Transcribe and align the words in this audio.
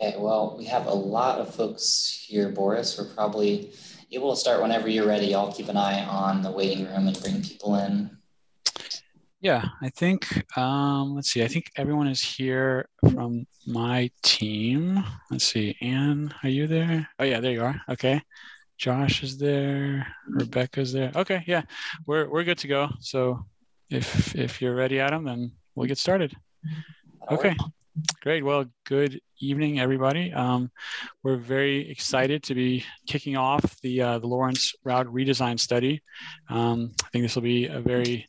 Okay, 0.00 0.16
well, 0.16 0.54
we 0.56 0.64
have 0.66 0.86
a 0.86 0.94
lot 0.94 1.40
of 1.40 1.52
folks 1.52 2.24
here, 2.28 2.50
Boris. 2.50 2.96
We're 2.96 3.12
probably 3.14 3.72
able 4.12 4.32
to 4.32 4.38
start 4.38 4.62
whenever 4.62 4.88
you're 4.88 5.06
ready. 5.06 5.34
I'll 5.34 5.52
keep 5.52 5.68
an 5.68 5.76
eye 5.76 6.04
on 6.04 6.42
the 6.42 6.52
waiting 6.52 6.86
room 6.86 7.08
and 7.08 7.20
bring 7.20 7.42
people 7.42 7.74
in. 7.74 8.16
Yeah, 9.40 9.64
I 9.82 9.88
think, 9.88 10.44
um, 10.56 11.16
let's 11.16 11.32
see, 11.32 11.42
I 11.42 11.48
think 11.48 11.72
everyone 11.76 12.06
is 12.06 12.20
here 12.20 12.88
from 13.12 13.46
my 13.66 14.10
team. 14.22 15.02
Let's 15.32 15.46
see, 15.46 15.76
Anne, 15.80 16.32
are 16.44 16.48
you 16.48 16.68
there? 16.68 17.08
Oh, 17.18 17.24
yeah, 17.24 17.40
there 17.40 17.52
you 17.52 17.62
are. 17.62 17.80
Okay. 17.88 18.22
Josh 18.76 19.24
is 19.24 19.36
there. 19.36 20.06
Rebecca's 20.28 20.92
there. 20.92 21.10
Okay, 21.16 21.42
yeah, 21.46 21.62
we're, 22.06 22.28
we're 22.28 22.44
good 22.44 22.58
to 22.58 22.68
go. 22.68 22.88
So 23.00 23.44
if, 23.90 24.36
if 24.36 24.62
you're 24.62 24.76
ready, 24.76 25.00
Adam, 25.00 25.24
then 25.24 25.50
we'll 25.74 25.88
get 25.88 25.98
started. 25.98 26.36
Okay. 27.30 27.56
Great. 28.20 28.44
Well, 28.44 28.66
good 28.86 29.20
evening, 29.40 29.80
everybody. 29.80 30.32
Um, 30.32 30.70
we're 31.22 31.36
very 31.36 31.90
excited 31.90 32.42
to 32.44 32.54
be 32.54 32.84
kicking 33.06 33.36
off 33.36 33.80
the 33.80 34.02
uh, 34.02 34.18
the 34.18 34.26
Lawrence 34.26 34.74
route 34.84 35.06
redesign 35.06 35.58
study. 35.58 36.02
Um, 36.48 36.92
I 37.02 37.08
think 37.08 37.24
this 37.24 37.34
will 37.34 37.42
be 37.42 37.66
a 37.66 37.80
very, 37.80 38.28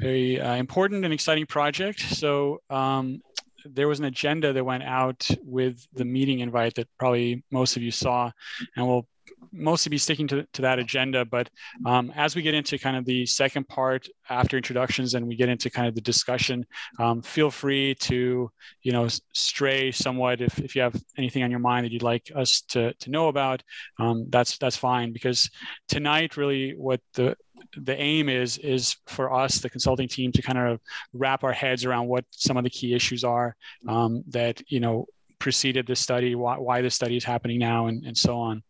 very 0.00 0.40
uh, 0.40 0.54
important 0.54 1.04
and 1.04 1.14
exciting 1.14 1.46
project. 1.46 2.00
So. 2.00 2.60
Um, 2.70 3.20
there 3.66 3.88
was 3.88 3.98
an 3.98 4.04
agenda 4.04 4.52
that 4.52 4.62
went 4.62 4.82
out 4.82 5.26
with 5.42 5.86
the 5.94 6.04
meeting 6.04 6.40
invite 6.40 6.74
that 6.74 6.86
probably 6.98 7.42
most 7.50 7.78
of 7.78 7.82
you 7.82 7.90
saw, 7.90 8.30
and 8.76 8.86
we'll 8.86 9.06
mostly 9.52 9.90
be 9.90 9.98
sticking 9.98 10.26
to, 10.28 10.46
to 10.52 10.62
that 10.62 10.78
agenda. 10.78 11.24
But 11.24 11.48
um, 11.86 12.12
as 12.14 12.34
we 12.34 12.42
get 12.42 12.54
into 12.54 12.78
kind 12.78 12.96
of 12.96 13.04
the 13.04 13.24
second 13.26 13.68
part 13.68 14.08
after 14.28 14.56
introductions 14.56 15.14
and 15.14 15.26
we 15.26 15.36
get 15.36 15.48
into 15.48 15.70
kind 15.70 15.88
of 15.88 15.94
the 15.94 16.00
discussion, 16.00 16.66
um, 16.98 17.22
feel 17.22 17.50
free 17.50 17.94
to, 18.00 18.50
you 18.82 18.92
know, 18.92 19.08
stray 19.32 19.92
somewhat 19.92 20.40
if, 20.40 20.58
if 20.58 20.74
you 20.74 20.82
have 20.82 21.00
anything 21.16 21.42
on 21.42 21.50
your 21.50 21.60
mind 21.60 21.84
that 21.84 21.92
you'd 21.92 22.02
like 22.02 22.30
us 22.34 22.62
to, 22.68 22.92
to 22.94 23.10
know 23.10 23.28
about, 23.28 23.62
um, 23.98 24.26
that's, 24.30 24.58
that's 24.58 24.76
fine. 24.76 25.12
Because 25.12 25.50
tonight 25.88 26.36
really 26.36 26.72
what 26.76 27.00
the, 27.14 27.36
the 27.76 27.98
aim 28.00 28.28
is 28.28 28.58
is 28.58 28.96
for 29.06 29.32
us 29.32 29.58
the 29.58 29.70
consulting 29.70 30.08
team 30.08 30.32
to 30.32 30.42
kind 30.42 30.58
of 30.58 30.80
wrap 31.12 31.44
our 31.44 31.52
heads 31.52 31.84
around 31.84 32.08
what 32.08 32.24
some 32.30 32.56
of 32.56 32.64
the 32.64 32.70
key 32.70 32.94
issues 32.94 33.24
are 33.24 33.56
um, 33.88 34.22
that 34.28 34.60
you 34.70 34.80
know 34.80 35.06
preceded 35.44 35.86
the 35.86 35.94
study, 35.94 36.34
why, 36.34 36.56
why 36.56 36.80
the 36.80 36.88
study 36.88 37.18
is 37.18 37.22
happening 37.22 37.58
now, 37.58 37.86
and, 37.88 38.02
and 38.06 38.16
so 38.16 38.38
on. 38.38 38.62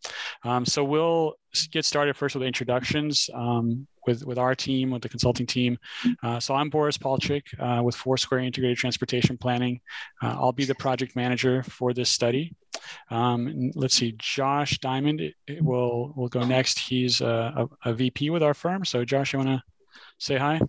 Um, 0.42 0.67
so 0.67 0.83
we'll 0.83 1.34
get 1.70 1.84
started 1.84 2.17
first 2.17 2.34
with 2.34 2.42
introductions 2.42 3.30
um, 3.33 3.86
with, 4.08 4.27
with 4.27 4.39
our 4.39 4.56
team, 4.56 4.91
with 4.91 5.00
the 5.00 5.08
consulting 5.08 5.47
team. 5.47 5.78
Uh, 6.25 6.41
so 6.41 6.52
I'm 6.52 6.70
Boris 6.70 6.98
Palchik 6.98 7.45
uh, 7.61 7.80
with 7.80 7.95
Foursquare 7.95 8.41
Integrated 8.41 8.77
Transportation 8.77 9.39
Planning. 9.39 9.80
Uh, 10.20 10.34
I'll 10.36 10.50
be 10.50 10.64
the 10.64 10.75
project 10.75 11.14
manager 11.14 11.62
for 11.62 11.95
this 11.95 12.11
study. 12.11 12.52
Um, 13.08 13.70
let's 13.77 13.95
see, 13.95 14.17
Josh 14.19 14.77
Diamond 14.80 15.22
will, 15.61 16.12
will 16.17 16.28
go 16.28 16.45
next. 16.45 16.80
He's 16.80 17.20
a, 17.20 17.69
a, 17.84 17.91
a 17.91 17.95
VP 17.95 18.30
with 18.30 18.42
our 18.42 18.52
firm. 18.52 18.84
So 18.84 19.05
Josh, 19.05 19.33
you 19.33 19.39
want 19.39 19.50
to 19.50 19.62
say 20.19 20.39
hi? 20.39 20.61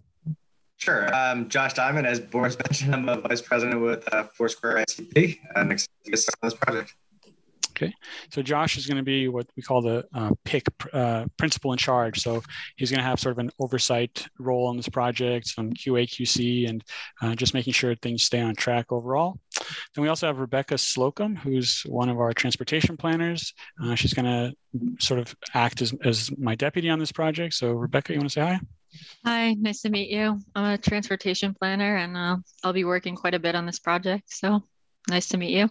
Sure. 0.78 1.14
Um, 1.16 1.48
Josh 1.50 1.74
Diamond, 1.74 2.06
as 2.06 2.20
Boris 2.20 2.58
mentioned, 2.58 2.94
I'm 2.94 3.08
a 3.10 3.22
vice 3.22 3.42
president 3.42 3.82
with 3.82 4.12
uh, 4.14 4.24
Foursquare 4.24 4.76
ITP. 4.76 5.40
I'm 5.56 5.72
excited 5.72 5.90
to 6.06 6.12
get 6.12 6.20
started 6.20 6.40
on 6.44 6.50
this 6.50 6.60
project. 6.60 6.96
Okay, 7.78 7.94
so 8.32 8.42
Josh 8.42 8.78
is 8.78 8.86
going 8.86 8.98
to 8.98 9.04
be 9.04 9.28
what 9.28 9.48
we 9.58 9.62
call 9.62 9.82
the 9.82 10.06
uh, 10.14 10.32
PIC 10.46 10.68
uh, 10.94 11.26
principal 11.36 11.74
in 11.74 11.78
charge. 11.78 12.22
So 12.22 12.42
he's 12.78 12.90
going 12.90 13.00
to 13.00 13.06
have 13.06 13.20
sort 13.20 13.34
of 13.34 13.40
an 13.40 13.52
oversight 13.60 14.26
role 14.40 14.68
on 14.68 14.78
this 14.78 14.88
project, 14.88 15.48
some 15.48 15.74
QA, 15.74 16.08
QC, 16.08 16.70
and 16.70 16.82
uh, 17.22 17.36
just 17.36 17.54
making 17.54 17.74
sure 17.74 17.94
things 17.96 18.24
stay 18.24 18.40
on 18.40 18.56
track 18.56 18.94
overall. 18.94 19.40
Then 19.94 20.04
we 20.04 20.08
also 20.08 20.28
have 20.28 20.40
Rebecca 20.40 20.78
Slocum, 20.78 21.36
who's 21.36 21.82
one 21.82 22.08
of 22.08 22.18
our 22.18 22.32
transportation 22.32 22.96
planners. 22.96 23.54
Uh, 23.84 23.96
she's 23.96 24.14
going 24.14 24.26
to 24.26 24.54
sort 25.06 25.20
of 25.20 25.36
act 25.54 25.82
as, 25.82 25.94
as 26.06 26.32
my 26.38 26.56
deputy 26.56 26.90
on 26.90 27.00
this 27.00 27.12
project. 27.12 27.56
So 27.56 27.72
Rebecca, 27.72 28.14
you 28.14 28.20
want 28.20 28.30
to 28.30 28.34
say 28.34 28.42
hi? 28.42 28.60
Hi, 29.26 29.54
nice 29.54 29.82
to 29.82 29.90
meet 29.90 30.10
you. 30.10 30.40
I'm 30.56 30.74
a 30.74 30.78
transportation 30.78 31.54
planner 31.54 31.98
and 31.98 32.16
uh, 32.16 32.38
I'll 32.64 32.74
be 32.74 32.84
working 32.84 33.16
quite 33.16 33.34
a 33.34 33.40
bit 33.40 33.56
on 33.56 33.66
this 33.66 33.80
project. 33.80 34.32
So 34.32 34.64
nice 35.10 35.28
to 35.30 35.38
meet 35.38 35.52
you. 35.52 35.70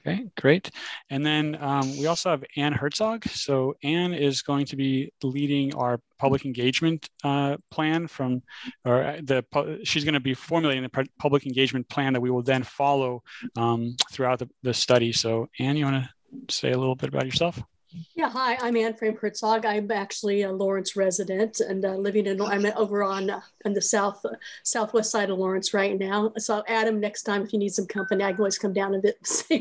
Okay, 0.00 0.26
great. 0.36 0.70
And 1.10 1.24
then 1.24 1.56
um, 1.60 1.98
we 1.98 2.06
also 2.06 2.30
have 2.30 2.44
Anne 2.56 2.72
Herzog. 2.72 3.24
So 3.24 3.74
Anne 3.82 4.14
is 4.14 4.42
going 4.42 4.66
to 4.66 4.76
be 4.76 5.12
leading 5.22 5.74
our 5.74 6.00
public 6.18 6.44
engagement 6.44 7.08
uh, 7.24 7.56
plan 7.70 8.06
from, 8.06 8.42
or 8.84 9.02
uh, 9.02 9.20
the 9.22 9.44
she's 9.84 10.04
going 10.04 10.14
to 10.14 10.20
be 10.20 10.34
formulating 10.34 10.82
the 10.82 11.08
public 11.18 11.46
engagement 11.46 11.88
plan 11.88 12.12
that 12.12 12.20
we 12.20 12.30
will 12.30 12.42
then 12.42 12.62
follow 12.62 13.22
um, 13.56 13.96
throughout 14.12 14.38
the, 14.38 14.48
the 14.62 14.72
study. 14.72 15.12
So 15.12 15.48
Anne, 15.58 15.76
you 15.76 15.84
want 15.84 16.04
to 16.04 16.54
say 16.54 16.70
a 16.70 16.78
little 16.78 16.96
bit 16.96 17.08
about 17.08 17.26
yourself? 17.26 17.60
Yeah, 17.90 18.28
hi, 18.28 18.58
I'm 18.60 18.76
Anne 18.76 18.94
Frame 18.94 19.16
Herzog. 19.16 19.64
I'm 19.64 19.90
actually 19.90 20.42
a 20.42 20.52
Lawrence 20.52 20.94
resident 20.94 21.60
and 21.60 21.82
uh, 21.86 21.94
living 21.94 22.26
in, 22.26 22.38
I'm 22.42 22.66
over 22.76 23.02
on, 23.02 23.30
uh, 23.30 23.40
on 23.64 23.72
the 23.72 23.80
south, 23.80 24.22
uh, 24.26 24.34
southwest 24.62 25.10
side 25.10 25.30
of 25.30 25.38
Lawrence 25.38 25.72
right 25.72 25.98
now. 25.98 26.32
So 26.36 26.62
Adam, 26.68 27.00
next 27.00 27.22
time, 27.22 27.42
if 27.42 27.52
you 27.54 27.58
need 27.58 27.72
some 27.72 27.86
company, 27.86 28.24
I 28.24 28.32
can 28.32 28.40
always 28.40 28.58
come 28.58 28.74
down 28.74 28.92
and 28.92 29.02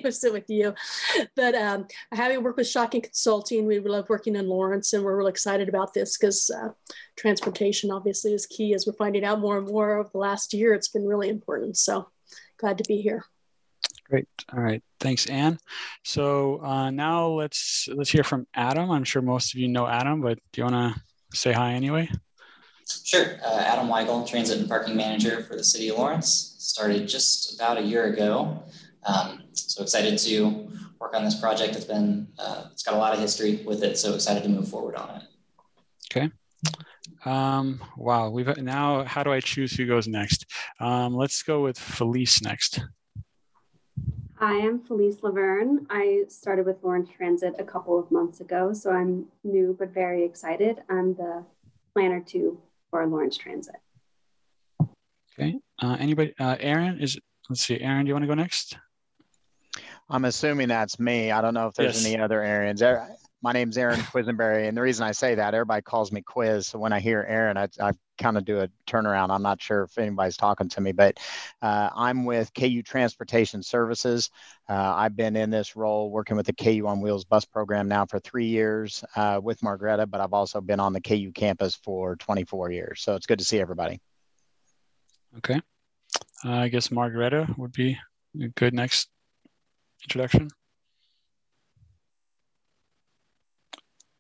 visit 0.04 0.34
with 0.34 0.50
you. 0.50 0.76
But 1.38 1.56
um, 1.56 1.88
having 2.12 2.44
worked 2.44 2.58
with 2.58 2.68
Shockey 2.68 3.04
Consulting, 3.04 3.66
we 3.66 3.80
love 3.80 4.10
working 4.10 4.36
in 4.36 4.50
Lawrence 4.50 4.92
and 4.92 5.06
we're 5.06 5.16
really 5.16 5.32
excited 5.32 5.70
about 5.70 5.94
this 5.94 6.18
because 6.18 6.50
uh, 6.50 6.70
transportation 7.16 7.92
obviously 7.92 8.34
is 8.34 8.46
key 8.46 8.74
as 8.74 8.86
we're 8.86 8.94
finding 8.94 9.24
out 9.24 9.40
more 9.40 9.58
and 9.58 9.68
more 9.68 10.00
over 10.00 10.10
the 10.12 10.18
last 10.18 10.54
year. 10.54 10.74
It's 10.74 10.90
been 10.90 11.06
really 11.06 11.30
important. 11.30 11.78
So 11.78 12.10
glad 12.58 12.78
to 12.80 12.84
be 12.90 13.02
here. 13.02 13.24
Great. 14.10 14.28
All 14.54 14.62
right. 14.62 14.82
Thanks, 15.00 15.26
Anne. 15.26 15.60
So 16.04 16.62
uh, 16.64 16.90
now 16.92 17.28
let's 17.28 17.90
let's 17.94 18.10
hear 18.10 18.24
from 18.24 18.48
Adam. 18.54 18.90
I'm 18.90 19.04
sure 19.04 19.22
most 19.22 19.54
of 19.54 19.60
you 19.60 19.68
know 19.68 19.86
Adam, 19.86 20.22
but 20.22 20.40
do 20.54 20.62
you 20.62 20.66
want 20.66 20.96
to 20.96 21.02
say 21.38 21.52
hi 21.52 21.74
anyway? 21.74 22.10
Sure. 23.04 23.36
Uh, 23.44 23.60
Adam 23.60 23.88
Weigel, 23.88 24.26
Transit 24.26 24.60
and 24.60 24.70
Parking 24.70 24.96
Manager 24.96 25.44
for 25.44 25.58
the 25.58 25.64
City 25.64 25.90
of 25.90 25.98
Lawrence. 25.98 26.56
Started 26.60 27.08
just 27.08 27.56
about 27.56 27.78
a 27.78 27.82
year 27.82 28.06
ago. 28.06 28.64
Um, 29.04 29.44
so 29.52 29.84
excited 29.84 30.18
to 30.20 30.70
work 31.00 31.14
on 31.14 31.26
this 31.26 31.40
project. 31.40 31.76
It's 31.76 31.86
been 31.86 32.28
uh, 32.40 32.68
it's 32.72 32.84
got 32.84 32.94
a 32.94 32.98
lot 32.98 33.14
of 33.14 33.20
history 33.20 33.62
with 33.66 33.84
it. 33.84 33.98
So 33.98 34.14
excited 34.14 34.44
to 34.44 34.50
move 34.50 34.70
forward 34.70 34.96
on 34.96 35.18
it. 35.18 35.24
Okay. 36.10 36.32
Um, 37.26 37.82
wow. 37.98 38.30
We've 38.30 38.56
now. 38.58 39.04
How 39.04 39.24
do 39.24 39.34
I 39.34 39.42
choose 39.42 39.74
who 39.74 39.86
goes 39.86 40.08
next? 40.08 40.46
Um, 40.80 41.14
let's 41.14 41.44
go 41.44 41.62
with 41.62 41.78
Felice 41.78 42.42
next. 42.42 42.80
I 44.40 44.54
am 44.54 44.80
Felice 44.80 45.24
Laverne. 45.24 45.88
I 45.90 46.24
started 46.28 46.66
with 46.66 46.84
Lawrence 46.84 47.10
Transit 47.10 47.56
a 47.58 47.64
couple 47.64 47.98
of 47.98 48.12
months 48.12 48.40
ago, 48.40 48.72
so 48.72 48.92
I'm 48.92 49.26
new 49.44 49.76
but 49.78 49.90
very 49.90 50.24
excited. 50.24 50.78
I'm 50.90 51.16
the 51.16 51.44
planner 51.94 52.22
two 52.22 52.60
for 52.92 53.06
Lawrence 53.08 53.38
Transit. 53.38 53.78
Okay. 55.34 55.60
Uh, 55.82 55.98
anybody? 56.00 56.34
Uh, 56.40 56.56
Aaron 56.60 57.00
is. 57.00 57.20
Let's 57.50 57.64
see. 57.64 57.80
Aaron, 57.80 58.06
do 58.06 58.10
you 58.10 58.14
want 58.14 58.24
to 58.24 58.28
go 58.28 58.34
next? 58.34 58.78
I'm 60.10 60.26
assuming 60.26 60.68
that's 60.68 61.00
me. 61.00 61.32
I 61.32 61.42
don't 61.42 61.54
know 61.54 61.68
if 61.68 61.74
there's 61.74 62.04
yes. 62.04 62.06
any 62.06 62.22
other 62.22 62.42
Aarons. 62.42 62.82
My 63.42 63.52
name's 63.52 63.78
Aaron 63.78 64.00
Quisenberry, 64.00 64.68
and 64.68 64.76
the 64.76 64.82
reason 64.82 65.06
I 65.06 65.12
say 65.12 65.36
that, 65.36 65.54
everybody 65.54 65.84
calls 65.84 66.12
me 66.12 66.22
Quiz. 66.22 66.68
So 66.68 66.80
when 66.80 66.92
I 66.92 67.00
hear 67.00 67.24
Aaron, 67.28 67.56
I, 67.56 67.68
I 67.80 67.92
kind 68.18 68.36
of 68.36 68.46
do 68.46 68.62
a 68.62 68.70
turnaround. 68.88 69.30
I'm 69.30 69.44
not 69.44 69.62
sure 69.62 69.84
if 69.84 69.98
anybody's 69.98 70.38
talking 70.38 70.68
to 70.70 70.82
me, 70.82 70.92
but 70.92 71.20
uh, 71.62 71.90
I'm 71.96 72.26
with 72.26 72.52
KU 72.56 72.82
Transportation 72.82 73.62
Services. 73.62 74.32
Uh, 74.68 74.94
I've 74.96 75.16
been 75.16 75.36
in 75.36 75.52
this 75.52 75.76
role 75.76 76.10
working 76.10 76.36
with 76.36 76.48
the 76.48 76.54
KU 76.54 76.88
on 76.88 77.00
Wheels 77.00 77.26
bus 77.26 77.46
program 77.46 77.88
now 77.88 78.06
for 78.06 78.20
three 78.20 78.48
years 78.48 79.04
uh, 79.16 79.40
with 79.42 79.62
Margretta, 79.62 80.10
but 80.10 80.20
I've 80.20 80.34
also 80.34 80.60
been 80.60 80.80
on 80.80 80.94
the 80.94 81.02
KU 81.02 81.32
campus 81.32 81.76
for 81.76 82.16
24 82.16 82.72
years. 82.72 83.02
So 83.02 83.16
it's 83.16 83.28
good 83.28 83.40
to 83.40 83.46
see 83.46 83.60
everybody. 83.60 84.02
Okay. 85.38 85.62
I 86.44 86.70
guess 86.70 86.88
Margretta 86.90 87.56
would 87.58 87.74
be 87.74 87.98
a 88.42 88.48
good 88.50 88.74
next 88.74 89.10
introduction. 90.04 90.50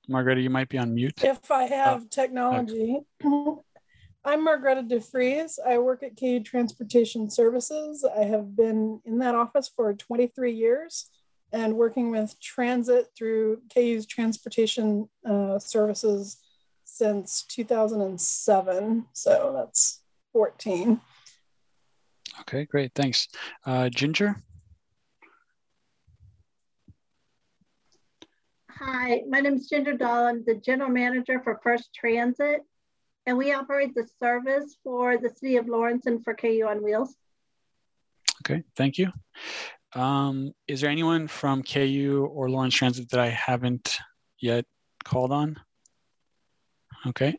Margareta, 0.07 0.41
you 0.41 0.49
might 0.49 0.69
be 0.69 0.77
on 0.77 0.93
mute. 0.93 1.23
If 1.23 1.51
I 1.51 1.63
have 1.63 2.03
oh, 2.03 2.07
technology. 2.09 2.99
Okay. 3.23 3.55
I'm 4.25 4.43
Margareta 4.43 4.83
DeFries. 4.83 5.57
I 5.65 5.77
work 5.77 6.03
at 6.03 6.19
KU 6.19 6.41
Transportation 6.41 7.29
Services. 7.29 8.05
I 8.05 8.23
have 8.25 8.55
been 8.55 8.99
in 9.05 9.19
that 9.19 9.35
office 9.35 9.71
for 9.73 9.93
23 9.93 10.53
years 10.53 11.09
and 11.53 11.75
working 11.75 12.11
with 12.11 12.37
transit 12.41 13.07
through 13.17 13.61
KU's 13.73 14.05
transportation 14.05 15.07
uh, 15.25 15.59
services 15.59 16.37
since 16.83 17.43
2007. 17.43 19.05
So 19.13 19.53
that's 19.55 20.01
14. 20.33 20.99
Okay, 22.41 22.65
great. 22.65 22.91
Thanks. 22.95 23.29
Uh, 23.65 23.89
Ginger? 23.89 24.35
Hi, 28.79 29.23
my 29.27 29.39
name 29.39 29.55
is 29.55 29.67
Ginger 29.67 29.93
Dahl. 29.93 30.27
I'm 30.27 30.43
the 30.45 30.53
general 30.53 30.91
manager 30.91 31.41
for 31.43 31.59
First 31.63 31.89
Transit, 31.95 32.61
and 33.25 33.35
we 33.35 33.51
operate 33.51 33.95
the 33.95 34.07
service 34.21 34.77
for 34.83 35.17
the 35.17 35.29
city 35.29 35.57
of 35.57 35.67
Lawrence 35.67 36.05
and 36.05 36.23
for 36.23 36.35
KU 36.35 36.67
on 36.69 36.83
Wheels. 36.83 37.15
Okay, 38.41 38.63
thank 38.75 38.99
you. 38.99 39.11
Um, 39.95 40.53
is 40.67 40.81
there 40.81 40.91
anyone 40.91 41.27
from 41.27 41.63
KU 41.63 42.29
or 42.31 42.51
Lawrence 42.51 42.75
Transit 42.75 43.09
that 43.09 43.19
I 43.19 43.29
haven't 43.29 43.97
yet 44.39 44.65
called 45.03 45.31
on? 45.31 45.59
Okay. 47.07 47.35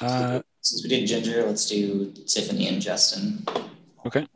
Uh, 0.00 0.42
Since 0.60 0.84
we 0.84 0.90
did 0.90 1.06
Ginger, 1.08 1.44
let's 1.44 1.68
do 1.68 2.12
Tiffany 2.26 2.68
and 2.68 2.80
Justin. 2.80 3.44
Okay. 4.06 4.28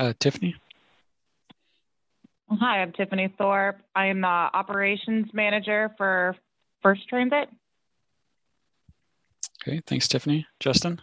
Uh, 0.00 0.12
Tiffany? 0.18 0.56
Hi, 2.50 2.80
I'm 2.80 2.92
Tiffany 2.92 3.32
Thorpe. 3.36 3.78
I 3.94 4.06
am 4.06 4.22
the 4.22 4.26
operations 4.26 5.28
manager 5.34 5.90
for 5.98 6.34
First 6.82 7.06
Transit. 7.06 7.50
Okay, 9.60 9.82
thanks, 9.86 10.08
Tiffany. 10.08 10.46
Justin? 10.58 10.98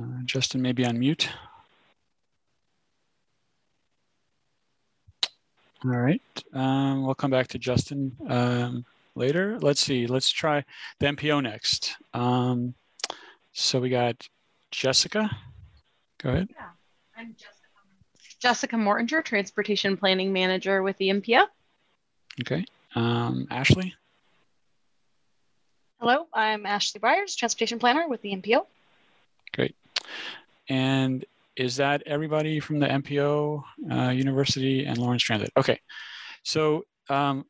Uh, 0.00 0.04
Justin 0.24 0.62
may 0.62 0.70
be 0.70 0.86
on 0.86 0.98
mute. 1.00 1.28
All 5.84 5.90
right, 5.90 6.22
um, 6.52 7.04
we'll 7.04 7.14
come 7.14 7.30
back 7.30 7.48
to 7.48 7.58
Justin 7.58 8.16
um, 8.28 8.84
later. 9.16 9.58
Let's 9.58 9.80
see, 9.80 10.06
let's 10.06 10.30
try 10.30 10.64
the 11.00 11.06
MPO 11.06 11.42
next. 11.42 11.96
Um, 12.14 12.74
so 13.52 13.80
we 13.80 13.88
got 13.88 14.28
Jessica. 14.70 15.28
Go 16.26 16.32
ahead. 16.32 16.48
Yeah, 16.50 16.66
I'm 17.16 17.36
Jessica. 17.38 17.52
Jessica 18.40 18.74
Mortinger, 18.74 19.24
Transportation 19.24 19.96
Planning 19.96 20.32
Manager 20.32 20.82
with 20.82 20.98
the 20.98 21.10
MPO. 21.10 21.44
Okay. 22.40 22.64
Um, 22.96 23.46
Ashley. 23.48 23.94
Hello, 26.00 26.26
I'm 26.34 26.66
Ashley 26.66 26.98
Byers, 26.98 27.36
Transportation 27.36 27.78
Planner 27.78 28.08
with 28.08 28.22
the 28.22 28.32
MPO. 28.32 28.66
Great. 29.54 29.76
And 30.68 31.24
is 31.54 31.76
that 31.76 32.02
everybody 32.06 32.58
from 32.58 32.80
the 32.80 32.88
MPO, 32.88 33.62
uh, 33.92 34.08
University, 34.08 34.84
and 34.84 34.98
Lawrence 34.98 35.22
Transit? 35.22 35.52
Okay. 35.56 35.78
So 36.42 36.86
um, 37.08 37.44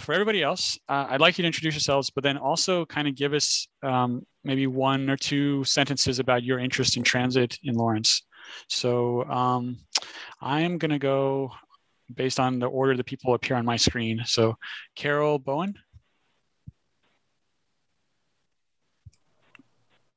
for 0.00 0.12
everybody 0.12 0.42
else, 0.42 0.78
uh, 0.88 1.06
I'd 1.08 1.20
like 1.20 1.38
you 1.38 1.42
to 1.42 1.46
introduce 1.46 1.74
yourselves, 1.74 2.10
but 2.10 2.22
then 2.22 2.36
also 2.36 2.84
kind 2.86 3.08
of 3.08 3.14
give 3.14 3.32
us 3.32 3.66
um, 3.82 4.26
maybe 4.44 4.66
one 4.66 5.08
or 5.10 5.16
two 5.16 5.64
sentences 5.64 6.18
about 6.18 6.42
your 6.42 6.58
interest 6.58 6.96
in 6.96 7.02
transit 7.02 7.58
in 7.62 7.74
Lawrence. 7.74 8.22
So 8.68 9.24
um, 9.24 9.78
I'm 10.40 10.78
going 10.78 10.90
to 10.90 10.98
go 10.98 11.52
based 12.14 12.38
on 12.38 12.58
the 12.58 12.66
order 12.66 12.96
the 12.96 13.04
people 13.04 13.34
appear 13.34 13.56
on 13.56 13.64
my 13.64 13.76
screen. 13.76 14.22
So 14.24 14.56
Carol 14.94 15.38
Bowen. 15.38 15.74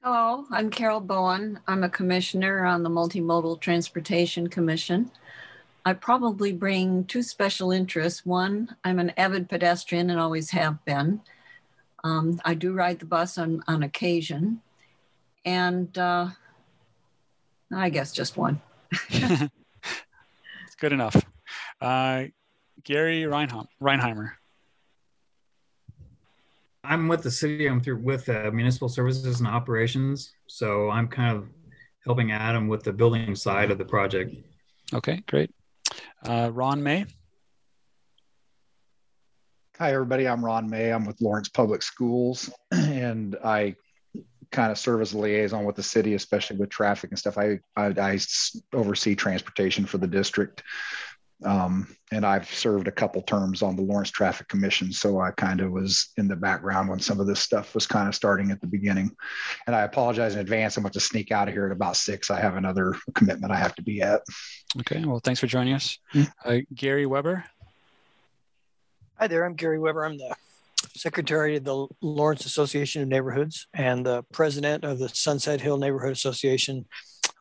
Hello, 0.04 0.46
I'm 0.52 0.70
Carol 0.70 1.02
Bowen. 1.02 1.60
I'm 1.68 1.84
a 1.84 1.90
commissioner 1.90 2.66
on 2.66 2.84
the 2.84 2.90
Multimodal 2.90 3.60
Transportation 3.60 4.48
Commission. 4.48 5.12
I 5.90 5.94
probably 5.94 6.54
bring 6.54 7.06
two 7.06 7.24
special 7.24 7.72
interests. 7.72 8.24
One, 8.24 8.76
I'm 8.84 9.00
an 9.00 9.12
avid 9.18 9.50
pedestrian 9.50 10.12
and 10.12 10.20
always 10.20 10.52
have 10.52 10.86
been. 10.86 11.22
Um, 12.04 12.40
I 12.46 12.54
do 12.54 12.74
ride 12.74 13.00
the 13.00 13.08
bus 13.08 13.40
on, 13.40 13.64
on 13.68 13.82
occasion. 13.82 14.62
And 15.46 15.98
uh, 15.98 16.28
I 17.76 17.90
guess 17.90 18.12
just 18.12 18.38
one. 18.38 18.62
it's 19.10 19.50
good 20.78 20.94
enough. 20.94 21.16
Uh, 21.82 22.26
Gary 22.84 23.24
Reinheim, 23.24 23.66
Reinheimer. 23.82 24.34
I'm 26.84 27.08
with 27.08 27.24
the 27.24 27.32
city. 27.32 27.66
I'm 27.66 27.82
through 27.82 27.98
with 27.98 28.30
uh, 28.30 28.52
municipal 28.54 28.90
services 28.90 29.40
and 29.40 29.48
operations. 29.48 30.34
So 30.46 30.92
I'm 30.92 31.08
kind 31.08 31.36
of 31.36 31.50
helping 32.06 32.32
Adam 32.32 32.68
with 32.68 32.84
the 32.84 32.94
building 32.94 33.34
side 33.34 33.72
of 33.72 33.80
the 33.80 33.86
project. 33.86 34.36
Okay, 34.94 35.24
great. 35.26 35.50
Uh, 36.24 36.52
Ron 36.54 36.84
May. 36.84 37.06
Hi, 39.78 39.94
everybody. 39.94 40.28
I'm 40.28 40.44
Ron 40.44 40.70
May. 40.70 40.92
I'm 40.92 41.06
with 41.06 41.22
Lawrence 41.22 41.48
Public 41.48 41.82
Schools, 41.82 42.50
and 42.72 43.38
I 43.44 43.76
kind 44.52 44.72
of 44.72 44.78
serve 44.78 45.00
as 45.02 45.14
a 45.14 45.18
liaison 45.18 45.64
with 45.64 45.78
the 45.78 45.84
city, 45.84 46.16
especially 46.16 46.58
with 46.58 46.70
traffic 46.70 47.12
and 47.12 47.20
stuff. 47.20 47.38
I, 47.38 47.60
I, 47.78 47.88
I 47.98 48.20
oversee 48.74 49.16
transportation 49.16 49.86
for 49.86 49.98
the 49.98 50.08
district. 50.08 50.64
Um, 51.46 51.96
and 52.12 52.26
I've 52.26 52.52
served 52.54 52.88
a 52.88 52.92
couple 52.92 53.22
terms 53.22 53.62
on 53.62 53.76
the 53.76 53.82
Lawrence 53.82 54.12
Traffic 54.12 54.48
Commission, 54.50 54.92
so 54.92 55.22
I 55.22 55.32
kind 55.32 55.62
of 55.62 55.72
was 55.72 56.12
in 56.18 56.28
the 56.28 56.36
background 56.36 56.90
when 56.90 57.00
some 57.00 57.20
of 57.20 57.28
this 57.28 57.40
stuff 57.40 57.74
was 57.74 57.88
kind 57.88 58.10
of 58.10 58.16
starting 58.16 58.52
at 58.52 58.60
the 58.60 58.68
beginning. 58.68 59.12
And 59.66 59.76
I 59.76 59.84
apologize 59.84 60.34
in 60.34 60.42
advance. 60.42 60.76
I'm 60.76 60.84
going 60.84 60.92
to 60.92 61.00
sneak 61.00 61.32
out 61.32 61.48
of 61.48 61.54
here 61.54 61.66
at 61.66 61.72
about 61.72 61.96
six. 61.96 62.30
I 62.30 62.42
have 62.42 62.58
another 62.58 62.96
commitment 63.16 63.54
I 63.54 63.58
have 63.58 63.76
to 63.76 63.82
be 63.82 64.02
at. 64.02 64.22
Okay. 64.80 65.04
Well, 65.06 65.22
thanks 65.24 65.40
for 65.40 65.48
joining 65.48 65.74
us, 65.74 65.98
uh, 66.44 66.58
Gary 66.74 67.06
Weber. 67.06 67.46
Hi 69.18 69.28
there. 69.28 69.46
I'm 69.46 69.56
Gary 69.56 69.80
Weber. 69.80 70.06
I'm 70.06 70.18
the 70.18 70.36
secretary 70.96 71.56
of 71.56 71.64
the 71.64 71.88
Lawrence 72.02 72.46
Association 72.46 73.02
of 73.02 73.08
Neighborhoods 73.08 73.68
and 73.74 74.06
the 74.06 74.24
president 74.34 74.84
of 74.84 75.00
the 75.00 75.10
Sunset 75.10 75.62
Hill 75.62 75.78
Neighborhood 75.78 76.12
Association. 76.12 76.86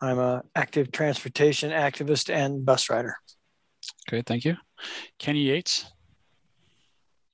I'm 0.00 0.18
an 0.18 0.42
active 0.54 0.92
transportation 0.92 1.70
activist 1.70 2.32
and 2.32 2.64
bus 2.64 2.88
rider. 2.88 3.16
Great, 4.08 4.24
thank 4.24 4.44
you. 4.46 4.56
Kenny 5.18 5.40
Yates. 5.40 5.84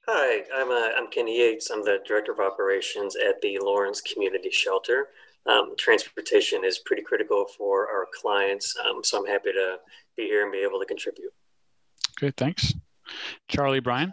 Hi, 0.08 0.42
I'm, 0.54 0.70
uh, 0.70 0.98
I'm 0.98 1.08
Kenny 1.08 1.38
Yates. 1.38 1.70
I'm 1.70 1.84
the 1.84 1.98
Director 2.04 2.32
of 2.32 2.40
Operations 2.40 3.14
at 3.14 3.40
the 3.40 3.58
Lawrence 3.62 4.00
Community 4.00 4.50
Shelter. 4.50 5.10
Um, 5.46 5.74
transportation 5.78 6.64
is 6.64 6.80
pretty 6.80 7.02
critical 7.02 7.46
for 7.56 7.88
our 7.88 8.06
clients, 8.20 8.74
um, 8.84 9.04
so 9.04 9.20
I'm 9.20 9.26
happy 9.26 9.52
to 9.52 9.76
be 10.16 10.24
here 10.24 10.42
and 10.42 10.50
be 10.50 10.58
able 10.58 10.80
to 10.80 10.86
contribute. 10.86 11.32
Great, 12.16 12.36
thanks. 12.36 12.74
Charlie 13.46 13.80
Bryan. 13.80 14.12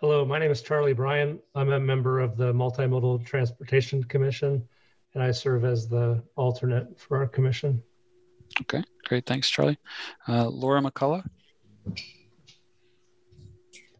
Hello, 0.00 0.24
my 0.24 0.40
name 0.40 0.50
is 0.50 0.62
Charlie 0.62 0.94
Bryan. 0.94 1.38
I'm 1.54 1.70
a 1.70 1.78
member 1.78 2.18
of 2.18 2.36
the 2.36 2.52
Multimodal 2.52 3.24
Transportation 3.24 4.02
Commission, 4.02 4.66
and 5.14 5.22
I 5.22 5.30
serve 5.30 5.64
as 5.64 5.88
the 5.88 6.22
alternate 6.34 6.98
for 6.98 7.18
our 7.18 7.28
commission. 7.28 7.82
Okay, 8.62 8.82
great. 9.04 9.26
Thanks, 9.26 9.48
Charlie. 9.48 9.78
Uh, 10.26 10.48
Laura 10.48 10.80
McCullough. 10.80 11.24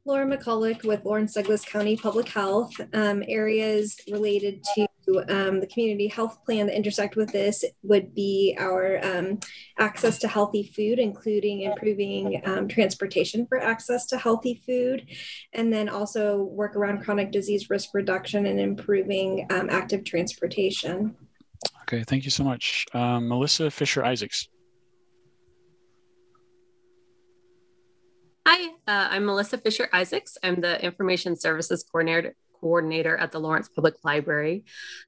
Laura 0.05 0.25
McCulloch 0.25 0.85
with 0.85 1.05
Lawrence 1.05 1.35
Douglas 1.35 1.65
County 1.67 1.95
Public 1.95 2.29
Health. 2.29 2.73
Um, 2.95 3.23
areas 3.29 4.01
related 4.11 4.65
to 4.75 4.89
um, 5.29 5.61
the 5.61 5.67
community 5.67 6.07
health 6.07 6.43
plan 6.45 6.67
that 6.67 6.77
intersect 6.77 7.15
with 7.15 7.31
this 7.31 7.63
would 7.83 8.15
be 8.15 8.57
our 8.59 9.05
um, 9.05 9.39
access 9.79 10.19
to 10.21 10.29
healthy 10.29 10.63
food, 10.75 10.99
including 10.99 11.63
improving 11.63 12.41
um, 12.47 12.69
transportation 12.69 13.47
for 13.47 13.61
access 13.61 14.07
to 14.07 14.17
healthy 14.17 14.63
food, 14.67 15.07
and 15.53 15.73
then 15.73 15.91
also 15.91 16.43
work 16.43 16.75
around 16.75 17.05
chronic 17.05 17.31
disease 17.31 17.69
risk 17.69 17.91
reduction 17.93 18.47
and 18.47 18.59
improving 18.59 19.47
um, 19.51 19.69
active 19.71 20.05
transportation. 20.05 21.15
Okay, 21.83 22.05
thank 22.05 22.25
you 22.25 22.31
so 22.31 22.45
much. 22.45 22.87
Um, 22.93 23.29
Melissa 23.29 23.71
Fisher 23.71 24.05
Isaacs. 24.05 24.49
Hi, 28.47 28.69
uh, 28.87 29.09
I'm 29.11 29.27
Melissa 29.27 29.59
Fisher 29.59 29.89
Isaacs. 29.93 30.39
I'm 30.43 30.61
the 30.61 30.83
Information 30.85 31.37
Services 31.37 31.85
Coordinator 31.91 32.35
coordinator 32.61 33.17
at 33.17 33.33
the 33.33 33.39
Lawrence 33.39 33.69
Public 33.69 33.95
Library. 34.05 34.65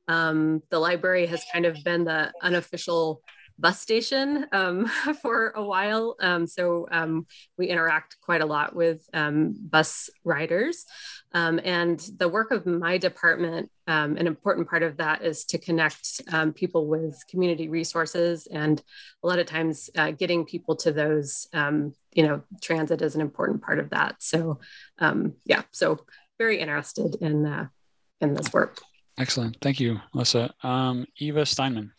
Um, 0.08 0.62
the 0.70 0.78
library 0.78 1.26
has 1.26 1.42
kind 1.52 1.66
of 1.66 1.76
been 1.84 2.04
the 2.04 2.32
unofficial 2.42 3.22
bus 3.60 3.80
station 3.80 4.46
um, 4.52 4.86
for 5.22 5.50
a 5.50 5.62
while. 5.62 6.16
Um, 6.20 6.46
so 6.46 6.88
um, 6.90 7.26
we 7.58 7.68
interact 7.68 8.16
quite 8.20 8.40
a 8.40 8.46
lot 8.46 8.74
with 8.74 9.06
um, 9.12 9.54
bus 9.58 10.10
riders. 10.24 10.86
Um, 11.32 11.60
and 11.62 12.00
the 12.16 12.28
work 12.28 12.50
of 12.50 12.66
my 12.66 12.98
department, 12.98 13.70
um, 13.86 14.16
an 14.16 14.26
important 14.26 14.68
part 14.68 14.82
of 14.82 14.96
that 14.96 15.22
is 15.22 15.44
to 15.46 15.58
connect 15.58 16.22
people 16.54 16.86
with 16.86 17.22
community 17.28 17.68
resources. 17.68 18.46
And 18.50 18.82
a 19.22 19.26
lot 19.26 19.38
of 19.38 19.46
times 19.46 19.90
uh, 19.96 20.12
getting 20.12 20.44
people 20.44 20.76
to 20.76 20.92
those, 20.92 21.48
you 21.52 22.26
know, 22.26 22.42
transit 22.60 23.02
is 23.02 23.14
an 23.14 23.20
important 23.20 23.62
part 23.62 23.78
of 23.78 23.90
that. 23.90 24.16
So 24.20 24.60
yeah, 25.44 25.62
so 25.70 26.04
very 26.38 26.58
interested 26.58 27.16
in, 27.20 27.46
uh, 27.46 27.66
in 28.20 28.34
this 28.34 28.52
work. 28.52 28.80
Excellent. 29.18 29.58
Thank 29.60 29.78
you, 29.78 30.00
Melissa. 30.14 30.52
Eva 31.18 31.44
Steinman. 31.44 31.92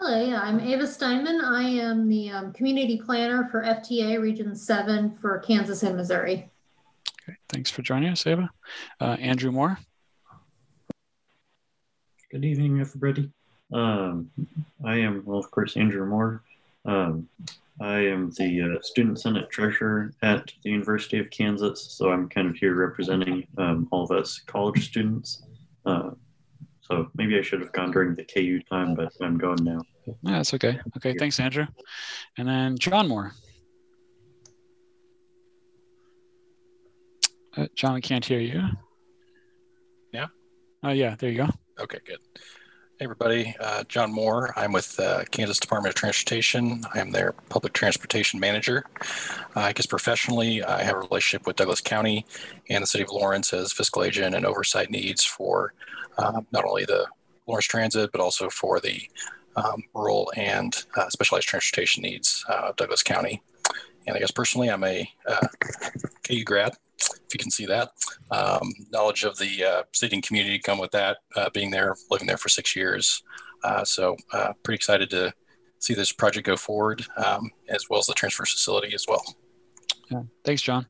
Hello, 0.00 0.24
yeah, 0.24 0.40
I'm 0.40 0.60
Ava 0.60 0.86
Steinman. 0.86 1.40
I 1.40 1.62
am 1.64 2.08
the 2.08 2.30
um, 2.30 2.52
community 2.52 3.02
planner 3.04 3.48
for 3.50 3.64
FTA 3.64 4.20
Region 4.20 4.54
7 4.54 5.16
for 5.16 5.40
Kansas 5.40 5.82
and 5.82 5.96
Missouri. 5.96 6.48
Okay, 7.24 7.36
thanks 7.48 7.68
for 7.68 7.82
joining 7.82 8.10
us, 8.10 8.24
Ava. 8.24 8.48
Uh, 9.00 9.16
Andrew 9.18 9.50
Moore. 9.50 9.76
Good 12.30 12.44
evening, 12.44 12.78
everybody. 12.78 13.28
Um, 13.72 14.30
I 14.84 14.98
am, 14.98 15.24
well, 15.26 15.40
of 15.40 15.50
course, 15.50 15.76
Andrew 15.76 16.06
Moore. 16.06 16.44
Um, 16.84 17.28
I 17.80 17.98
am 17.98 18.30
the 18.38 18.76
uh, 18.76 18.82
Student 18.82 19.18
Senate 19.18 19.50
Treasurer 19.50 20.12
at 20.22 20.52
the 20.62 20.70
University 20.70 21.18
of 21.18 21.28
Kansas, 21.30 21.82
so 21.82 22.12
I'm 22.12 22.28
kind 22.28 22.48
of 22.48 22.54
here 22.54 22.76
representing 22.76 23.48
um, 23.58 23.88
all 23.90 24.04
of 24.04 24.12
us 24.12 24.38
college 24.46 24.86
students. 24.86 25.42
Uh, 25.84 26.10
so 26.90 27.10
maybe 27.14 27.38
I 27.38 27.42
should 27.42 27.60
have 27.60 27.72
gone 27.72 27.90
during 27.90 28.14
the 28.14 28.24
KU 28.24 28.60
time, 28.70 28.94
but 28.94 29.12
I'm 29.20 29.36
going 29.36 29.62
now. 29.62 29.82
Yeah, 30.06 30.14
that's 30.22 30.54
okay. 30.54 30.80
Okay, 30.96 31.14
thanks, 31.18 31.38
Andrew. 31.38 31.66
And 32.38 32.48
then 32.48 32.78
John 32.78 33.08
Moore. 33.08 33.32
Uh, 37.56 37.66
John, 37.74 37.94
we 37.94 38.00
can't 38.00 38.24
hear 38.24 38.38
you. 38.40 38.62
Yeah. 40.12 40.26
Oh, 40.82 40.92
yeah, 40.92 41.16
there 41.18 41.30
you 41.30 41.38
go. 41.38 41.48
Okay, 41.80 41.98
good. 42.06 42.18
Hey 42.98 43.04
everybody, 43.04 43.54
uh, 43.60 43.84
John 43.84 44.12
Moore. 44.12 44.52
I'm 44.56 44.72
with 44.72 44.98
uh, 44.98 45.22
Kansas 45.30 45.60
Department 45.60 45.94
of 45.94 45.94
Transportation. 45.94 46.82
I 46.92 46.98
am 46.98 47.12
their 47.12 47.30
public 47.48 47.72
transportation 47.72 48.40
manager. 48.40 48.86
Uh, 49.54 49.60
I 49.60 49.72
guess 49.72 49.86
professionally, 49.86 50.64
I 50.64 50.82
have 50.82 50.96
a 50.96 50.98
relationship 50.98 51.46
with 51.46 51.54
Douglas 51.54 51.80
County 51.80 52.26
and 52.68 52.82
the 52.82 52.88
City 52.88 53.04
of 53.04 53.10
Lawrence 53.12 53.52
as 53.52 53.72
fiscal 53.72 54.02
agent 54.02 54.34
and 54.34 54.44
oversight 54.44 54.90
needs 54.90 55.22
for 55.24 55.74
uh, 56.16 56.40
not 56.50 56.64
only 56.64 56.86
the 56.86 57.06
Lawrence 57.46 57.66
Transit, 57.66 58.10
but 58.10 58.20
also 58.20 58.50
for 58.50 58.80
the 58.80 59.00
um, 59.54 59.84
rural 59.94 60.32
and 60.36 60.84
uh, 60.96 61.08
specialized 61.08 61.46
transportation 61.46 62.02
needs 62.02 62.44
of 62.48 62.74
Douglas 62.74 63.04
County. 63.04 63.40
And 64.08 64.16
I 64.16 64.20
guess 64.20 64.30
personally, 64.30 64.68
I'm 64.68 64.82
a 64.84 65.08
uh, 65.26 65.46
KU 66.26 66.42
grad, 66.42 66.72
if 66.98 67.34
you 67.34 67.38
can 67.38 67.50
see 67.50 67.66
that. 67.66 67.90
Um, 68.30 68.72
knowledge 68.90 69.22
of 69.22 69.36
the 69.36 69.64
uh, 69.64 69.82
city 69.92 70.20
community 70.22 70.58
come 70.58 70.78
with 70.78 70.90
that, 70.92 71.18
uh, 71.36 71.50
being 71.50 71.70
there, 71.70 71.94
living 72.10 72.26
there 72.26 72.38
for 72.38 72.48
six 72.48 72.74
years. 72.74 73.22
Uh, 73.62 73.84
so 73.84 74.16
uh, 74.32 74.54
pretty 74.62 74.76
excited 74.76 75.10
to 75.10 75.32
see 75.78 75.92
this 75.92 76.10
project 76.10 76.46
go 76.46 76.56
forward, 76.56 77.04
um, 77.18 77.50
as 77.68 77.90
well 77.90 78.00
as 78.00 78.06
the 78.06 78.14
transfer 78.14 78.46
facility 78.46 78.94
as 78.94 79.04
well. 79.06 79.22
Yeah. 80.10 80.22
Thanks, 80.42 80.62
John. 80.62 80.86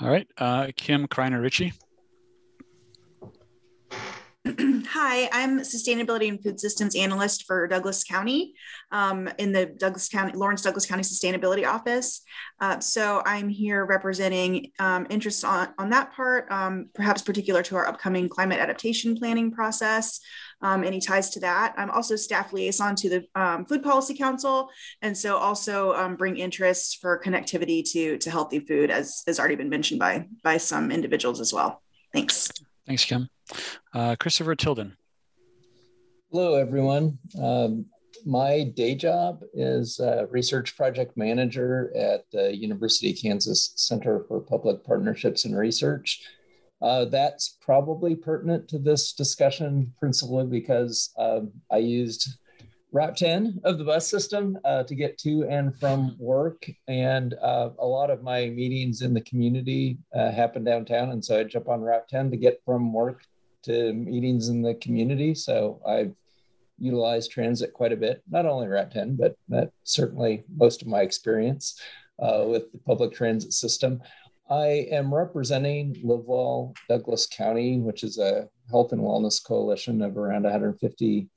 All 0.00 0.10
right, 0.10 0.28
uh, 0.36 0.68
Kim 0.76 1.08
Kreiner 1.08 1.40
Ritchie. 1.40 1.72
Hi, 4.88 5.26
I'm 5.32 5.60
Sustainability 5.60 6.28
and 6.28 6.42
Food 6.42 6.60
Systems 6.60 6.94
Analyst 6.94 7.46
for 7.46 7.66
Douglas 7.66 8.04
County 8.04 8.52
um, 8.92 9.26
in 9.38 9.52
the 9.52 9.64
Douglas 9.64 10.10
County, 10.10 10.36
Lawrence 10.36 10.60
Douglas 10.60 10.84
County 10.84 11.02
Sustainability 11.02 11.66
Office. 11.66 12.20
Uh, 12.60 12.78
so 12.78 13.22
I'm 13.24 13.48
here 13.48 13.86
representing 13.86 14.70
um, 14.78 15.06
interests 15.08 15.44
on, 15.44 15.68
on 15.78 15.88
that 15.90 16.12
part, 16.12 16.52
um, 16.52 16.90
perhaps 16.94 17.22
particular 17.22 17.62
to 17.62 17.76
our 17.76 17.86
upcoming 17.86 18.28
climate 18.28 18.58
adaptation 18.58 19.16
planning 19.16 19.50
process, 19.50 20.20
um, 20.60 20.84
any 20.84 21.00
ties 21.00 21.30
to 21.30 21.40
that. 21.40 21.72
I'm 21.78 21.90
also 21.90 22.14
staff 22.14 22.52
liaison 22.52 22.96
to 22.96 23.08
the 23.08 23.26
um, 23.34 23.64
Food 23.64 23.82
Policy 23.82 24.14
Council, 24.14 24.68
and 25.00 25.16
so 25.16 25.38
also 25.38 25.94
um, 25.94 26.16
bring 26.16 26.36
interest 26.36 26.98
for 27.00 27.18
connectivity 27.24 27.82
to, 27.92 28.18
to 28.18 28.30
healthy 28.30 28.60
food, 28.60 28.90
as 28.90 29.22
has 29.26 29.38
already 29.38 29.56
been 29.56 29.70
mentioned 29.70 30.00
by, 30.00 30.26
by 30.42 30.58
some 30.58 30.90
individuals 30.90 31.40
as 31.40 31.54
well. 31.54 31.82
Thanks. 32.12 32.50
Thanks, 32.86 33.04
Kim. 33.04 33.28
Uh, 33.92 34.16
Christopher 34.16 34.54
Tilden. 34.54 34.96
Hello, 36.30 36.54
everyone. 36.54 37.18
Um, 37.40 37.86
my 38.26 38.64
day 38.76 38.94
job 38.94 39.42
is 39.52 40.00
research 40.30 40.76
project 40.76 41.16
manager 41.16 41.92
at 41.96 42.24
the 42.32 42.56
University 42.56 43.10
of 43.10 43.18
Kansas 43.20 43.72
Center 43.76 44.24
for 44.28 44.40
Public 44.40 44.84
Partnerships 44.84 45.44
and 45.44 45.56
Research. 45.56 46.22
Uh, 46.82 47.06
that's 47.06 47.56
probably 47.60 48.14
pertinent 48.14 48.68
to 48.68 48.78
this 48.78 49.12
discussion 49.14 49.92
principally 49.98 50.46
because 50.46 51.12
um, 51.18 51.50
I 51.70 51.78
used 51.78 52.28
Route 52.94 53.16
10 53.16 53.60
of 53.64 53.78
the 53.78 53.84
bus 53.84 54.08
system 54.08 54.56
uh, 54.64 54.84
to 54.84 54.94
get 54.94 55.18
to 55.18 55.44
and 55.50 55.76
from 55.80 56.14
work. 56.16 56.70
And 56.86 57.34
uh, 57.42 57.70
a 57.80 57.84
lot 57.84 58.08
of 58.08 58.22
my 58.22 58.46
meetings 58.46 59.02
in 59.02 59.12
the 59.12 59.20
community 59.22 59.98
uh, 60.14 60.30
happen 60.30 60.62
downtown. 60.62 61.10
And 61.10 61.22
so 61.22 61.40
I 61.40 61.42
jump 61.42 61.68
on 61.68 61.80
Route 61.80 62.08
10 62.08 62.30
to 62.30 62.36
get 62.36 62.62
from 62.64 62.92
work 62.92 63.24
to 63.64 63.92
meetings 63.92 64.48
in 64.48 64.62
the 64.62 64.76
community. 64.76 65.34
So 65.34 65.82
I've 65.84 66.14
utilized 66.78 67.32
transit 67.32 67.72
quite 67.72 67.92
a 67.92 67.96
bit, 67.96 68.22
not 68.30 68.46
only 68.46 68.68
Route 68.68 68.92
10, 68.92 69.16
but 69.16 69.36
that's 69.48 69.72
certainly 69.82 70.44
most 70.56 70.80
of 70.80 70.86
my 70.86 71.00
experience 71.00 71.80
uh, 72.20 72.44
with 72.46 72.70
the 72.70 72.78
public 72.78 73.12
transit 73.12 73.54
system. 73.54 74.00
I 74.48 74.86
am 74.92 75.12
representing 75.12 76.00
Live 76.04 76.26
Well 76.26 76.74
Douglas 76.88 77.26
County, 77.26 77.80
which 77.80 78.04
is 78.04 78.18
a 78.18 78.48
health 78.70 78.92
and 78.92 79.00
wellness 79.00 79.44
coalition 79.44 80.00
of 80.00 80.16
around 80.16 80.44
150 80.44 81.28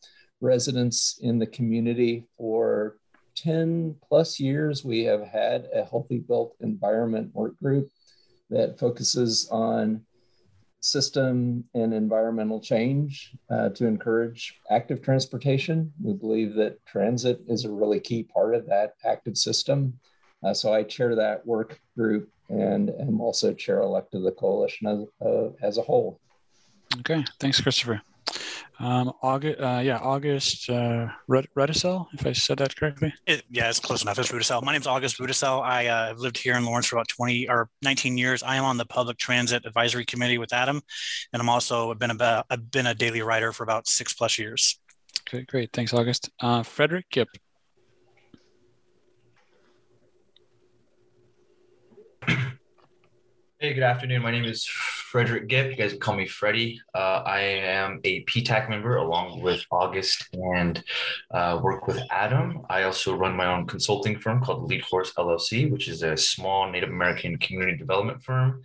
residents 0.41 1.19
in 1.21 1.39
the 1.39 1.47
community 1.47 2.25
for 2.37 2.97
10 3.35 3.95
plus 4.07 4.39
years. 4.39 4.83
We 4.83 5.03
have 5.03 5.21
had 5.21 5.67
a 5.73 5.85
healthy 5.85 6.19
built 6.19 6.55
environment 6.59 7.33
work 7.33 7.57
group 7.59 7.89
that 8.49 8.79
focuses 8.79 9.47
on 9.51 10.05
system 10.81 11.63
and 11.73 11.93
environmental 11.93 12.61
change 12.61 13.35
uh, 13.49 13.69
to 13.69 13.85
encourage 13.85 14.59
active 14.71 15.01
transportation. 15.01 15.91
We 16.01 16.13
believe 16.13 16.53
that 16.55 16.83
transit 16.85 17.41
is 17.47 17.65
a 17.65 17.71
really 17.71 17.99
key 17.99 18.23
part 18.23 18.55
of 18.55 18.65
that 18.67 18.93
active 19.05 19.37
system. 19.37 19.99
Uh, 20.43 20.53
so 20.53 20.73
I 20.73 20.83
chair 20.83 21.15
that 21.15 21.45
work 21.45 21.79
group 21.97 22.29
and 22.49 22.89
am 22.89 23.19
also 23.19 23.53
chair 23.53 23.81
elect 23.81 24.13
of 24.13 24.23
the 24.23 24.31
coalition 24.31 24.87
as, 24.87 25.27
uh, 25.27 25.49
as 25.61 25.77
a 25.77 25.81
whole. 25.81 26.19
Okay, 26.99 27.25
thanks, 27.39 27.59
Christopher. 27.59 28.01
Um, 28.79 29.11
August, 29.23 29.59
uh, 29.59 29.81
yeah, 29.83 29.97
August 29.97 30.69
uh, 30.69 31.07
Rudisell, 31.27 32.07
if 32.13 32.25
I 32.27 32.33
said 32.33 32.59
that 32.59 32.75
correctly. 32.75 33.13
It, 33.25 33.43
yeah, 33.49 33.69
it's 33.69 33.79
close 33.79 34.03
enough. 34.03 34.19
It's 34.19 34.31
Rudisell. 34.31 34.61
My 34.61 34.71
name 34.71 34.81
is 34.81 34.87
August 34.87 35.19
Rudisell. 35.19 35.63
I 35.63 35.87
uh, 35.87 36.07
have 36.09 36.19
lived 36.19 36.37
here 36.37 36.55
in 36.55 36.63
Lawrence 36.63 36.85
for 36.85 36.97
about 36.97 37.07
20 37.07 37.49
or 37.49 37.69
19 37.83 38.17
years. 38.17 38.43
I 38.43 38.55
am 38.55 38.65
on 38.65 38.77
the 38.77 38.85
Public 38.85 39.17
Transit 39.17 39.65
Advisory 39.65 40.05
Committee 40.05 40.37
with 40.37 40.53
Adam, 40.53 40.81
and 41.33 41.41
I'm 41.41 41.49
also 41.49 41.93
been 41.95 42.11
about 42.11 42.45
I've 42.49 42.69
been 42.69 42.85
a 42.85 42.93
daily 42.93 43.21
writer 43.21 43.51
for 43.51 43.63
about 43.63 43.87
six 43.87 44.13
plus 44.13 44.37
years. 44.37 44.79
Okay, 45.27 45.43
great. 45.43 45.71
Thanks, 45.73 45.93
August. 45.93 46.29
Uh, 46.39 46.61
Frederick 46.61 47.09
Gipp. 47.09 47.29
Hey, 53.59 53.73
good 53.73 53.81
afternoon. 53.81 54.21
My 54.21 54.29
name 54.29 54.45
is 54.45 54.67
Frederick 54.67 55.47
Gipp. 55.47 55.71
You 55.71 55.77
guys 55.77 55.89
can 55.89 55.99
call 55.99 56.15
me 56.15 56.27
Freddie. 56.27 56.79
Uh, 56.93 57.23
I 57.25 57.39
am 57.39 57.99
a 58.03 58.23
PTAC 58.25 58.69
member 58.69 58.97
along 58.97 59.41
with 59.41 59.65
August 59.71 60.29
and 60.31 60.83
uh, 61.31 61.59
work 61.63 61.87
with 61.87 61.99
Adam. 62.11 62.61
I 62.69 62.83
also 62.83 63.15
run 63.15 63.35
my 63.35 63.47
own 63.47 63.65
consulting 63.65 64.19
firm 64.19 64.43
called 64.43 64.69
Lead 64.69 64.81
Horse 64.81 65.11
LLC, 65.17 65.71
which 65.71 65.87
is 65.87 66.03
a 66.03 66.15
small 66.15 66.71
Native 66.71 66.89
American 66.89 67.35
community 67.39 67.75
development 67.75 68.21
firm. 68.21 68.61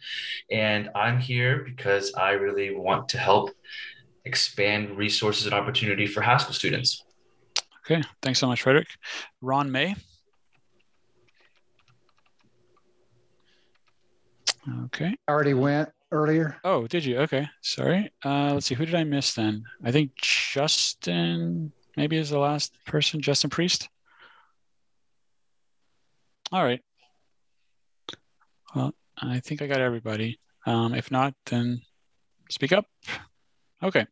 And 0.51 0.91
I'm 0.95 1.19
here 1.19 1.65
because 1.65 2.13
I 2.13 2.33
really 2.33 2.77
want 2.77 3.09
to 3.09 3.19
help 3.19 3.49
expand 4.27 4.99
resources 4.99 5.47
and 5.47 5.55
opportunity 5.55 6.07
for 6.07 6.21
Haskell 6.21 6.53
students. 6.53 7.03
Okay, 7.87 8.03
thanks 8.21 8.41
so 8.41 8.47
much, 8.47 8.61
Frederick. 8.61 8.89
Ron 9.41 9.73
May. 9.73 9.95
Okay. 14.85 15.15
I 15.27 15.33
Already 15.33 15.55
went 15.55 15.91
earlier. 16.11 16.57
Oh, 16.65 16.87
did 16.87 17.05
you? 17.05 17.19
Okay. 17.21 17.49
Sorry. 17.63 18.11
Uh, 18.25 18.55
let's 18.55 18.67
see. 18.67 18.75
Who 18.75 18.87
did 18.87 18.95
I 18.95 19.05
miss 19.05 19.35
then? 19.35 19.65
I 19.85 19.91
think 19.91 20.13
Justin 20.17 21.73
maybe 21.97 22.17
is 22.17 22.31
the 22.31 22.39
last 22.39 22.73
person. 22.87 23.21
Justin 23.21 23.51
Priest. 23.51 23.89
All 26.53 26.63
right. 26.63 26.81
Well, 28.75 28.95
I 29.19 29.41
think 29.41 29.63
I 29.63 29.67
got 29.67 29.81
everybody. 29.81 30.39
Um, 30.67 30.95
if 30.95 31.11
not, 31.11 31.35
then 31.47 31.81
speak 32.51 32.73
up. 32.73 32.87
Okay. 33.83 34.07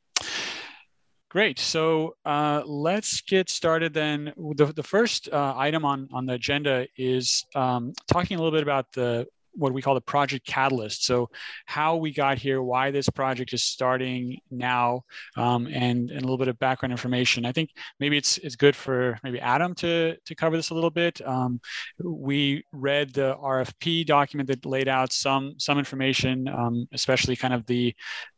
Great. 1.29 1.61
So 1.61 2.17
uh, 2.25 2.63
let's 2.67 3.21
get 3.21 3.49
started 3.49 3.95
then. 3.95 4.33
The, 4.57 4.67
the 4.67 4.83
first 4.83 5.29
uh, 5.33 5.55
item 5.57 5.85
on, 5.85 6.09
on 6.13 6.27
the 6.27 6.33
agenda 6.33 6.89
is 6.97 7.45
um, 7.55 7.93
talking 8.09 8.37
a 8.37 8.43
little 8.43 8.57
bit 8.57 8.65
about 8.65 8.91
the 8.93 9.29
what 9.53 9.73
we 9.73 9.83
call 9.83 9.95
the 9.95 10.01
project 10.01 10.47
catalyst. 10.47 11.05
So, 11.05 11.31
how 11.67 11.97
we 11.97 12.13
got 12.13 12.39
here, 12.39 12.63
why 12.63 12.91
this 12.91 13.09
project 13.09 13.53
is 13.53 13.63
starting 13.63 14.41
now, 14.51 15.03
um, 15.37 15.67
and, 15.67 16.11
and 16.11 16.19
a 16.19 16.21
little 16.21 16.39
bit 16.39 16.49
of 16.49 16.59
background 16.59 16.93
information. 16.93 17.45
I 17.45 17.53
think 17.53 17.71
maybe 17.99 18.17
it's 18.17 18.39
it's 18.39 18.57
good 18.57 18.77
for 18.77 19.19
maybe 19.23 19.41
Adam 19.41 19.75
to 19.77 20.17
to 20.17 20.35
cover 20.35 20.57
this 20.57 20.71
a 20.71 20.75
little 20.75 20.91
bit. 20.91 21.21
Um, 21.27 21.61
we 22.03 22.65
read 22.73 23.13
the 23.13 23.37
RFP 23.37 24.07
document 24.07 24.49
that 24.49 24.67
laid 24.67 24.89
out 24.89 25.13
some 25.13 25.55
some 25.59 25.79
information, 25.79 26.49
um, 26.49 26.89
especially 26.93 27.37
kind 27.37 27.55
of 27.55 27.67
the 27.67 27.95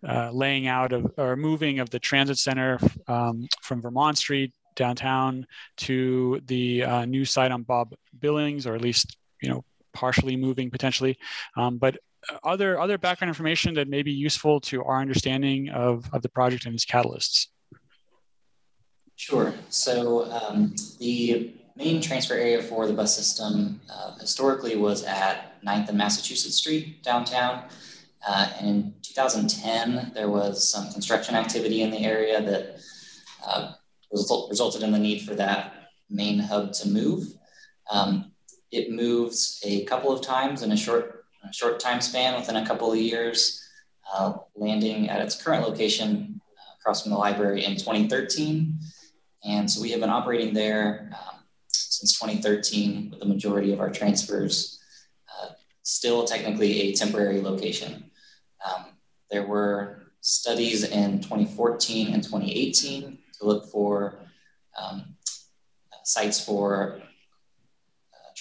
uh, 0.06 0.30
laying 0.32 0.66
out 0.66 0.92
of 0.92 1.06
or 1.16 1.36
moving 1.36 1.78
of 1.78 1.90
the 1.90 1.98
transit 1.98 2.38
center 2.38 2.78
um, 3.08 3.46
from 3.62 3.80
Vermont 3.80 4.18
Street 4.18 4.54
downtown 4.74 5.46
to 5.76 6.40
the 6.46 6.82
uh, 6.82 7.04
new 7.04 7.24
site 7.24 7.52
on 7.52 7.62
Bob 7.62 7.94
Billings, 8.18 8.66
or 8.66 8.74
at 8.74 8.80
least 8.80 9.16
you 9.42 9.48
know 9.48 9.64
partially 9.92 10.36
moving 10.36 10.70
potentially. 10.70 11.18
Um, 11.56 11.78
but 11.78 11.98
other 12.44 12.80
other 12.80 12.98
background 12.98 13.28
information 13.28 13.74
that 13.74 13.88
may 13.88 14.02
be 14.02 14.12
useful 14.12 14.60
to 14.60 14.84
our 14.84 15.00
understanding 15.00 15.68
of, 15.70 16.08
of 16.12 16.22
the 16.22 16.28
project 16.28 16.66
and 16.66 16.74
its 16.74 16.84
catalysts. 16.84 17.48
Sure. 19.16 19.54
So 19.68 20.30
um, 20.32 20.74
the 20.98 21.54
main 21.76 22.00
transfer 22.00 22.34
area 22.34 22.62
for 22.62 22.86
the 22.86 22.92
bus 22.92 23.16
system 23.16 23.80
uh, 23.90 24.16
historically 24.18 24.76
was 24.76 25.04
at 25.04 25.62
9th 25.64 25.88
and 25.88 25.98
Massachusetts 25.98 26.56
Street 26.56 27.02
downtown. 27.02 27.64
Uh, 28.26 28.48
and 28.58 28.68
in 28.68 28.94
2010, 29.02 30.12
there 30.14 30.28
was 30.28 30.68
some 30.68 30.90
construction 30.92 31.34
activity 31.34 31.82
in 31.82 31.90
the 31.90 31.98
area 31.98 32.40
that 32.40 32.80
uh, 33.46 33.72
result, 34.12 34.50
resulted 34.50 34.82
in 34.82 34.92
the 34.92 34.98
need 34.98 35.22
for 35.22 35.34
that 35.34 35.88
main 36.08 36.38
hub 36.38 36.72
to 36.72 36.88
move. 36.88 37.26
Um, 37.90 38.31
it 38.72 38.90
moves 38.90 39.60
a 39.64 39.84
couple 39.84 40.10
of 40.10 40.22
times 40.22 40.62
in 40.62 40.72
a 40.72 40.76
short, 40.76 41.26
a 41.48 41.52
short 41.52 41.78
time 41.78 42.00
span 42.00 42.34
within 42.34 42.56
a 42.56 42.66
couple 42.66 42.90
of 42.90 42.98
years, 42.98 43.62
uh, 44.12 44.32
landing 44.56 45.10
at 45.10 45.20
its 45.20 45.40
current 45.40 45.62
location 45.62 46.40
uh, 46.58 46.74
across 46.80 47.02
from 47.02 47.12
the 47.12 47.18
library 47.18 47.64
in 47.64 47.76
2013. 47.76 48.78
And 49.44 49.70
so 49.70 49.82
we 49.82 49.90
have 49.90 50.00
been 50.00 50.10
operating 50.10 50.54
there 50.54 51.10
um, 51.12 51.40
since 51.68 52.18
2013 52.18 53.10
with 53.10 53.20
the 53.20 53.26
majority 53.26 53.72
of 53.72 53.80
our 53.80 53.90
transfers 53.90 54.80
uh, 55.28 55.48
still 55.82 56.24
technically 56.24 56.80
a 56.80 56.94
temporary 56.94 57.42
location. 57.42 58.10
Um, 58.64 58.86
there 59.30 59.46
were 59.46 60.02
studies 60.22 60.84
in 60.84 61.20
2014 61.20 62.14
and 62.14 62.22
2018 62.22 63.18
to 63.38 63.46
look 63.46 63.66
for 63.70 64.20
um, 64.80 65.16
sites 66.04 66.42
for 66.42 67.01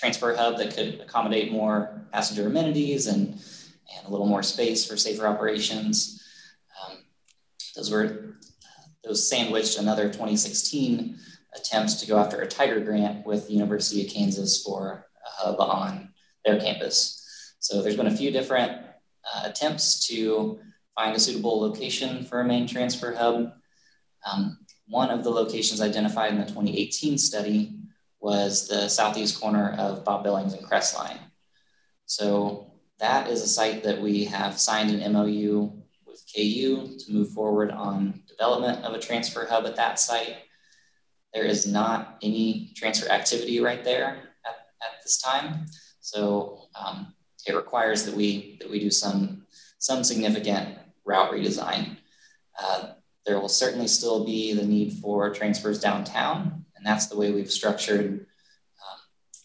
transfer 0.02 0.36
hub 0.36 0.58
that 0.58 0.76
could 0.76 1.00
accommodate 1.00 1.52
more 1.52 2.02
passenger 2.12 2.48
amenities 2.48 3.06
and, 3.06 3.34
and 3.34 4.08
a 4.08 4.10
little 4.10 4.26
more 4.26 4.42
space 4.42 4.84
for 4.84 4.98
safer 4.98 5.28
operations. 5.28 6.24
Um, 6.82 6.98
those 7.76 7.92
were 7.92 8.38
those 9.04 9.30
sandwiched 9.30 9.78
another 9.78 10.08
2016 10.08 11.20
attempts 11.54 11.96
to 12.02 12.08
go 12.08 12.18
after 12.18 12.42
a 12.42 12.48
Tiger 12.48 12.80
grant 12.80 13.28
with 13.28 13.48
the 13.48 13.54
University 13.54 14.04
of 14.04 14.12
Kansas 14.12 14.64
for 14.64 15.06
a 15.24 15.44
hub 15.44 15.60
on 15.60 16.10
their 16.46 16.60
campus. 16.60 17.56
So 17.60 17.84
there's 17.84 17.96
been 17.96 18.08
a 18.08 18.18
few 18.18 18.32
different 18.32 18.72
uh, 18.72 19.42
attempts 19.46 20.08
to 20.08 20.60
find 20.96 21.16
a 21.16 21.20
suitable 21.20 21.62
location 21.62 22.26
for 22.26 22.42
a 22.42 22.46
main 22.46 22.66
transfer 22.66 23.14
hub. 23.14 23.54
Um, 24.32 24.58
one 24.88 25.12
of 25.12 25.24
the 25.24 25.30
locations 25.30 25.80
identified 25.80 26.32
in 26.32 26.40
the 26.40 26.46
2018 26.46 27.20
study 27.20 27.81
was 28.22 28.68
the 28.68 28.88
southeast 28.88 29.42
corner 29.42 29.76
of 29.78 30.06
Bob 30.06 30.24
Billings 30.24 30.54
and 30.54 30.66
Crestline. 30.66 31.20
So 32.06 32.72
that 33.00 33.30
is 33.30 33.42
a 33.42 33.48
site 33.48 33.84
that 33.84 34.00
we 34.00 34.26
have 34.26 34.60
signed 34.60 34.92
an 34.92 35.12
MOU 35.12 35.72
with 36.06 36.24
KU 36.34 36.98
to 37.00 37.12
move 37.12 37.30
forward 37.32 37.72
on 37.72 38.22
development 38.28 38.86
of 38.86 38.94
a 38.94 39.00
transfer 39.00 39.48
hub 39.50 39.66
at 39.66 39.76
that 39.76 40.00
site. 40.00 40.38
There 41.34 41.46
is 41.46 41.66
not 41.66 42.18
any 42.22 42.74
transfer 42.76 43.10
activity 43.10 43.60
right 43.60 43.84
there 43.84 44.30
at, 44.46 44.56
at 44.82 45.02
this 45.04 45.20
time. 45.20 45.66
So 46.00 46.68
um, 46.76 47.14
it 47.48 47.56
requires 47.56 48.04
that 48.06 48.16
we, 48.16 48.58
that 48.60 48.70
we 48.70 48.80
do 48.80 48.92
some, 48.92 49.46
some 49.80 50.04
significant 50.04 50.78
route 51.06 51.32
redesign. 51.32 51.98
Uh, 52.62 52.90
there 53.26 53.40
will 53.40 53.50
certainly 53.50 53.88
still 53.88 54.26
be 54.26 54.54
the 54.54 54.66
need 54.66 54.94
for 54.94 55.30
transfers 55.34 55.80
downtown, 55.80 56.66
and 56.82 56.88
that's 56.88 57.06
the 57.06 57.18
way 57.18 57.32
we've 57.32 57.52
structured 57.52 58.12
um, 58.12 59.00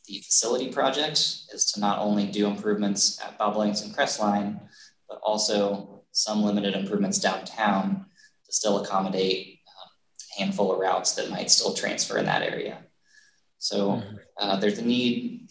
the 0.07 0.21
facility 0.21 0.73
project 0.73 1.19
is 1.53 1.71
to 1.75 1.81
not 1.81 1.99
only 1.99 2.27
do 2.27 2.47
improvements 2.47 3.21
at 3.23 3.37
Bob 3.37 3.53
Billings 3.53 3.83
and 3.83 3.95
Crestline, 3.95 4.59
but 5.07 5.21
also 5.23 6.03
some 6.13 6.43
limited 6.43 6.75
improvements 6.75 7.19
downtown 7.19 8.07
to 8.47 8.53
still 8.53 8.83
accommodate 8.83 9.59
um, 9.69 9.91
a 10.39 10.41
handful 10.41 10.73
of 10.73 10.79
routes 10.79 11.13
that 11.13 11.29
might 11.29 11.51
still 11.51 11.75
transfer 11.75 12.17
in 12.17 12.25
that 12.25 12.43
area. 12.43 12.79
So 13.59 13.91
mm-hmm. 13.91 14.17
uh, 14.39 14.57
there's 14.57 14.79
a 14.79 14.85
need. 14.85 15.51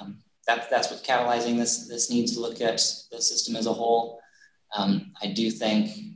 Um, 0.00 0.20
that, 0.46 0.70
that's 0.70 0.90
what's 0.90 1.06
catalyzing 1.06 1.58
this, 1.58 1.86
this 1.86 2.08
need 2.10 2.28
to 2.28 2.40
look 2.40 2.62
at 2.62 2.76
the 3.12 3.20
system 3.20 3.56
as 3.56 3.66
a 3.66 3.74
whole. 3.74 4.20
Um, 4.74 5.12
I 5.20 5.26
do 5.26 5.50
think 5.50 6.15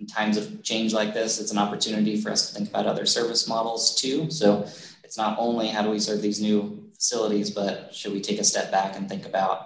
in 0.00 0.06
times 0.06 0.36
of 0.36 0.62
change 0.62 0.92
like 0.92 1.12
this, 1.12 1.40
it's 1.40 1.50
an 1.50 1.58
opportunity 1.58 2.20
for 2.20 2.30
us 2.30 2.48
to 2.48 2.54
think 2.54 2.68
about 2.68 2.86
other 2.86 3.06
service 3.06 3.48
models 3.48 3.94
too. 3.96 4.30
So 4.30 4.66
it's 5.02 5.16
not 5.16 5.36
only 5.38 5.68
how 5.68 5.82
do 5.82 5.90
we 5.90 5.98
serve 5.98 6.22
these 6.22 6.40
new 6.40 6.90
facilities, 6.94 7.50
but 7.50 7.94
should 7.94 8.12
we 8.12 8.20
take 8.20 8.38
a 8.38 8.44
step 8.44 8.70
back 8.70 8.96
and 8.96 9.08
think 9.08 9.26
about 9.26 9.60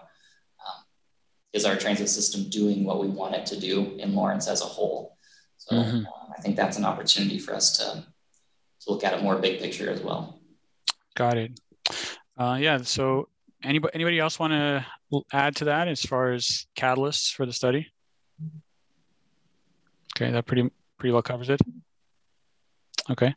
um, 0.61 0.85
is 1.53 1.65
our 1.65 1.77
transit 1.77 2.09
system 2.09 2.49
doing 2.49 2.85
what 2.85 3.01
we 3.01 3.09
want 3.09 3.35
it 3.35 3.47
to 3.47 3.61
do 3.61 3.97
in 3.99 4.15
Lawrence 4.15 4.49
as 4.49 4.63
a 4.63 4.67
whole? 4.67 5.17
So 5.59 5.77
mm-hmm. 5.77 5.97
um, 5.99 6.33
I 6.37 6.41
think 6.41 6.57
that's 6.57 6.79
an 6.79 6.85
opportunity 6.85 7.39
for 7.39 7.55
us 7.55 7.77
to, 7.79 8.05
to 8.85 8.91
look 8.91 9.05
at 9.05 9.15
a 9.15 9.23
more 9.23 9.37
big 9.37 9.61
picture 9.61 9.91
as 9.91 10.01
well. 10.01 10.41
Got 11.15 11.37
it. 11.37 11.61
Uh, 12.39 12.57
yeah. 12.59 12.79
So 12.79 13.29
anybody 13.63 13.95
anybody 13.95 14.19
else 14.19 14.39
want 14.39 14.53
to 14.53 14.87
add 15.33 15.57
to 15.57 15.67
that 15.67 15.89
as 15.89 16.01
far 16.03 16.33
as 16.33 16.67
catalysts 16.77 17.33
for 17.33 17.45
the 17.45 17.53
study? 17.53 17.93
Okay, 20.17 20.31
that 20.31 20.47
pretty 20.47 20.69
pretty 20.99 21.13
well 21.13 21.23
covers 21.23 21.51
it. 21.51 21.61
Okay, 23.11 23.35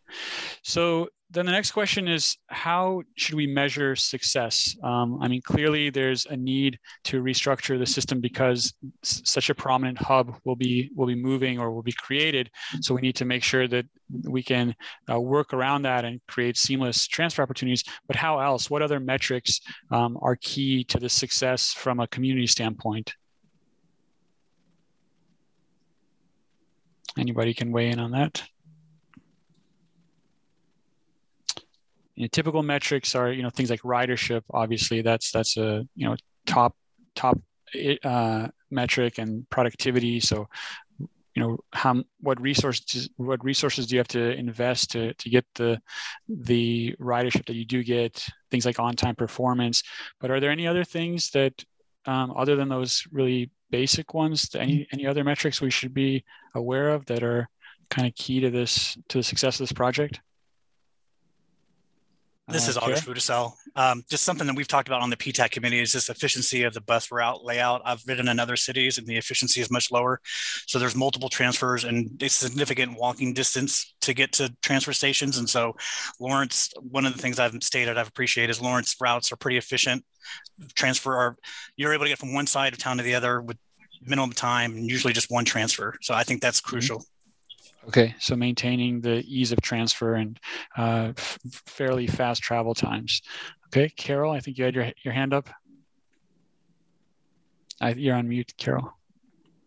so 0.61 1.09
then 1.31 1.45
the 1.45 1.51
next 1.51 1.71
question 1.71 2.07
is 2.07 2.37
how 2.47 3.01
should 3.17 3.33
we 3.33 3.47
measure 3.47 3.95
success? 3.95 4.75
Um, 4.83 5.19
I 5.21 5.27
mean, 5.27 5.41
clearly 5.41 5.89
there's 5.89 6.25
a 6.27 6.37
need 6.37 6.77
to 7.05 7.21
restructure 7.21 7.79
the 7.79 7.85
system 7.85 8.21
because 8.21 8.73
such 9.03 9.49
a 9.49 9.55
prominent 9.55 9.97
hub 9.97 10.37
will 10.45 10.55
be 10.55 10.91
will 10.95 11.07
be 11.07 11.15
moving 11.15 11.59
or 11.59 11.71
will 11.71 11.81
be 11.81 11.93
created. 11.93 12.51
So 12.81 12.93
we 12.93 13.01
need 13.01 13.15
to 13.15 13.25
make 13.25 13.43
sure 13.43 13.67
that 13.67 13.85
we 14.23 14.43
can 14.43 14.75
uh, 15.11 15.19
work 15.19 15.53
around 15.53 15.81
that 15.83 16.05
and 16.05 16.21
create 16.27 16.57
seamless 16.57 17.07
transfer 17.07 17.41
opportunities. 17.41 17.83
But 18.07 18.15
how 18.15 18.39
else? 18.39 18.69
What 18.69 18.83
other 18.83 18.99
metrics 18.99 19.59
um, 19.91 20.17
are 20.21 20.35
key 20.35 20.83
to 20.85 20.99
the 20.99 21.09
success 21.09 21.73
from 21.73 21.99
a 21.99 22.07
community 22.07 22.47
standpoint? 22.47 23.13
Anybody 27.17 27.53
can 27.53 27.71
weigh 27.71 27.89
in 27.89 27.99
on 27.99 28.11
that? 28.11 28.43
you 32.15 32.23
know, 32.23 32.29
typical 32.31 32.63
metrics 32.63 33.13
are 33.13 33.29
you 33.31 33.43
know 33.43 33.49
things 33.49 33.69
like 33.69 33.81
ridership 33.81 34.41
obviously 34.53 35.01
that's 35.01 35.31
that's 35.31 35.57
a 35.57 35.85
you 35.97 36.07
know 36.07 36.15
top 36.45 36.73
top 37.13 37.37
uh, 38.03 38.47
metric 38.71 39.17
and 39.17 39.49
productivity. 39.49 40.19
So 40.19 40.47
you 41.33 41.43
know 41.43 41.57
how 41.73 42.03
what 42.21 42.39
resources 42.39 43.09
what 43.17 43.43
resources 43.43 43.87
do 43.87 43.95
you 43.95 43.99
have 43.99 44.07
to 44.09 44.31
invest 44.31 44.91
to 44.91 45.13
to 45.13 45.29
get 45.29 45.45
the 45.55 45.81
the 46.29 46.95
ridership 46.99 47.45
that 47.47 47.55
you 47.55 47.65
do 47.65 47.83
get? 47.83 48.25
Things 48.51 48.65
like 48.65 48.79
on 48.79 48.95
time 48.95 49.15
performance. 49.15 49.83
But 50.19 50.31
are 50.31 50.39
there 50.39 50.51
any 50.51 50.67
other 50.67 50.83
things 50.83 51.31
that 51.31 51.53
um, 52.05 52.33
other 52.37 52.55
than 52.55 52.69
those 52.69 53.03
really 53.11 53.49
basic 53.75 54.13
ones 54.13 54.49
any 54.55 54.87
any 54.93 55.05
other 55.05 55.23
metrics 55.25 55.59
we 55.59 55.69
should 55.69 55.93
be 55.93 56.23
aware 56.55 56.89
of 56.89 57.05
that 57.07 57.23
are 57.23 57.49
kind 57.89 58.07
of 58.07 58.15
key 58.15 58.39
to 58.39 58.49
this 58.49 58.97
to 59.09 59.17
the 59.17 59.23
success 59.23 59.55
of 59.55 59.63
this 59.65 59.73
project 59.73 60.21
this 62.47 62.67
is 62.67 62.77
August 62.77 63.07
Rudisell. 63.07 63.53
Um, 63.75 64.03
just 64.07 64.23
something 64.23 64.45
that 64.45 64.55
we've 64.55 64.67
talked 64.67 64.87
about 64.87 65.01
on 65.01 65.09
the 65.09 65.17
PTAC 65.17 65.49
committee 65.49 65.79
is 65.79 65.91
this 65.91 66.09
efficiency 66.09 66.61
of 66.61 66.75
the 66.75 66.81
bus 66.81 67.11
route 67.11 67.43
layout. 67.43 67.81
I've 67.83 68.03
ridden 68.05 68.27
in 68.27 68.39
other 68.39 68.55
cities 68.55 68.99
and 68.99 69.07
the 69.07 69.17
efficiency 69.17 69.61
is 69.61 69.71
much 69.71 69.91
lower. 69.91 70.21
So 70.67 70.77
there's 70.77 70.95
multiple 70.95 71.27
transfers 71.27 71.85
and 71.85 72.21
a 72.21 72.29
significant 72.29 72.99
walking 72.99 73.33
distance 73.33 73.95
to 74.01 74.13
get 74.13 74.31
to 74.33 74.53
transfer 74.61 74.93
stations. 74.93 75.39
And 75.39 75.49
so 75.49 75.75
Lawrence, 76.19 76.71
one 76.79 77.07
of 77.07 77.13
the 77.13 77.21
things 77.21 77.39
I've 77.39 77.55
stated 77.63 77.97
I've 77.97 78.07
appreciated 78.07 78.51
is 78.51 78.61
Lawrence 78.61 78.95
routes 79.01 79.31
are 79.31 79.37
pretty 79.37 79.57
efficient. 79.57 80.05
Transfer 80.75 81.15
are, 81.15 81.37
you're 81.77 81.93
able 81.93 82.05
to 82.05 82.09
get 82.09 82.19
from 82.19 82.33
one 82.33 82.47
side 82.47 82.73
of 82.73 82.79
town 82.79 82.97
to 82.97 83.03
the 83.03 83.15
other 83.15 83.41
with 83.41 83.57
minimum 84.01 84.31
time 84.31 84.75
and 84.75 84.89
usually 84.89 85.13
just 85.13 85.31
one 85.31 85.45
transfer. 85.45 85.95
So 86.01 86.13
I 86.13 86.23
think 86.23 86.41
that's 86.41 86.61
mm-hmm. 86.61 86.69
crucial. 86.69 86.99
Mm-hmm. 86.99 87.09
Okay, 87.87 88.15
so 88.19 88.35
maintaining 88.35 89.01
the 89.01 89.23
ease 89.27 89.51
of 89.51 89.61
transfer 89.61 90.15
and 90.15 90.39
uh, 90.75 91.13
f- 91.15 91.37
fairly 91.67 92.07
fast 92.07 92.41
travel 92.41 92.73
times. 92.73 93.21
Okay, 93.67 93.89
Carol, 93.89 94.31
I 94.31 94.39
think 94.39 94.57
you 94.57 94.65
had 94.65 94.73
your, 94.73 94.91
your 95.03 95.13
hand 95.13 95.33
up. 95.33 95.49
I, 97.79 97.91
you're 97.93 98.15
on 98.15 98.27
mute, 98.27 98.53
Carol. 98.57 98.91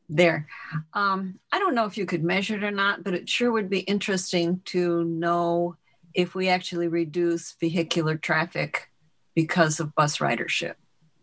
There. 0.08 0.48
Um, 0.94 1.38
I 1.52 1.58
don't 1.58 1.74
know 1.74 1.84
if 1.84 1.96
you 1.96 2.06
could 2.06 2.24
measure 2.24 2.56
it 2.56 2.64
or 2.64 2.70
not, 2.70 3.04
but 3.04 3.14
it 3.14 3.28
sure 3.28 3.52
would 3.52 3.70
be 3.70 3.80
interesting 3.80 4.62
to 4.66 5.04
know 5.04 5.76
if 6.14 6.34
we 6.34 6.48
actually 6.48 6.88
reduce 6.88 7.52
vehicular 7.60 8.16
traffic 8.16 8.90
because 9.34 9.78
of 9.78 9.94
bus 9.94 10.18
ridership. 10.18 10.74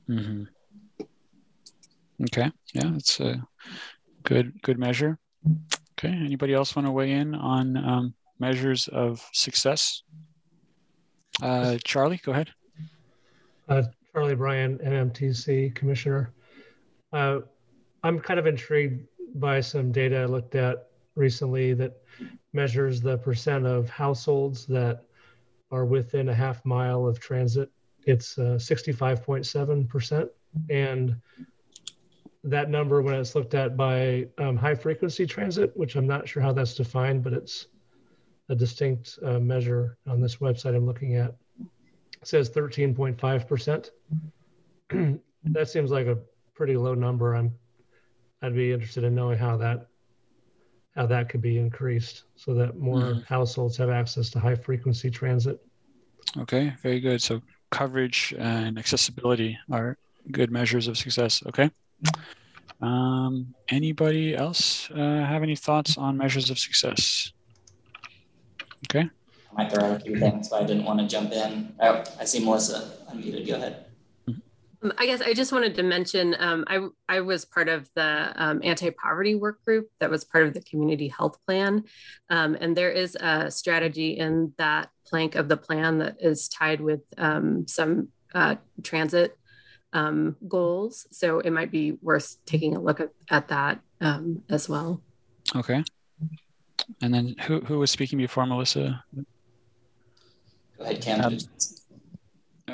Mm-hmm. 0.08 0.44
Okay, 2.24 2.52
yeah, 2.74 2.92
that's 2.92 3.20
a 3.20 3.46
good 4.24 4.62
good 4.62 4.80
measure. 4.80 5.18
Okay, 5.98 6.10
anybody 6.10 6.54
else 6.54 6.76
want 6.76 6.88
to 6.88 6.92
weigh 6.92 7.12
in 7.12 7.36
on 7.36 7.78
um, 7.78 8.14
measures 8.40 8.88
of 8.88 9.28
success? 9.34 10.04
Uh, 11.42 11.78
Charlie, 11.84 12.22
go 12.24 12.32
ahead. 12.32 12.50
Uh, 13.68 13.84
Charlie 14.14 14.36
Bryan, 14.36 14.78
MMTC 14.78 15.76
Commissioner. 15.76 16.34
Uh, 17.12 17.40
I'm 18.04 18.20
kind 18.20 18.40
of 18.40 18.46
intrigued 18.46 19.08
by 19.36 19.60
some 19.60 19.92
data 19.92 20.22
I 20.22 20.26
looked 20.26 20.56
at 20.56 20.88
recently 21.16 21.74
that 21.74 21.98
measures 22.54 23.02
the 23.02 23.18
percent 23.18 23.66
of 23.66 23.90
households 23.90 24.66
that 24.68 25.04
are 25.72 25.86
within 25.86 26.30
a 26.30 26.34
half 26.34 26.64
mile 26.66 27.08
of 27.08 27.20
transit. 27.20 27.70
It's 28.06 28.38
uh, 28.38 28.58
65.7%. 28.60 30.30
And 30.70 31.16
that 32.46 32.70
number, 32.70 33.02
when 33.02 33.16
it's 33.16 33.36
looked 33.36 33.56
at 33.56 33.76
by 33.76 34.28
um, 34.38 34.56
high 34.56 34.76
frequency 34.76 35.26
transit, 35.26 35.76
which 35.76 35.96
I'm 35.96 36.08
not 36.08 36.28
sure 36.28 36.44
how 36.44 36.54
that's 36.54 36.76
defined, 36.76 37.24
but 37.24 37.34
it's 37.34 37.68
a 38.50 38.56
distinct 38.56 39.18
uh, 39.24 39.40
measure 39.40 39.98
on 40.08 40.22
this 40.22 40.38
website 40.38 40.76
I'm 40.76 40.86
looking 40.86 41.16
at, 41.16 41.36
it 41.60 42.28
says 42.28 42.50
13.5%. 42.52 43.90
that 45.46 45.70
seems 45.70 45.90
like 45.90 46.06
a 46.06 46.20
pretty 46.54 46.78
low 46.78 46.94
number. 46.94 47.36
I'm, 47.36 47.52
I'd 48.44 48.56
be 48.56 48.72
interested 48.72 49.04
in 49.04 49.16
knowing 49.16 49.38
how 49.40 49.58
that 49.58 49.88
how 50.96 51.06
that 51.06 51.28
could 51.28 51.42
be 51.42 51.58
increased 51.58 52.24
so 52.38 52.54
that 52.54 52.78
more 52.78 53.02
Mhm. 53.02 53.26
households 53.26 53.76
have 53.76 53.90
access 53.90 54.30
to 54.30 54.40
high 54.40 54.56
frequency 54.56 55.10
transit. 55.10 55.60
Okay, 56.38 56.74
very 56.82 57.02
good. 57.02 57.22
So 57.22 57.42
coverage 57.70 58.34
and 58.38 58.80
accessibility 58.80 59.58
are 59.70 59.98
good 60.32 60.52
measures 60.52 60.88
of 60.88 60.98
success. 60.98 61.44
Okay. 61.48 61.70
Um, 62.82 63.56
anybody 63.70 64.36
else 64.36 64.90
uh, 64.92 64.98
have 64.98 65.44
any 65.44 65.56
thoughts 65.56 65.98
on 65.98 66.18
measures 66.18 66.50
of 66.50 66.60
success? 66.60 67.32
Okay. 68.90 69.10
I 69.52 69.64
might 69.64 69.72
throw 69.72 69.86
out 69.86 69.98
a 69.98 70.00
few 70.00 70.20
things, 70.20 70.50
but 70.50 70.62
I 70.62 70.66
didn't 70.66 70.84
want 70.84 71.00
to 71.00 71.08
jump 71.08 71.32
in. 71.32 71.74
Oh, 71.80 72.04
I 72.20 72.26
see 72.26 72.44
Melissa 72.44 72.92
unmuted. 73.12 73.48
Go 73.48 73.56
ahead. 73.56 73.86
Um, 74.86 74.94
I 74.98 75.06
guess 75.06 75.22
I 75.22 75.34
just 75.34 75.52
wanted 75.52 75.76
to 75.76 75.84
mention 75.84 76.36
um, 76.38 76.66
I 76.68 76.88
I 77.10 77.22
was 77.22 77.46
part 77.46 77.70
of 77.70 77.90
the 77.96 78.34
um, 78.36 78.62
anti-poverty 78.64 79.36
work 79.36 79.64
group 79.64 79.90
that 80.00 80.12
was 80.12 80.24
part 80.24 80.46
of 80.46 80.54
the 80.54 80.62
community 80.62 81.08
health 81.08 81.38
plan, 81.48 81.86
um, 82.30 82.58
and 82.60 82.76
there 82.76 82.92
is 82.92 83.16
a 83.16 83.50
strategy 83.50 84.12
in 84.12 84.54
that 84.58 84.90
plank 85.08 85.36
of 85.36 85.48
the 85.48 85.58
plan 85.58 86.00
that 86.00 86.18
is 86.20 86.48
tied 86.50 86.82
with 86.82 87.02
um, 87.18 87.68
some 87.68 88.10
uh, 88.36 88.56
transit 88.84 89.38
um, 89.96 90.36
goals. 90.48 91.08
So 91.12 91.40
it 91.40 91.52
might 91.52 91.72
be 91.72 91.94
worth 92.02 92.38
taking 92.46 92.76
a 92.76 92.82
look 92.82 93.00
at, 93.00 93.10
at 93.32 93.48
that 93.48 93.80
um, 94.02 94.44
as 94.50 94.70
well. 94.70 95.02
Okay. 95.56 95.84
And 97.02 97.14
then 97.14 97.36
who, 97.48 97.62
who 97.62 97.80
was 97.80 97.90
speaking 97.90 98.18
before 98.20 98.46
Melissa? 98.46 99.04
Go 100.78 100.84
ahead, 100.84 101.02
Cam. 101.02 101.22
Um, 101.24 101.38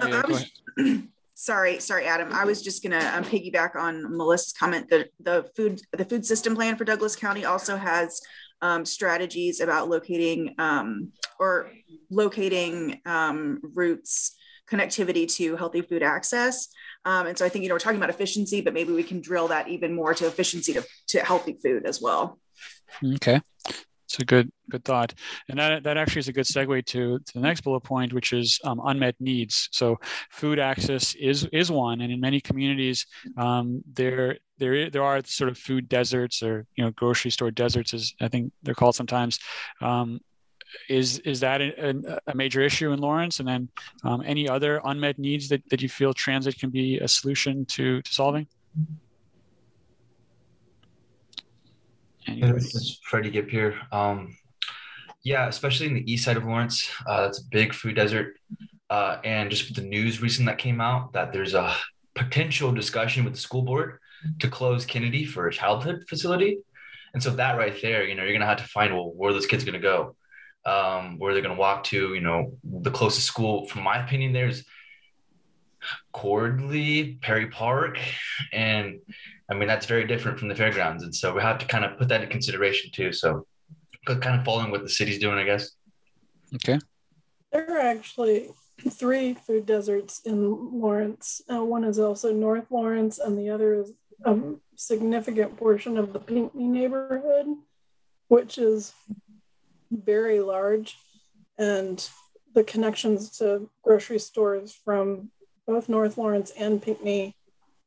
oh, 0.01 0.07
yeah, 0.07 0.17
I 0.17 0.21
go 0.23 0.27
was- 0.33 0.51
ahead. 0.77 1.07
Sorry, 1.33 1.79
sorry, 1.79 2.05
Adam. 2.05 2.31
I 2.31 2.45
was 2.45 2.61
just 2.61 2.83
gonna 2.83 2.99
um, 3.15 3.23
piggyback 3.23 3.75
on 3.75 4.15
Melissa's 4.15 4.53
comment 4.53 4.87
that 4.91 5.09
the 5.19 5.49
food 5.55 5.81
the 5.91 6.05
food 6.05 6.23
system 6.23 6.53
plan 6.53 6.75
for 6.75 6.83
Douglas 6.83 7.15
County 7.15 7.45
also 7.45 7.77
has 7.77 8.21
um, 8.61 8.85
strategies 8.85 9.59
about 9.59 9.89
locating 9.89 10.53
um, 10.59 11.11
or 11.39 11.71
locating 12.11 13.01
um, 13.07 13.59
routes 13.73 14.37
connectivity 14.71 15.31
to 15.35 15.55
healthy 15.55 15.81
food 15.81 16.03
access. 16.03 16.69
Um, 17.05 17.27
and 17.27 17.37
so 17.37 17.45
I 17.45 17.49
think 17.49 17.63
you 17.63 17.69
know 17.69 17.75
we're 17.75 17.79
talking 17.79 17.97
about 17.97 18.09
efficiency, 18.09 18.61
but 18.61 18.73
maybe 18.73 18.93
we 18.93 19.03
can 19.03 19.21
drill 19.21 19.47
that 19.49 19.67
even 19.67 19.95
more 19.95 20.13
to 20.13 20.27
efficiency 20.27 20.73
to, 20.73 20.85
to 21.09 21.19
healthy 21.19 21.57
food 21.61 21.85
as 21.85 22.01
well. 22.01 22.39
Okay. 23.15 23.41
It's 24.11 24.19
a 24.19 24.25
good 24.25 24.51
good 24.69 24.83
thought, 24.83 25.13
and 25.47 25.57
that 25.57 25.83
that 25.83 25.95
actually 25.95 26.19
is 26.19 26.27
a 26.27 26.33
good 26.33 26.45
segue 26.45 26.85
to, 26.87 27.17
to 27.17 27.33
the 27.33 27.39
next 27.39 27.61
bullet 27.61 27.79
point, 27.79 28.11
which 28.11 28.33
is 28.33 28.59
um, 28.65 28.81
unmet 28.83 29.15
needs. 29.21 29.69
So, 29.71 30.01
food 30.31 30.59
access 30.59 31.15
is 31.15 31.45
is 31.53 31.71
one, 31.71 32.01
and 32.01 32.11
in 32.11 32.19
many 32.19 32.41
communities, 32.41 33.05
um, 33.37 33.81
there 33.93 34.37
there 34.57 34.89
there 34.89 35.03
are 35.03 35.21
sort 35.23 35.49
of 35.49 35.57
food 35.57 35.87
deserts 35.87 36.43
or 36.43 36.65
you 36.75 36.83
know 36.83 36.91
grocery 36.91 37.31
store 37.31 37.51
deserts, 37.51 37.93
as 37.93 38.13
I 38.19 38.27
think 38.27 38.51
they're 38.63 38.75
called 38.75 38.95
sometimes. 38.95 39.39
Um, 39.81 40.19
is 40.89 41.19
is 41.19 41.39
that 41.41 41.61
a, 41.61 42.21
a 42.27 42.35
major 42.35 42.61
issue 42.61 42.91
in 42.91 42.99
Lawrence? 42.99 43.39
And 43.39 43.47
then 43.47 43.69
um, 44.03 44.23
any 44.25 44.47
other 44.47 44.81
unmet 44.83 45.19
needs 45.19 45.49
that, 45.49 45.67
that 45.69 45.81
you 45.81 45.89
feel 45.89 46.13
transit 46.13 46.59
can 46.59 46.69
be 46.69 46.99
a 46.99 47.07
solution 47.07 47.65
to 47.65 48.01
to 48.01 48.13
solving? 48.13 48.47
Anybody? 52.27 52.53
This 52.53 52.75
is 52.75 52.99
Freddie 53.03 53.31
Gipp 53.31 53.49
here. 53.49 53.75
Um, 53.91 54.35
yeah, 55.23 55.47
especially 55.47 55.87
in 55.87 55.93
the 55.93 56.11
east 56.11 56.25
side 56.25 56.37
of 56.37 56.45
Lawrence, 56.45 56.89
uh, 57.07 57.21
that's 57.21 57.39
a 57.39 57.45
big 57.51 57.73
food 57.73 57.95
desert. 57.95 58.37
Uh, 58.89 59.19
and 59.23 59.49
just 59.49 59.67
with 59.67 59.77
the 59.77 59.83
news 59.83 60.21
recent 60.21 60.45
that 60.47 60.57
came 60.57 60.81
out 60.81 61.13
that 61.13 61.31
there's 61.31 61.53
a 61.53 61.75
potential 62.15 62.71
discussion 62.71 63.23
with 63.23 63.33
the 63.33 63.39
school 63.39 63.61
board 63.61 63.99
to 64.39 64.49
close 64.49 64.85
Kennedy 64.85 65.25
for 65.25 65.47
a 65.47 65.51
childhood 65.51 66.03
facility. 66.09 66.59
And 67.13 67.21
so 67.21 67.29
that 67.31 67.57
right 67.57 67.75
there, 67.81 68.03
you 68.05 68.15
know, 68.15 68.23
you're 68.23 68.33
gonna 68.33 68.45
have 68.45 68.57
to 68.57 68.63
find 68.63 68.93
well 68.93 69.11
where 69.11 69.33
those 69.33 69.45
kids 69.45 69.63
are 69.63 69.65
gonna 69.65 69.79
go, 69.79 70.15
um, 70.65 71.17
where 71.17 71.33
they're 71.33 71.41
gonna 71.41 71.55
walk 71.55 71.83
to. 71.85 72.13
You 72.13 72.21
know, 72.21 72.57
the 72.63 72.91
closest 72.91 73.27
school, 73.27 73.67
from 73.67 73.83
my 73.83 74.03
opinion, 74.03 74.33
there's 74.33 74.63
Cordley, 76.13 77.19
Perry 77.21 77.47
Park, 77.47 77.99
and 78.51 78.99
I 79.49 79.53
mean 79.53 79.67
that's 79.67 79.85
very 79.85 80.05
different 80.05 80.39
from 80.39 80.47
the 80.47 80.55
fairgrounds, 80.55 81.03
and 81.03 81.13
so 81.13 81.33
we 81.33 81.41
have 81.41 81.59
to 81.59 81.65
kind 81.65 81.85
of 81.85 81.97
put 81.97 82.09
that 82.09 82.23
in 82.23 82.29
consideration 82.29 82.91
too. 82.91 83.11
So, 83.11 83.45
kind 84.05 84.39
of 84.39 84.45
following 84.45 84.71
what 84.71 84.83
the 84.83 84.89
city's 84.89 85.19
doing, 85.19 85.37
I 85.37 85.43
guess. 85.43 85.71
Okay. 86.55 86.79
There 87.51 87.69
are 87.69 87.79
actually 87.79 88.49
three 88.89 89.33
food 89.33 89.65
deserts 89.65 90.21
in 90.25 90.79
Lawrence. 90.81 91.41
Uh, 91.51 91.63
one 91.63 91.83
is 91.83 91.99
also 91.99 92.33
North 92.33 92.71
Lawrence, 92.71 93.19
and 93.19 93.37
the 93.37 93.49
other 93.49 93.73
is 93.73 93.93
a 94.23 94.37
significant 94.75 95.57
portion 95.57 95.97
of 95.97 96.13
the 96.13 96.19
Pinckney 96.19 96.67
neighborhood, 96.67 97.47
which 98.27 98.57
is 98.57 98.93
very 99.91 100.39
large. 100.39 100.97
And 101.57 102.07
the 102.53 102.63
connections 102.63 103.37
to 103.37 103.69
grocery 103.83 104.19
stores 104.19 104.73
from 104.73 105.29
both 105.67 105.87
North 105.89 106.17
Lawrence 106.17 106.51
and 106.57 106.81
Pinckney 106.81 107.35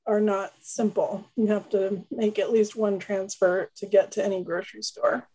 are 0.06 0.20
not 0.20 0.52
simple. 0.60 1.24
You 1.36 1.46
have 1.48 1.68
to 1.70 2.04
make 2.10 2.38
at 2.38 2.52
least 2.52 2.76
one 2.76 2.98
transfer 2.98 3.70
to 3.76 3.86
get 3.86 4.12
to 4.12 4.24
any 4.24 4.42
grocery 4.44 4.82
store. 4.82 5.26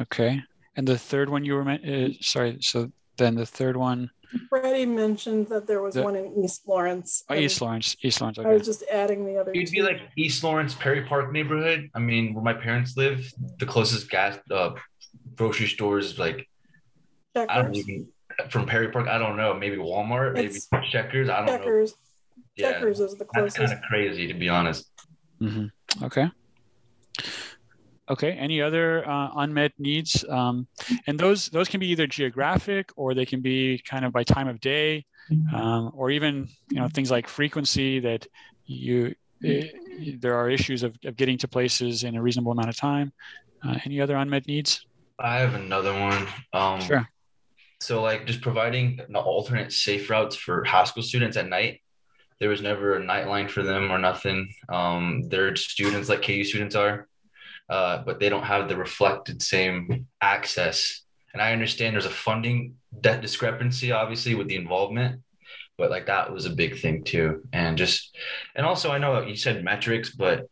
Okay. 0.00 0.40
And 0.76 0.86
the 0.88 0.96
third 0.98 1.28
one 1.28 1.44
you 1.44 1.54
were 1.54 1.64
meant, 1.64 1.86
uh, 1.86 2.14
sorry. 2.20 2.58
So 2.60 2.90
then 3.18 3.34
the 3.34 3.44
third 3.46 3.76
one, 3.76 4.10
Freddie 4.48 4.86
mentioned 4.86 5.48
that 5.48 5.66
there 5.66 5.82
was 5.82 5.94
The- 5.94 6.02
one 6.02 6.16
in 6.16 6.42
East 6.42 6.66
Lawrence. 6.66 7.22
oh, 7.28 7.34
East 7.34 7.60
Lawrence, 7.60 7.94
East 8.02 8.20
Lawrence. 8.22 8.38
I 8.38 8.48
was 8.54 8.64
just 8.64 8.82
adding 8.90 9.26
the 9.26 9.36
other 9.36 9.52
It'd 9.52 9.70
be 9.70 9.82
like 9.82 10.00
East 10.16 10.42
Lawrence, 10.42 10.74
Perry 10.74 11.02
Park 11.02 11.30
neighborhood. 11.32 11.90
I 11.94 11.98
mean, 11.98 12.32
where 12.32 12.42
my 12.42 12.54
parents 12.54 12.96
live, 12.96 13.30
the 13.58 13.66
closest 13.66 14.08
gas 14.08 14.38
uh, 14.50 14.70
grocery 15.36 15.66
stores 15.66 16.18
like 16.18 16.48
I 17.36 17.62
don't 17.62 17.74
even 17.74 18.08
from 18.50 18.66
Perry 18.66 18.90
Park. 18.90 19.08
I 19.08 19.18
don't 19.18 19.36
know. 19.36 19.54
Maybe 19.54 19.76
Walmart. 19.76 20.34
Maybe 20.34 20.58
Checkers. 20.90 21.28
I 21.28 21.38
don't 21.38 21.46
know. 21.46 21.58
Checkers. 21.58 21.94
Yeah, 22.56 22.72
Checkers 22.72 23.00
is 23.00 23.16
the 23.16 23.26
That's 23.32 23.56
kind 23.56 23.72
of 23.72 23.80
crazy 23.82 24.26
to 24.26 24.34
be 24.34 24.48
honest. 24.48 24.90
hmm 25.38 25.66
Okay. 26.02 26.28
Okay. 28.10 28.32
Any 28.32 28.60
other 28.60 29.08
uh, 29.08 29.30
unmet 29.36 29.72
needs? 29.78 30.24
Um, 30.28 30.66
and 31.06 31.18
those 31.18 31.48
those 31.48 31.68
can 31.68 31.80
be 31.80 31.88
either 31.88 32.06
geographic 32.06 32.90
or 32.96 33.14
they 33.14 33.24
can 33.24 33.40
be 33.40 33.80
kind 33.88 34.04
of 34.04 34.12
by 34.12 34.24
time 34.24 34.48
of 34.48 34.60
day, 34.60 35.04
um, 35.54 35.92
or 35.94 36.10
even 36.10 36.48
you 36.70 36.80
know 36.80 36.88
things 36.88 37.10
like 37.10 37.28
frequency 37.28 38.00
that 38.00 38.26
you 38.66 39.14
eh, 39.44 39.68
there 40.18 40.36
are 40.36 40.50
issues 40.50 40.82
of, 40.82 40.96
of 41.04 41.16
getting 41.16 41.38
to 41.38 41.48
places 41.48 42.04
in 42.04 42.16
a 42.16 42.22
reasonable 42.22 42.52
amount 42.52 42.68
of 42.68 42.76
time. 42.76 43.12
Uh, 43.64 43.78
any 43.84 44.00
other 44.00 44.16
unmet 44.16 44.46
needs? 44.46 44.84
I 45.22 45.38
have 45.38 45.54
another 45.54 45.92
one. 45.92 46.26
Um, 46.52 46.80
Sure. 46.80 47.08
So, 47.80 48.02
like, 48.02 48.26
just 48.26 48.42
providing 48.42 49.00
an 49.08 49.16
alternate 49.16 49.72
safe 49.72 50.08
routes 50.10 50.36
for 50.36 50.64
high 50.64 50.84
school 50.84 51.02
students 51.02 51.36
at 51.36 51.48
night. 51.48 51.80
There 52.38 52.48
was 52.48 52.60
never 52.60 52.94
a 52.94 53.04
night 53.04 53.28
line 53.28 53.48
for 53.48 53.62
them 53.62 53.90
or 53.90 53.98
nothing. 53.98 54.52
Um, 54.68 55.22
they're 55.28 55.54
students 55.56 56.08
like 56.08 56.22
KU 56.22 56.44
students 56.44 56.74
are, 56.74 57.08
uh, 57.68 58.02
but 58.04 58.18
they 58.18 58.28
don't 58.28 58.44
have 58.44 58.68
the 58.68 58.76
reflected 58.76 59.42
same 59.42 60.06
access. 60.20 61.02
And 61.32 61.40
I 61.40 61.52
understand 61.52 61.94
there's 61.94 62.06
a 62.06 62.10
funding 62.10 62.76
debt 63.00 63.20
discrepancy, 63.20 63.92
obviously, 63.92 64.34
with 64.34 64.48
the 64.48 64.56
involvement, 64.56 65.22
but 65.78 65.90
like 65.90 66.06
that 66.06 66.32
was 66.32 66.46
a 66.46 66.50
big 66.50 66.78
thing 66.78 67.04
too. 67.04 67.42
And 67.52 67.78
just, 67.78 68.16
and 68.54 68.66
also, 68.66 68.90
I 68.90 68.98
know 68.98 69.22
you 69.22 69.36
said 69.36 69.64
metrics, 69.64 70.10
but 70.10 70.46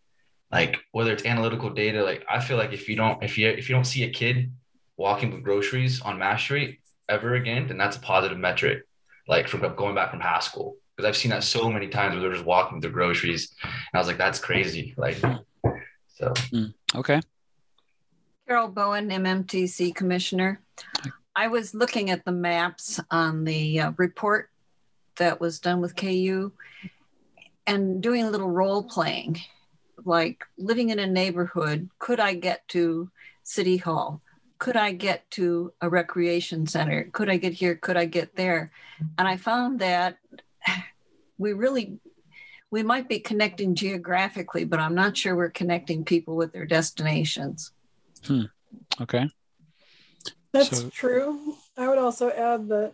like 0.51 0.79
whether 0.93 1.13
it's 1.13 1.25
analytical 1.25 1.71
data, 1.71 2.03
like 2.03 2.25
I 2.29 2.41
feel 2.41 2.57
like 2.57 2.73
if 2.73 2.89
you 2.89 2.97
don't, 2.97 3.23
if 3.23 3.39
you 3.39 3.49
if 3.49 3.69
you 3.69 3.75
don't 3.75 3.85
see 3.85 4.05
a 4.05 4.11
kid 4.11 4.53
walking 5.01 5.33
with 5.33 5.43
groceries 5.43 6.03
on 6.03 6.19
Mass 6.19 6.43
Street 6.43 6.79
ever 7.09 7.35
again, 7.35 7.67
then 7.67 7.79
that's 7.79 7.97
a 7.97 8.01
positive 8.01 8.37
metric. 8.37 8.87
Like 9.27 9.49
from 9.49 9.61
going 9.75 9.95
back 9.95 10.11
from 10.11 10.21
high 10.21 10.41
school, 10.41 10.77
because 10.95 11.09
I've 11.09 11.17
seen 11.17 11.31
that 11.31 11.43
so 11.43 11.71
many 11.71 11.89
times 11.89 12.13
where 12.13 12.21
they're 12.21 12.33
just 12.33 12.45
walking 12.45 12.75
with 12.77 12.83
their 12.83 12.91
groceries, 12.91 13.55
and 13.63 13.73
I 13.95 13.99
was 13.99 14.09
like, 14.09 14.19
that's 14.19 14.39
crazy. 14.39 14.95
Like, 14.99 15.17
so 16.09 16.35
Okay. 16.95 17.21
Carol 18.47 18.69
Bowen, 18.69 19.09
MMTC 19.09 19.95
Commissioner. 19.95 20.61
I 21.35 21.49
was 21.49 21.73
looking 21.75 22.11
at 22.11 22.25
the 22.25 22.33
maps 22.33 23.01
on 23.11 23.45
the 23.45 23.81
uh, 23.81 23.93
report 23.97 24.51
that 25.17 25.41
was 25.41 25.61
done 25.61 25.81
with 25.81 25.97
KU 25.97 26.53
and 27.67 28.03
doing 28.03 28.25
a 28.25 28.31
little 28.31 28.51
role 28.51 28.83
playing, 28.83 29.41
like 30.05 30.45
living 30.59 30.91
in 30.91 30.99
a 30.99 31.07
neighborhood. 31.07 31.89
Could 32.01 32.21
I 32.21 32.35
get 32.35 32.67
to 32.69 33.11
City 33.45 33.79
Hall? 33.79 34.21
Could 34.61 34.77
I 34.77 34.93
get 34.93 35.29
to 35.33 35.73
a 35.81 35.89
recreation 35.89 36.67
center? 36.67 37.09
Could 37.13 37.31
I 37.31 37.39
get 37.39 37.55
here? 37.55 37.75
Could 37.75 37.97
I 37.97 38.05
get 38.05 38.37
there? 38.37 38.71
And 39.19 39.27
I 39.27 39.37
found 39.37 39.81
that 39.81 40.19
we 41.39 41.55
really 41.55 41.99
we 42.71 42.85
might 42.85 43.09
be 43.09 43.19
connecting 43.19 43.75
geographically, 43.75 44.65
but 44.65 44.79
I'm 44.79 44.95
not 44.95 45.17
sure 45.17 45.35
we're 45.35 45.51
connecting 45.51 46.05
people 46.05 46.37
with 46.37 46.53
their 46.53 46.67
destinations. 46.67 47.73
Hmm. 48.25 48.45
Okay. 49.01 49.29
That's 50.53 50.83
so, 50.83 50.91
true. 50.91 51.57
I 51.77 51.89
would 51.89 51.99
also 51.99 52.31
add 52.31 52.69
that 52.69 52.93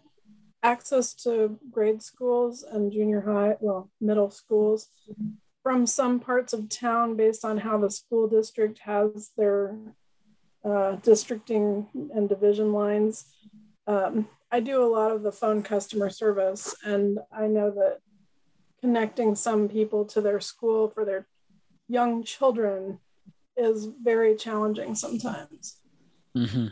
access 0.62 1.12
to 1.24 1.58
grade 1.70 2.00
schools 2.00 2.62
and 2.62 2.90
junior 2.90 3.20
high, 3.20 3.56
well, 3.60 3.90
middle 4.00 4.30
schools 4.30 4.88
from 5.62 5.84
some 5.86 6.20
parts 6.20 6.52
of 6.52 6.68
town 6.68 7.16
based 7.16 7.44
on 7.44 7.58
how 7.58 7.76
the 7.76 7.90
school 7.90 8.28
district 8.28 8.78
has 8.78 9.32
their 9.36 9.76
uh, 10.66 10.96
districting 10.96 11.86
and 12.14 12.28
division 12.28 12.72
lines. 12.72 13.26
Um, 13.86 14.28
I 14.50 14.60
do 14.60 14.82
a 14.82 14.86
lot 14.86 15.12
of 15.12 15.22
the 15.22 15.32
phone 15.32 15.62
customer 15.62 16.10
service, 16.10 16.74
and 16.84 17.18
I 17.32 17.46
know 17.46 17.70
that 17.70 17.98
connecting 18.80 19.34
some 19.34 19.68
people 19.68 20.04
to 20.06 20.20
their 20.20 20.40
school 20.40 20.88
for 20.88 21.04
their 21.04 21.26
young 21.88 22.24
children 22.24 22.98
is 23.56 23.88
very 24.02 24.36
challenging 24.36 24.94
sometimes. 24.94 25.78
Mm-hmm. 26.36 26.66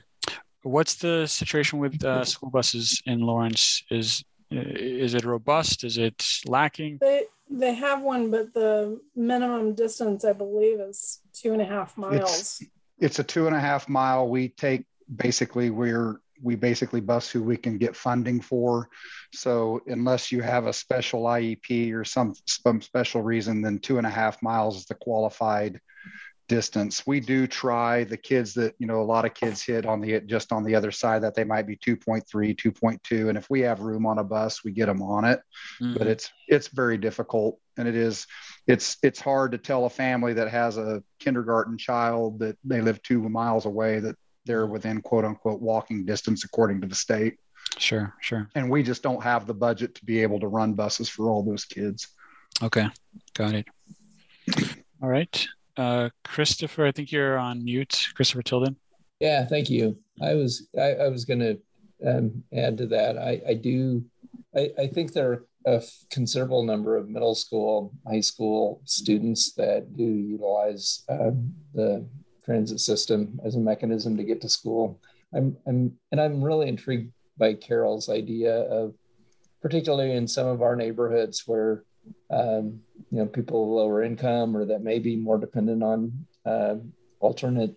What's 0.62 0.96
the 0.96 1.26
situation 1.26 1.78
with 1.78 2.02
uh, 2.04 2.24
school 2.24 2.50
buses 2.50 3.02
in 3.07 3.20
Lawrence? 3.20 3.83
Is 3.90 4.24
is 4.50 5.14
it 5.14 5.24
robust? 5.24 5.85
Is 5.85 5.98
it 5.98 6.24
lacking? 6.46 6.98
They 7.00 7.24
they 7.50 7.74
have 7.74 8.02
one, 8.02 8.30
but 8.30 8.54
the 8.54 9.00
minimum 9.14 9.74
distance 9.74 10.24
I 10.24 10.33
believe 10.33 10.80
is 10.80 11.20
two 11.33 11.52
and 11.52 11.62
a 11.62 11.64
half 11.64 11.96
miles. 11.96 12.61
It's, 12.61 12.62
it's 12.98 13.18
a 13.18 13.24
two 13.24 13.46
and 13.46 13.57
a 13.57 13.61
half 13.61 13.88
mile. 13.88 14.28
We 14.28 14.48
take 14.48 14.87
basically 15.14 15.70
we're 15.70 16.20
we 16.42 16.57
basically 16.57 17.00
bus 17.00 17.30
who 17.30 17.42
we 17.42 17.57
can 17.57 17.78
get 17.78 17.96
funding 17.96 18.40
for. 18.40 18.88
So 19.33 19.80
unless 19.87 20.33
you 20.33 20.42
have 20.42 20.66
a 20.66 20.72
special 20.72 21.24
IEP 21.24 21.92
or 21.94 22.04
some 22.04 22.35
some 22.46 22.80
special 22.80 23.22
reason, 23.22 23.62
then 23.62 23.78
two 23.78 23.98
and 23.98 24.07
a 24.07 24.11
half 24.11 24.42
miles 24.42 24.76
is 24.76 24.87
the 24.87 24.94
qualified 24.94 25.80
distance. 26.48 27.07
We 27.07 27.20
do 27.20 27.46
try 27.46 28.04
the 28.04 28.16
kids 28.16 28.54
that, 28.54 28.74
you 28.78 28.87
know, 28.87 29.00
a 29.00 29.02
lot 29.02 29.24
of 29.24 29.35
kids 29.35 29.62
hit 29.62 29.87
on 29.87 30.00
the 30.00 30.20
just 30.20 30.52
on 30.52 30.64
the 30.64 30.74
other 30.74 30.90
side 30.90 31.22
that 31.22 31.35
they 31.35 31.44
might 31.44 31.66
be 31.66 31.76
2.3, 31.76 32.22
2.2. 32.24 33.28
And 33.28 33.38
if 33.38 33.48
we 33.48 33.61
have 33.61 33.80
room 33.80 34.07
on 34.07 34.18
a 34.18 34.24
bus, 34.24 34.64
we 34.64 34.72
get 34.72 34.87
them 34.87 35.02
on 35.02 35.24
it. 35.24 35.40
Mm-hmm. 35.80 35.98
But 35.98 36.07
it's 36.07 36.30
it's 36.48 36.68
very 36.68 36.98
difficult. 36.98 37.59
And 37.76 37.88
it 37.88 37.96
is 37.96 38.26
it's 38.66 38.96
it's 39.02 39.20
hard 39.20 39.52
to 39.52 39.59
tell 39.59 39.87
a 39.87 39.90
family 39.90 40.35
that 40.35 40.48
has 40.48 40.76
a 40.76 41.02
kindergarten 41.18 41.78
child 41.78 42.38
that 42.40 42.57
they 42.64 42.80
live 42.80 43.02
two 43.02 43.28
miles 43.28 43.66
away 43.66 44.00
that 44.00 44.16
they're 44.44 44.66
within 44.66 45.00
quote 45.00 45.24
unquote 45.24 45.61
walking 45.61 46.04
distance 46.04 46.44
according 46.44 46.80
to 46.83 46.87
the 46.87 46.94
state. 46.94 47.37
Sure, 47.78 48.14
sure. 48.20 48.48
And 48.54 48.70
we 48.70 48.83
just 48.83 49.02
don't 49.02 49.22
have 49.22 49.46
the 49.46 49.54
budget 49.54 49.94
to 49.96 50.04
be 50.04 50.22
able 50.22 50.38
to 50.40 50.46
run 50.46 50.74
buses 50.74 51.09
for 51.09 51.28
all 51.30 51.42
those 51.42 51.64
kids. 51.64 52.09
Okay, 52.62 52.87
got 53.35 53.54
it. 53.54 53.66
All 55.02 55.09
right. 55.09 55.46
Uh, 55.76 56.08
Christopher, 56.22 56.87
I 56.87 56.92
think 56.92 57.10
you're 57.10 57.38
on 57.38 57.64
mute. 57.64 58.08
Christopher 58.14 58.42
Tilden. 58.42 58.76
Yeah, 59.20 59.44
thank 59.46 59.70
you. 59.70 59.96
I 60.22 60.34
was 60.34 60.68
I, 60.78 60.94
I 60.94 61.08
was 61.08 61.24
going 61.24 61.40
to 61.40 61.58
um, 62.06 62.42
add 62.52 62.78
to 62.78 62.87
that. 62.87 63.18
I, 63.18 63.40
I 63.48 63.54
do. 63.54 64.04
I, 64.54 64.70
I 64.78 64.87
think 64.87 65.12
there 65.12 65.32
are 65.32 65.44
a 65.66 65.82
considerable 66.10 66.62
number 66.62 66.96
of 66.96 67.08
middle 67.08 67.34
school, 67.34 67.92
high 68.06 68.20
school 68.20 68.80
students 68.84 69.52
that 69.54 69.96
do 69.96 70.04
utilize 70.04 71.04
uh, 71.08 71.30
the 71.74 72.06
transit 72.44 72.80
system 72.80 73.40
as 73.44 73.54
a 73.54 73.60
mechanism 73.60 74.16
to 74.16 74.24
get 74.24 74.40
to 74.42 74.48
school. 74.48 75.00
I'm, 75.32 75.56
I'm 75.66 75.92
and 76.12 76.20
I'm 76.20 76.42
really 76.42 76.68
intrigued 76.68 77.12
by 77.38 77.54
Carol's 77.54 78.08
idea 78.08 78.60
of, 78.62 78.94
particularly 79.62 80.12
in 80.12 80.28
some 80.28 80.46
of 80.46 80.62
our 80.62 80.76
neighborhoods 80.76 81.44
where 81.46 81.84
um, 82.30 82.80
you 83.14 83.20
know 83.20 83.27
people 83.27 83.77
lower 83.77 84.03
income 84.03 84.57
or 84.57 84.64
that 84.64 84.83
may 84.83 84.98
be 84.98 85.14
more 85.14 85.38
dependent 85.38 85.85
on 85.85 86.27
uh, 86.44 86.74
alternate 87.20 87.77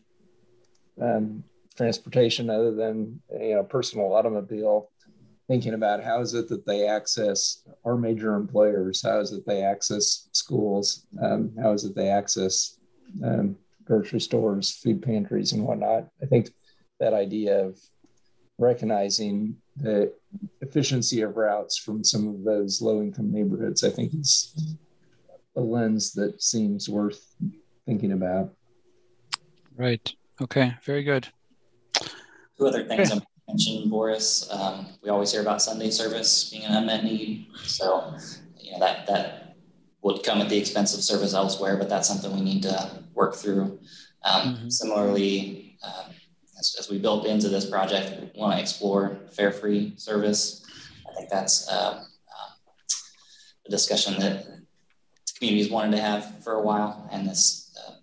um, 1.00 1.43
transportation 1.76 2.50
other 2.50 2.73
than 2.73 3.21
you 3.39 3.54
know 3.54 3.63
personal 3.63 4.13
automobile 4.13 4.89
thinking 5.47 5.76
about 5.76 6.04
how 6.04 6.21
is 6.21 6.34
it 6.34 6.50
that 6.50 6.65
they 6.65 6.88
access 6.88 7.62
our 7.86 7.95
major 7.95 8.34
employers? 8.36 9.04
How 9.04 9.19
is 9.19 9.32
it 9.32 9.45
they 9.45 9.62
access 9.62 10.28
schools? 10.32 11.06
Um, 11.21 11.54
how 11.62 11.71
is 11.71 11.86
it 11.86 11.95
they 11.95 12.10
access 12.10 12.80
um, 13.23 13.56
grocery 13.86 14.19
stores 14.19 14.71
food 14.71 15.04
pantries 15.04 15.54
and 15.54 15.63
whatnot? 15.63 16.08
I 16.19 16.26
think 16.26 16.50
that 17.00 17.13
idea 17.13 17.63
of 17.63 17.80
recognizing 18.58 19.56
the 19.76 20.12
efficiency 20.62 21.21
of 21.21 21.38
routes 21.38 21.78
from 21.78 22.04
some 22.04 22.28
of 22.28 22.43
those 22.43 22.82
low 22.82 23.02
income 23.02 23.32
neighborhoods, 23.32 23.84
I 23.84 23.91
think 23.91 24.15
is 24.15 24.78
a 25.57 25.59
lens 25.59 26.13
that 26.13 26.41
seems 26.41 26.87
worth 26.87 27.35
thinking 27.85 28.13
about. 28.13 28.53
Right. 29.75 30.13
Okay. 30.39 30.75
Very 30.83 31.03
good. 31.03 31.27
Two 32.57 32.67
other 32.67 32.85
things 32.85 33.11
okay. 33.11 33.19
I 33.19 33.51
mentioned, 33.51 33.89
Boris. 33.89 34.49
Um, 34.51 34.87
we 35.01 35.09
always 35.09 35.31
hear 35.31 35.41
about 35.41 35.61
Sunday 35.61 35.89
service 35.89 36.49
being 36.49 36.63
an 36.63 36.75
unmet 36.75 37.03
need. 37.03 37.47
So, 37.63 38.15
you 38.59 38.71
know, 38.71 38.79
that, 38.79 39.07
that 39.07 39.55
would 40.03 40.23
come 40.23 40.41
at 40.41 40.49
the 40.49 40.57
expense 40.57 40.93
of 40.93 41.01
service 41.01 41.33
elsewhere, 41.33 41.75
but 41.77 41.89
that's 41.89 42.07
something 42.07 42.33
we 42.33 42.41
need 42.41 42.63
to 42.63 43.03
work 43.15 43.35
through. 43.35 43.79
Um, 44.23 44.55
mm-hmm. 44.55 44.69
Similarly, 44.69 45.77
um, 45.83 46.13
as, 46.59 46.75
as 46.79 46.89
we 46.89 46.99
built 46.99 47.25
into 47.25 47.49
this 47.49 47.67
project, 47.67 48.33
we 48.35 48.39
want 48.39 48.53
to 48.53 48.61
explore 48.61 49.19
fare 49.31 49.51
free 49.51 49.93
service. 49.97 50.63
I 51.09 51.15
think 51.15 51.29
that's 51.29 51.67
uh, 51.69 52.03
uh, 52.03 52.51
a 53.65 53.69
discussion 53.71 54.19
that 54.19 54.56
communities 55.38 55.69
wanted 55.69 55.91
to 55.91 56.02
have 56.02 56.43
for 56.43 56.54
a 56.54 56.62
while, 56.62 57.08
and 57.12 57.28
this 57.28 57.76
uh, 57.88 57.93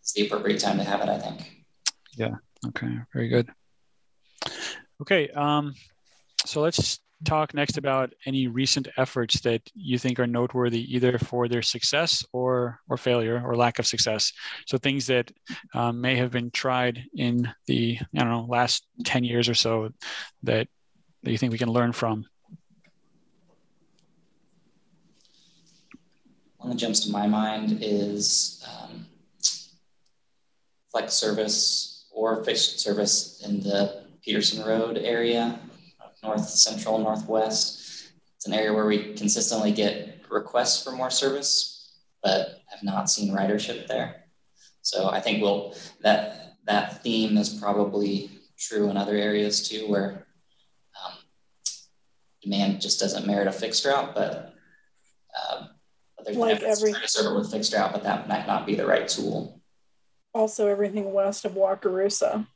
it's 0.00 0.12
the 0.12 0.26
appropriate 0.26 0.60
time 0.60 0.78
to 0.78 0.84
have 0.84 1.00
it. 1.00 1.08
I 1.08 1.18
think. 1.18 1.64
Yeah. 2.16 2.36
Okay. 2.68 2.98
Very 3.12 3.28
good. 3.28 3.48
Okay. 5.02 5.28
Um, 5.30 5.74
so 6.44 6.60
let's 6.60 7.00
talk 7.24 7.54
next 7.54 7.78
about 7.78 8.12
any 8.26 8.46
recent 8.46 8.88
efforts 8.96 9.40
that 9.40 9.62
you 9.74 9.98
think 9.98 10.20
are 10.20 10.26
noteworthy 10.26 10.94
either 10.94 11.18
for 11.18 11.48
their 11.48 11.62
success 11.62 12.24
or 12.32 12.78
or 12.88 12.96
failure 12.96 13.42
or 13.44 13.56
lack 13.56 13.78
of 13.78 13.86
success 13.86 14.32
so 14.66 14.76
things 14.76 15.06
that 15.06 15.32
um, 15.74 16.00
may 16.00 16.14
have 16.14 16.30
been 16.30 16.50
tried 16.50 17.02
in 17.14 17.50
the 17.66 17.98
i 18.14 18.18
don't 18.18 18.30
know 18.30 18.46
last 18.48 18.86
10 19.04 19.24
years 19.24 19.48
or 19.48 19.54
so 19.54 19.88
that, 20.42 20.68
that 21.22 21.30
you 21.30 21.38
think 21.38 21.52
we 21.52 21.58
can 21.58 21.70
learn 21.70 21.90
from 21.90 22.26
one 26.66 26.74
that 26.74 26.80
jumps 26.80 26.98
to 26.98 27.12
my 27.12 27.28
mind 27.28 27.78
is 27.80 28.66
um, 28.66 29.06
flex 30.90 31.14
service 31.14 32.08
or 32.12 32.42
fixed 32.42 32.80
service 32.80 33.40
in 33.46 33.60
the 33.60 34.02
peterson 34.20 34.66
road 34.66 34.98
area 34.98 35.60
north 36.24 36.48
central, 36.48 36.98
northwest. 36.98 38.10
It's 38.34 38.48
an 38.48 38.52
area 38.52 38.72
where 38.72 38.86
we 38.86 39.14
consistently 39.14 39.70
get 39.70 40.24
requests 40.28 40.82
for 40.82 40.90
more 40.90 41.08
service, 41.08 42.00
but 42.20 42.62
have 42.66 42.82
not 42.82 43.08
seen 43.08 43.32
ridership 43.32 43.86
there. 43.86 44.24
So 44.82 45.08
I 45.08 45.20
think 45.20 45.40
we'll 45.40 45.76
that 46.00 46.56
that 46.64 47.00
theme 47.04 47.36
is 47.36 47.60
probably 47.60 48.28
true 48.58 48.90
in 48.90 48.96
other 48.96 49.14
areas 49.14 49.68
too, 49.68 49.88
where 49.88 50.26
um, 51.00 51.12
demand 52.42 52.80
just 52.80 52.98
doesn't 52.98 53.24
merit 53.24 53.46
a 53.46 53.52
fixed 53.52 53.84
route, 53.84 54.16
but, 54.16 54.52
uh, 55.38 55.66
but 56.26 56.34
there's 56.34 56.36
like 56.36 56.62
every 56.62 56.92
to 56.92 57.08
serve 57.08 57.32
it 57.32 57.38
with 57.38 57.50
fixed 57.50 57.72
route, 57.72 57.92
but 57.92 58.02
that 58.02 58.28
might 58.28 58.46
not 58.46 58.66
be 58.66 58.74
the 58.74 58.86
right 58.86 59.08
tool. 59.08 59.60
Also, 60.34 60.66
everything 60.66 61.12
west 61.12 61.44
of 61.44 61.52
Wakarusa 61.52 62.46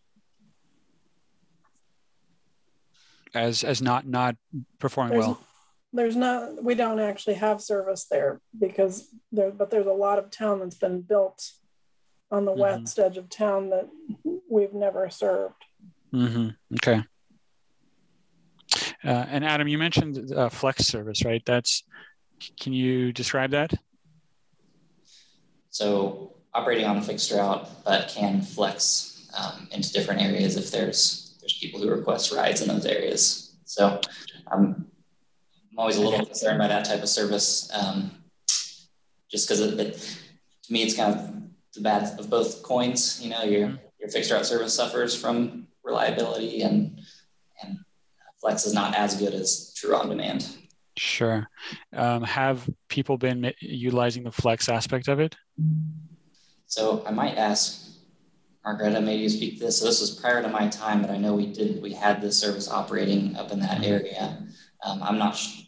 as 3.34 3.64
as 3.64 3.80
not 3.82 4.06
not 4.06 4.36
performing 4.78 5.12
there's, 5.12 5.26
well? 5.26 5.40
There's 5.92 6.16
not. 6.16 6.62
We 6.62 6.74
don't 6.74 7.00
actually 7.00 7.34
have 7.34 7.60
service 7.60 8.06
there 8.10 8.40
because 8.58 9.08
there, 9.32 9.50
but 9.50 9.70
there's 9.70 9.86
a 9.86 9.92
lot 9.92 10.18
of 10.18 10.30
town 10.30 10.60
that's 10.60 10.76
been 10.76 11.02
built 11.02 11.50
on 12.30 12.44
the 12.44 12.52
mm-hmm. 12.52 12.60
west 12.60 12.98
edge 12.98 13.16
of 13.16 13.28
town 13.28 13.70
that 13.70 13.88
we've 14.48 14.74
never 14.74 15.10
served. 15.10 15.64
Mm-hmm. 16.12 16.50
Okay. 16.74 17.04
Uh, 19.02 19.24
and 19.28 19.44
Adam, 19.44 19.66
you 19.66 19.78
mentioned 19.78 20.32
uh, 20.32 20.48
flex 20.48 20.86
service, 20.86 21.24
right? 21.24 21.42
That's 21.46 21.82
can 22.58 22.72
you 22.72 23.12
describe 23.12 23.50
that? 23.50 23.72
So 25.70 26.34
operating 26.52 26.86
on 26.86 26.98
a 26.98 27.02
fixed 27.02 27.30
route, 27.30 27.68
but 27.84 28.08
can 28.08 28.42
flex 28.42 29.28
um, 29.38 29.68
into 29.70 29.92
different 29.92 30.20
areas 30.20 30.56
if 30.56 30.70
there's 30.70 31.36
there's 31.40 31.58
people 31.58 31.80
who 31.80 31.90
request 31.90 32.32
rides 32.32 32.60
in 32.60 32.68
those 32.68 32.84
areas. 32.84 33.56
So 33.64 34.00
I'm 34.50 34.86
always 35.78 35.96
a 35.96 36.02
little 36.02 36.24
concerned 36.24 36.58
by 36.58 36.68
that 36.68 36.84
type 36.84 37.02
of 37.02 37.08
service, 37.08 37.70
um, 37.72 38.10
just 39.30 39.48
because 39.48 39.60
it, 39.60 39.78
it, 39.78 40.18
to 40.64 40.72
me 40.72 40.82
it's 40.82 40.94
kind 40.94 41.14
of 41.14 41.30
the 41.74 41.80
bad 41.80 42.18
of 42.18 42.28
both 42.28 42.62
coins. 42.62 43.20
You 43.22 43.30
know, 43.30 43.44
your 43.44 43.78
your 43.98 44.08
fixed 44.10 44.30
route 44.30 44.46
service 44.46 44.74
suffers 44.74 45.14
from 45.14 45.68
reliability 45.84 46.62
and 46.62 47.00
and 47.62 47.78
flex 48.40 48.66
is 48.66 48.74
not 48.74 48.94
as 48.96 49.16
good 49.16 49.34
as 49.34 49.72
true 49.76 49.94
on 49.94 50.08
demand. 50.08 50.56
Sure. 51.00 51.48
Um, 51.94 52.22
have 52.24 52.68
people 52.88 53.16
been 53.16 53.54
utilizing 53.60 54.22
the 54.22 54.30
flex 54.30 54.68
aspect 54.68 55.08
of 55.08 55.18
it? 55.18 55.34
So 56.66 57.02
I 57.06 57.10
might 57.10 57.38
ask 57.38 57.88
Margaretta, 58.66 59.00
maybe 59.00 59.22
you 59.22 59.30
speak 59.30 59.58
to 59.58 59.64
this. 59.64 59.78
So 59.78 59.86
this 59.86 60.02
was 60.02 60.10
prior 60.20 60.42
to 60.42 60.48
my 60.48 60.68
time, 60.68 61.00
but 61.00 61.08
I 61.08 61.16
know 61.16 61.34
we 61.34 61.54
did 61.54 61.80
we 61.80 61.94
had 61.94 62.20
this 62.20 62.38
service 62.38 62.70
operating 62.70 63.34
up 63.36 63.50
in 63.50 63.60
that 63.60 63.82
area. 63.82 64.46
Um, 64.84 65.02
I'm 65.02 65.16
not. 65.16 65.36
Sh- 65.36 65.62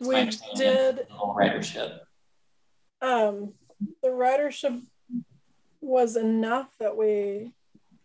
we 0.00 0.30
did 0.54 1.08
ridership. 1.10 1.98
Um, 3.02 3.54
the 4.00 4.10
ridership 4.10 4.80
was 5.80 6.14
enough 6.14 6.68
that 6.78 6.96
we 6.96 7.52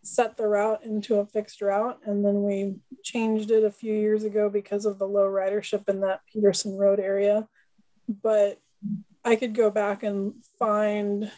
set 0.04 0.38
the 0.38 0.48
route 0.48 0.84
into 0.84 1.16
a 1.16 1.26
fixed 1.26 1.62
route, 1.62 2.00
and 2.06 2.24
then 2.24 2.44
we 2.44 2.76
changed 3.04 3.50
it 3.52 3.64
a 3.64 3.72
few 3.72 3.94
years 3.94 4.24
ago 4.24 4.50
because 4.50 4.86
of 4.86 5.00
the 5.00 5.08
low 5.08 5.28
ridership 5.28 5.90
in 5.90 6.02
that 6.02 6.22
Peterson 6.32 6.78
Road 6.78 7.00
area. 7.00 7.48
But 8.08 8.60
I 9.26 9.38
could 9.38 9.56
go 9.56 9.72
back 9.72 10.04
and 10.04 10.34
find 10.60 11.32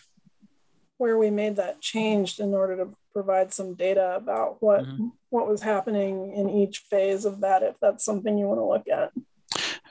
where 0.98 1.18
we 1.18 1.30
made 1.30 1.58
that 1.58 1.82
change 1.82 2.40
in 2.40 2.54
order 2.54 2.78
to 2.78 2.90
provide 3.14 3.54
some 3.54 3.76
data 3.76 4.16
about 4.16 4.62
what 4.62 4.84
mm-hmm. 4.84 5.08
what 5.30 5.48
was 5.48 5.62
happening 5.62 6.34
in 6.34 6.50
each 6.50 6.80
phase 6.90 7.26
of 7.26 7.42
that 7.42 7.64
if 7.64 7.76
that's 7.82 8.04
something 8.04 8.38
you 8.38 8.46
want 8.46 8.60
to 8.60 8.66
look 8.66 8.88
at 8.88 9.12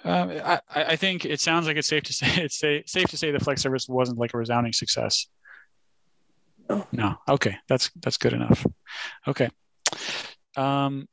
um, 0.06 0.30
I, 0.44 0.60
I 0.74 0.96
think 0.96 1.24
it 1.24 1.40
sounds 1.40 1.66
like 1.66 1.78
it's 1.78 1.88
safe 1.88 2.02
to 2.04 2.12
say 2.12 2.26
it's 2.36 2.58
safe 2.58 3.08
to 3.08 3.16
say 3.16 3.30
the 3.30 3.40
flex 3.40 3.62
service 3.62 3.88
wasn't 3.88 4.18
like 4.18 4.34
a 4.34 4.38
resounding 4.38 4.72
success 4.72 5.26
no, 6.92 7.16
okay. 7.28 7.56
That's 7.68 7.90
that's 8.00 8.16
good 8.16 8.32
enough. 8.32 8.66
Okay. 9.26 9.50
Um 10.56 11.08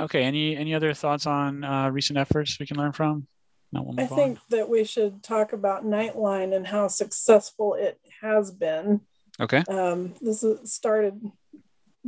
okay. 0.00 0.22
Any 0.22 0.56
any 0.56 0.74
other 0.74 0.94
thoughts 0.94 1.26
on 1.26 1.64
uh, 1.64 1.90
recent 1.90 2.18
efforts 2.18 2.58
we 2.58 2.66
can 2.66 2.76
learn 2.76 2.92
from? 2.92 3.26
No, 3.72 3.82
we'll 3.82 4.00
I 4.00 4.06
think 4.06 4.38
on. 4.38 4.42
that 4.50 4.68
we 4.68 4.84
should 4.84 5.22
talk 5.22 5.52
about 5.52 5.84
Nightline 5.84 6.54
and 6.54 6.66
how 6.66 6.88
successful 6.88 7.74
it 7.74 8.00
has 8.22 8.50
been. 8.50 9.02
Okay. 9.40 9.62
Um, 9.68 10.14
this 10.20 10.44
started 10.64 11.20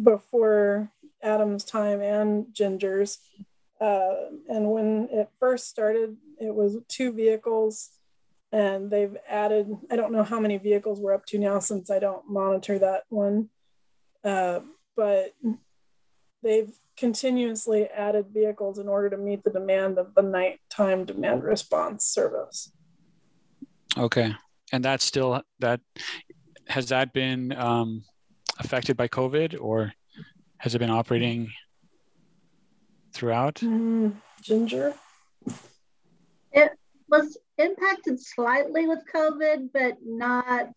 before 0.02 0.90
Adam's 1.22 1.64
time 1.64 2.00
and 2.00 2.46
Ginger's. 2.52 3.18
Uh, 3.80 4.14
and 4.48 4.70
when 4.70 5.08
it 5.10 5.30
first 5.38 5.68
started, 5.68 6.16
it 6.38 6.54
was 6.54 6.76
two 6.88 7.12
vehicles, 7.12 7.90
and 8.52 8.90
they've 8.90 9.16
added, 9.28 9.68
I 9.90 9.96
don't 9.96 10.12
know 10.12 10.24
how 10.24 10.40
many 10.40 10.58
vehicles 10.58 11.00
we're 11.00 11.14
up 11.14 11.26
to 11.26 11.38
now 11.38 11.60
since 11.60 11.90
I 11.90 11.98
don't 11.98 12.28
monitor 12.28 12.78
that 12.78 13.04
one. 13.08 13.48
Uh, 14.24 14.60
but 14.96 15.34
they've 16.42 16.72
continuously 16.96 17.86
added 17.86 18.26
vehicles 18.32 18.78
in 18.78 18.88
order 18.88 19.10
to 19.10 19.16
meet 19.16 19.42
the 19.44 19.50
demand 19.50 19.98
of 19.98 20.14
the 20.14 20.22
nighttime 20.22 21.04
demand 21.04 21.44
response 21.44 22.04
service. 22.04 22.72
Okay. 23.96 24.34
And 24.72 24.84
that's 24.84 25.04
still 25.04 25.42
that 25.60 25.80
has 26.68 26.88
that 26.90 27.12
been 27.12 27.52
um, 27.52 28.04
affected 28.58 28.96
by 28.96 29.08
COVID 29.08 29.56
or 29.60 29.92
has 30.58 30.74
it 30.74 30.78
been 30.78 30.90
operating 30.90 31.50
throughout? 33.12 33.56
Mm, 33.56 34.14
Ginger? 34.42 34.94
It 36.52 36.72
was 37.08 37.38
impacted 37.60 38.20
slightly 38.20 38.86
with 38.86 39.00
COVID, 39.12 39.70
but 39.72 39.98
not 40.04 40.68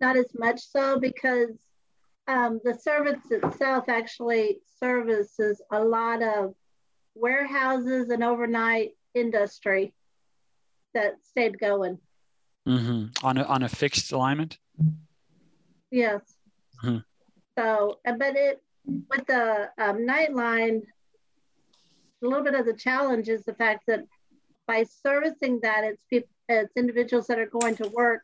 not 0.00 0.16
as 0.16 0.26
much 0.36 0.60
so 0.60 0.98
because 0.98 1.50
um, 2.26 2.60
the 2.64 2.74
service 2.74 3.30
itself 3.30 3.84
actually 3.88 4.58
services 4.80 5.60
a 5.70 5.82
lot 5.82 6.22
of 6.22 6.54
warehouses 7.14 8.08
and 8.10 8.24
overnight 8.24 8.92
industry 9.14 9.92
that 10.94 11.16
stayed 11.24 11.58
going. 11.58 11.98
Mm-hmm. 12.66 13.26
On 13.26 13.36
a, 13.38 13.42
on 13.42 13.62
a 13.62 13.68
fixed 13.68 14.10
alignment. 14.12 14.58
Yes. 15.90 16.22
Mm-hmm. 16.82 16.98
So, 17.58 17.98
but 18.04 18.36
it 18.36 18.62
with 18.84 19.26
the 19.26 19.70
um, 19.78 19.98
nightline, 19.98 20.82
a 22.22 22.26
little 22.26 22.44
bit 22.44 22.54
of 22.54 22.66
the 22.66 22.74
challenge 22.74 23.28
is 23.28 23.44
the 23.44 23.54
fact 23.54 23.84
that 23.86 24.04
by 24.66 24.84
servicing 24.84 25.60
that, 25.62 25.84
it's 25.84 26.02
people, 26.08 26.28
it's 26.48 26.76
individuals 26.76 27.26
that 27.28 27.38
are 27.38 27.46
going 27.46 27.76
to 27.76 27.88
work 27.88 28.22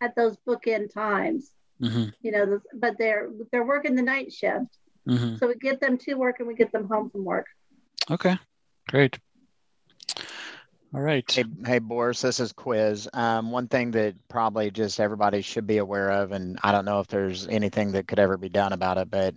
at 0.00 0.14
those 0.14 0.36
bookend 0.46 0.92
times. 0.92 1.52
Mm-hmm. 1.80 2.04
You 2.22 2.32
know, 2.32 2.60
but 2.74 2.96
they're 2.98 3.28
they're 3.52 3.66
working 3.66 3.96
the 3.96 4.02
night 4.02 4.32
shift, 4.32 4.78
mm-hmm. 5.06 5.36
so 5.36 5.48
we 5.48 5.56
get 5.56 5.78
them 5.78 5.98
to 5.98 6.14
work 6.14 6.36
and 6.38 6.48
we 6.48 6.54
get 6.54 6.72
them 6.72 6.88
home 6.88 7.10
from 7.10 7.24
work. 7.24 7.46
Okay, 8.10 8.38
great. 8.88 9.18
All 10.94 11.02
right. 11.02 11.30
Hey, 11.30 11.44
hey, 11.66 11.78
Boris, 11.78 12.22
this 12.22 12.40
is 12.40 12.52
Quiz. 12.52 13.06
Um, 13.12 13.50
one 13.50 13.68
thing 13.68 13.90
that 13.90 14.14
probably 14.28 14.70
just 14.70 15.00
everybody 15.00 15.42
should 15.42 15.66
be 15.66 15.76
aware 15.76 16.10
of, 16.10 16.32
and 16.32 16.58
I 16.62 16.72
don't 16.72 16.86
know 16.86 17.00
if 17.00 17.08
there's 17.08 17.46
anything 17.48 17.92
that 17.92 18.08
could 18.08 18.18
ever 18.18 18.38
be 18.38 18.48
done 18.48 18.72
about 18.72 18.96
it, 18.96 19.10
but 19.10 19.34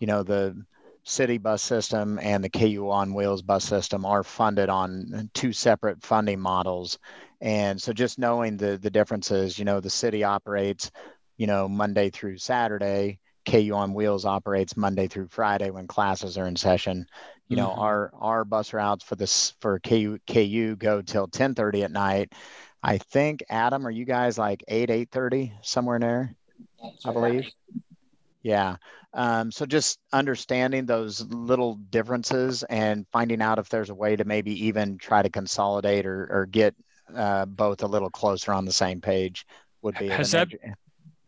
you 0.00 0.08
know, 0.08 0.24
the 0.24 0.60
city 1.06 1.38
bus 1.38 1.62
system 1.62 2.18
and 2.20 2.42
the 2.42 2.50
KU 2.50 2.90
on 2.90 3.14
wheels 3.14 3.42
bus 3.42 3.64
system 3.64 4.04
are 4.04 4.22
funded 4.22 4.68
on 4.68 5.30
two 5.34 5.52
separate 5.52 6.02
funding 6.02 6.40
models. 6.40 6.98
And 7.40 7.80
so 7.80 7.92
just 7.92 8.18
knowing 8.18 8.56
the 8.56 8.78
the 8.78 8.90
differences, 8.90 9.58
you 9.58 9.64
know, 9.64 9.80
the 9.80 9.90
city 9.90 10.24
operates, 10.24 10.90
you 11.36 11.46
know, 11.46 11.68
Monday 11.68 12.10
through 12.10 12.38
Saturday, 12.38 13.20
KU 13.46 13.72
on 13.74 13.94
wheels 13.94 14.24
operates 14.24 14.76
Monday 14.76 15.06
through 15.06 15.28
Friday 15.28 15.70
when 15.70 15.86
classes 15.86 16.36
are 16.36 16.46
in 16.46 16.56
session 16.56 17.06
you 17.48 17.56
know 17.56 17.68
mm-hmm. 17.68 17.80
our 17.80 18.10
our 18.14 18.44
bus 18.44 18.72
routes 18.72 19.04
for 19.04 19.16
this 19.16 19.54
for 19.60 19.78
KU 19.80 20.18
KU 20.26 20.76
go 20.76 21.02
till 21.02 21.28
10:30 21.28 21.84
at 21.84 21.90
night. 21.90 22.32
I 22.82 22.98
think 22.98 23.42
Adam, 23.48 23.86
are 23.86 23.90
you 23.90 24.04
guys 24.04 24.38
like 24.38 24.62
8 24.68 24.90
8:30 24.90 25.52
somewhere 25.62 25.96
in 25.96 26.02
there? 26.02 26.34
I 27.04 27.12
believe. 27.12 27.50
Yeah. 28.46 28.76
Um, 29.12 29.50
so 29.50 29.66
just 29.66 29.98
understanding 30.12 30.86
those 30.86 31.20
little 31.22 31.74
differences 31.90 32.62
and 32.70 33.04
finding 33.10 33.42
out 33.42 33.58
if 33.58 33.68
there's 33.68 33.90
a 33.90 33.94
way 33.94 34.14
to 34.14 34.24
maybe 34.24 34.66
even 34.66 34.98
try 34.98 35.20
to 35.20 35.28
consolidate 35.28 36.06
or, 36.06 36.28
or 36.30 36.46
get 36.46 36.72
uh, 37.12 37.46
both 37.46 37.82
a 37.82 37.88
little 37.88 38.08
closer 38.08 38.52
on 38.52 38.64
the 38.64 38.72
same 38.72 39.00
page 39.00 39.46
would 39.82 39.98
be. 39.98 40.06
Has 40.06 40.30
that? 40.30 40.48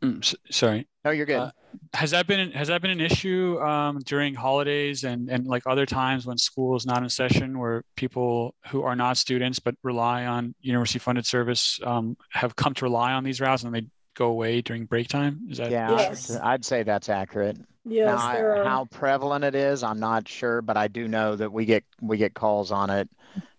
Mm, 0.01 0.33
sorry. 0.49 0.87
No, 1.05 1.11
you're 1.11 1.27
good. 1.27 1.41
Uh, 1.41 1.51
has 1.93 2.13
that 2.13 2.29
been 2.29 2.53
has 2.53 2.69
that 2.69 2.83
been 2.83 2.93
an 2.93 3.01
issue 3.01 3.59
um, 3.63 3.99
during 4.05 4.33
holidays 4.33 5.03
and 5.03 5.29
and 5.29 5.45
like 5.49 5.65
other 5.67 5.87
times 5.87 6.25
when 6.25 6.39
school 6.39 6.77
is 6.77 6.87
not 6.87 7.03
in 7.03 7.09
session, 7.09 7.59
where 7.59 7.83
people 7.97 8.55
who 8.69 8.83
are 8.83 8.95
not 8.95 9.17
students 9.17 9.59
but 9.59 9.75
rely 9.83 10.27
on 10.27 10.55
university 10.61 11.01
funded 11.01 11.27
service 11.27 11.81
um, 11.83 12.17
have 12.31 12.55
come 12.55 12.75
to 12.75 12.85
rely 12.85 13.13
on 13.13 13.25
these 13.25 13.41
routes 13.41 13.65
and 13.65 13.75
they 13.75 13.83
go 14.19 14.27
away 14.27 14.61
during 14.61 14.85
break 14.85 15.09
time? 15.09 15.47
Is 15.49 15.59
that 15.59 15.71
yeah? 15.71 15.91
Yes. 15.91 16.37
I'd 16.37 16.65
say 16.65 16.83
that's 16.83 17.09
accurate. 17.09 17.57
Yes, 17.85 18.19
now, 18.19 18.61
I, 18.61 18.65
how 18.65 18.85
prevalent 18.87 19.45
it 19.45 19.55
is, 19.55 19.83
I'm 19.83 20.01
not 20.01 20.29
sure, 20.29 20.61
but 20.61 20.77
I 20.77 20.89
do 20.89 21.09
know 21.09 21.37
that 21.37 21.51
we 21.51 21.65
get 21.65 21.85
we 22.03 22.19
get 22.19 22.35
calls 22.35 22.71
on 22.71 22.91
it. 22.91 23.09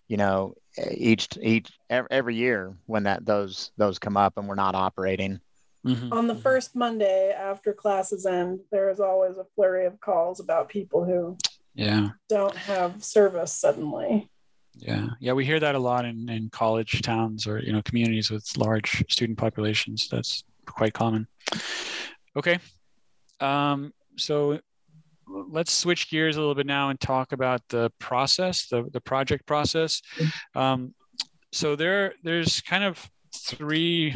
You 0.06 0.18
know, 0.18 0.54
each 0.92 1.28
each 1.40 1.70
every 1.88 2.36
year 2.36 2.74
when 2.86 3.04
that 3.04 3.24
those 3.24 3.72
those 3.76 3.98
come 3.98 4.16
up 4.16 4.36
and 4.36 4.46
we're 4.46 4.54
not 4.54 4.74
operating. 4.74 5.40
Mm-hmm. 5.84 6.12
On 6.12 6.26
the 6.26 6.34
first 6.34 6.76
Monday 6.76 7.32
after 7.32 7.72
classes 7.72 8.26
end, 8.26 8.60
there 8.70 8.90
is 8.90 9.00
always 9.00 9.38
a 9.38 9.46
flurry 9.56 9.86
of 9.86 9.98
calls 10.00 10.38
about 10.38 10.68
people 10.68 11.04
who 11.04 11.36
yeah 11.74 12.10
don't 12.28 12.54
have 12.54 13.02
service 13.02 13.52
suddenly. 13.52 14.28
Yeah, 14.76 15.08
yeah, 15.20 15.32
we 15.32 15.44
hear 15.44 15.60
that 15.60 15.74
a 15.74 15.78
lot 15.78 16.04
in, 16.04 16.28
in 16.28 16.50
college 16.50 17.02
towns 17.02 17.46
or 17.46 17.58
you 17.58 17.72
know 17.72 17.82
communities 17.82 18.30
with 18.30 18.46
large 18.56 19.04
student 19.10 19.38
populations. 19.38 20.08
That's 20.08 20.44
quite 20.70 20.92
common. 20.92 21.26
Okay, 22.36 22.58
um, 23.40 23.92
so 24.16 24.60
let's 25.26 25.72
switch 25.72 26.10
gears 26.10 26.36
a 26.36 26.40
little 26.40 26.54
bit 26.54 26.66
now 26.66 26.90
and 26.90 27.00
talk 27.00 27.32
about 27.32 27.60
the 27.68 27.90
process, 27.98 28.66
the 28.66 28.88
the 28.92 29.00
project 29.00 29.46
process. 29.46 30.02
Um, 30.54 30.94
so 31.52 31.76
there 31.76 32.14
there's 32.22 32.60
kind 32.60 32.84
of 32.84 33.10
three 33.34 34.14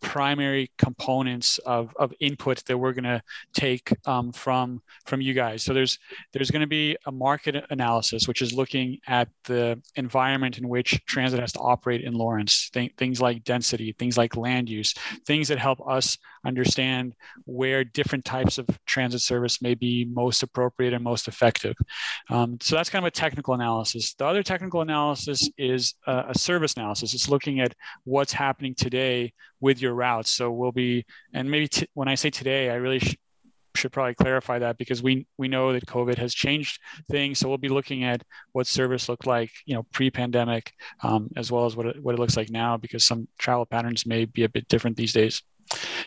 primary 0.00 0.70
components 0.78 1.58
of, 1.58 1.94
of 1.98 2.12
input 2.20 2.64
that 2.66 2.76
we're 2.76 2.92
going 2.92 3.04
to 3.04 3.22
take 3.52 3.92
um, 4.06 4.32
from 4.32 4.82
from 5.06 5.20
you 5.20 5.34
guys. 5.34 5.62
So 5.62 5.74
there's 5.74 5.98
there's 6.32 6.50
going 6.50 6.60
to 6.60 6.66
be 6.66 6.96
a 7.06 7.12
market 7.12 7.64
analysis, 7.70 8.26
which 8.26 8.42
is 8.42 8.52
looking 8.52 8.98
at 9.06 9.28
the 9.44 9.80
environment 9.96 10.58
in 10.58 10.68
which 10.68 11.00
transit 11.06 11.40
has 11.40 11.52
to 11.52 11.60
operate 11.60 12.02
in 12.02 12.14
Lawrence. 12.14 12.70
Th- 12.70 12.92
things 12.96 13.20
like 13.20 13.44
density, 13.44 13.94
things 13.98 14.16
like 14.16 14.36
land 14.36 14.68
use, 14.68 14.94
things 15.26 15.48
that 15.48 15.58
help 15.58 15.80
us 15.88 16.18
understand 16.44 17.14
where 17.44 17.84
different 17.84 18.24
types 18.24 18.58
of 18.58 18.66
transit 18.86 19.20
service 19.20 19.60
may 19.62 19.74
be 19.74 20.04
most 20.06 20.42
appropriate 20.42 20.92
and 20.92 21.04
most 21.04 21.28
effective. 21.28 21.76
Um, 22.28 22.58
so 22.60 22.76
that's 22.76 22.90
kind 22.90 23.04
of 23.04 23.08
a 23.08 23.12
technical 23.12 23.54
analysis. 23.54 24.14
The 24.14 24.26
other 24.26 24.42
technical 24.42 24.80
analysis 24.80 25.48
is 25.58 25.94
a, 26.06 26.26
a 26.28 26.38
service 26.38 26.74
analysis. 26.74 27.14
It's 27.14 27.28
looking 27.28 27.60
at 27.60 27.74
what's 28.04 28.32
happening 28.32 28.74
today 28.74 29.32
with 29.60 29.80
your 29.80 29.94
routes. 29.94 30.30
So 30.30 30.50
we'll 30.50 30.72
be, 30.72 31.04
and 31.32 31.50
maybe 31.50 31.68
t- 31.68 31.88
when 31.94 32.08
I 32.08 32.14
say 32.14 32.30
today, 32.30 32.70
I 32.70 32.74
really 32.76 32.98
sh- 32.98 33.16
should 33.76 33.92
probably 33.92 34.14
clarify 34.14 34.58
that 34.58 34.78
because 34.78 35.02
we 35.02 35.26
we 35.38 35.46
know 35.48 35.72
that 35.72 35.86
COVID 35.86 36.16
has 36.18 36.34
changed 36.34 36.80
things. 37.10 37.38
So 37.38 37.48
we'll 37.48 37.58
be 37.58 37.68
looking 37.68 38.04
at 38.04 38.22
what 38.52 38.66
service 38.66 39.08
looked 39.08 39.26
like, 39.26 39.50
you 39.64 39.74
know, 39.74 39.84
pre-pandemic, 39.92 40.72
um, 41.02 41.28
as 41.36 41.52
well 41.52 41.66
as 41.66 41.76
what 41.76 41.86
it, 41.86 42.02
what 42.02 42.14
it 42.14 42.18
looks 42.18 42.36
like 42.36 42.50
now, 42.50 42.76
because 42.76 43.06
some 43.06 43.28
travel 43.38 43.66
patterns 43.66 44.06
may 44.06 44.24
be 44.24 44.44
a 44.44 44.48
bit 44.48 44.66
different 44.68 44.96
these 44.96 45.12
days. 45.12 45.42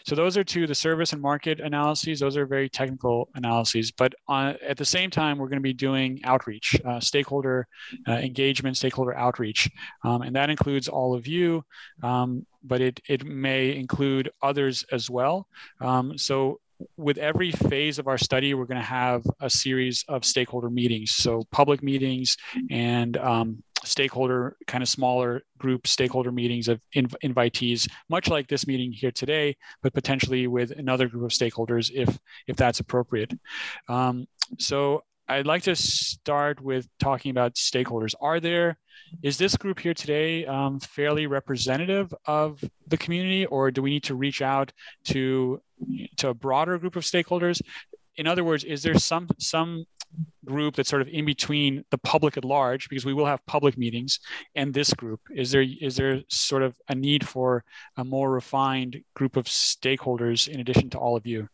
So 0.05 0.16
those 0.16 0.38
are 0.38 0.43
two, 0.43 0.68
the 0.68 0.76
service 0.76 1.14
and 1.14 1.22
market 1.22 1.59
analyses. 1.59 2.20
Those 2.20 2.38
are 2.38 2.45
very 2.45 2.70
technical 2.70 3.30
analyses, 3.36 3.91
but 3.91 4.14
on, 4.28 4.57
at 4.68 4.78
the 4.78 4.86
same 4.86 5.09
time, 5.09 5.38
we're 5.38 5.47
going 5.47 5.59
to 5.59 5.64
be 5.64 5.74
doing 5.74 6.20
outreach, 6.24 6.76
uh, 6.86 6.99
stakeholder 6.99 7.68
uh, 8.07 8.14
engagement, 8.14 8.78
stakeholder 8.78 9.16
outreach, 9.16 9.70
um, 10.03 10.22
and 10.22 10.36
that 10.36 10.49
includes 10.49 10.88
all 10.88 11.16
of 11.16 11.28
you, 11.28 11.64
um, 12.03 12.45
but 12.64 12.82
it 12.82 12.99
it 13.07 13.26
may 13.26 13.76
include 13.76 14.30
others 14.41 14.86
as 14.91 15.09
well. 15.09 15.47
Um, 15.80 16.18
so 16.18 16.59
with 16.97 17.18
every 17.18 17.51
phase 17.51 17.99
of 17.99 18.07
our 18.07 18.18
study, 18.18 18.53
we're 18.53 18.66
going 18.66 18.82
to 18.82 18.86
have 18.86 19.24
a 19.41 19.49
series 19.49 20.03
of 20.07 20.26
stakeholder 20.26 20.70
meetings. 20.70 21.16
So 21.16 21.43
public 21.51 21.82
meetings 21.82 22.36
and 22.70 23.16
um, 23.18 23.64
stakeholder 23.86 24.57
kind 24.67 24.81
of 24.81 24.89
smaller 24.89 25.41
group 25.57 25.88
stakeholder 25.88 26.31
meetings 26.31 26.67
of 26.67 26.81
inv- 26.95 27.15
invitees 27.23 27.89
much 28.09 28.27
like 28.27 28.47
this 28.47 28.67
meeting 28.67 28.91
here 28.91 29.11
today 29.11 29.55
but 29.81 29.93
potentially 29.93 30.47
with 30.47 30.71
another 30.71 31.07
group 31.07 31.23
of 31.23 31.31
stakeholders 31.31 31.91
if 31.93 32.17
if 32.47 32.55
that's 32.55 32.79
appropriate. 32.79 33.34
Um, 33.88 34.27
so 34.59 35.03
i'd 35.29 35.47
like 35.47 35.63
to 35.63 35.75
start 35.75 36.61
with 36.61 36.88
talking 36.99 37.31
about 37.31 37.55
stakeholders. 37.55 38.13
Are 38.19 38.39
there 38.39 38.77
is 39.21 39.38
this 39.38 39.55
group 39.55 39.79
here 39.79 39.93
today 39.93 40.45
um, 40.45 40.79
fairly 40.79 41.27
representative 41.27 42.13
of 42.25 42.63
the 42.88 42.97
community 42.97 43.45
or 43.47 43.71
do 43.71 43.81
we 43.81 43.91
need 43.91 44.03
to 44.03 44.15
reach 44.15 44.41
out 44.41 44.71
to 45.05 45.61
to 46.17 46.29
a 46.29 46.34
broader 46.34 46.77
group 46.77 46.95
of 46.95 47.03
stakeholders? 47.03 47.61
In 48.17 48.27
other 48.27 48.43
words 48.43 48.63
is 48.63 48.84
there 48.84 48.97
some 48.97 49.27
some 49.39 49.86
group 50.45 50.76
that's 50.76 50.89
sort 50.89 51.01
of 51.01 51.07
in 51.07 51.26
between 51.26 51.84
the 51.91 51.97
public 51.99 52.38
at 52.38 52.45
large 52.45 52.89
because 52.89 53.05
we 53.05 53.14
will 53.14 53.26
have 53.26 53.45
public 53.45 53.78
meetings 53.78 54.20
and 54.55 54.74
this 54.74 54.93
group 54.93 55.22
is 55.34 55.51
there 55.51 55.66
is 55.82 55.95
there 55.95 56.22
sort 56.30 56.61
of 56.64 56.76
a 56.89 56.95
need 56.95 57.28
for 57.28 57.64
a 57.97 58.03
more 58.03 58.30
refined 58.30 59.01
group 59.16 59.38
of 59.38 59.45
stakeholders 59.45 60.47
in 60.47 60.59
addition 60.59 60.89
to 60.89 60.97
all 60.97 61.16
of 61.16 61.26
you? 61.26 61.47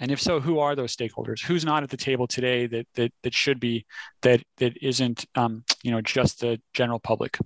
And 0.00 0.10
if 0.10 0.20
so 0.20 0.40
who 0.40 0.58
are 0.58 0.74
those 0.74 0.96
stakeholders? 0.96 1.44
Who's 1.44 1.64
not 1.64 1.82
at 1.82 1.90
the 1.90 1.96
table 1.96 2.26
today 2.26 2.66
that 2.66 2.86
that, 2.94 3.12
that 3.22 3.34
should 3.34 3.60
be 3.60 3.84
that 4.22 4.42
that 4.56 4.82
isn't 4.82 5.26
um, 5.34 5.64
you 5.82 5.90
know 5.90 6.00
just 6.00 6.40
the 6.40 6.60
general 6.72 6.98
public? 6.98 7.38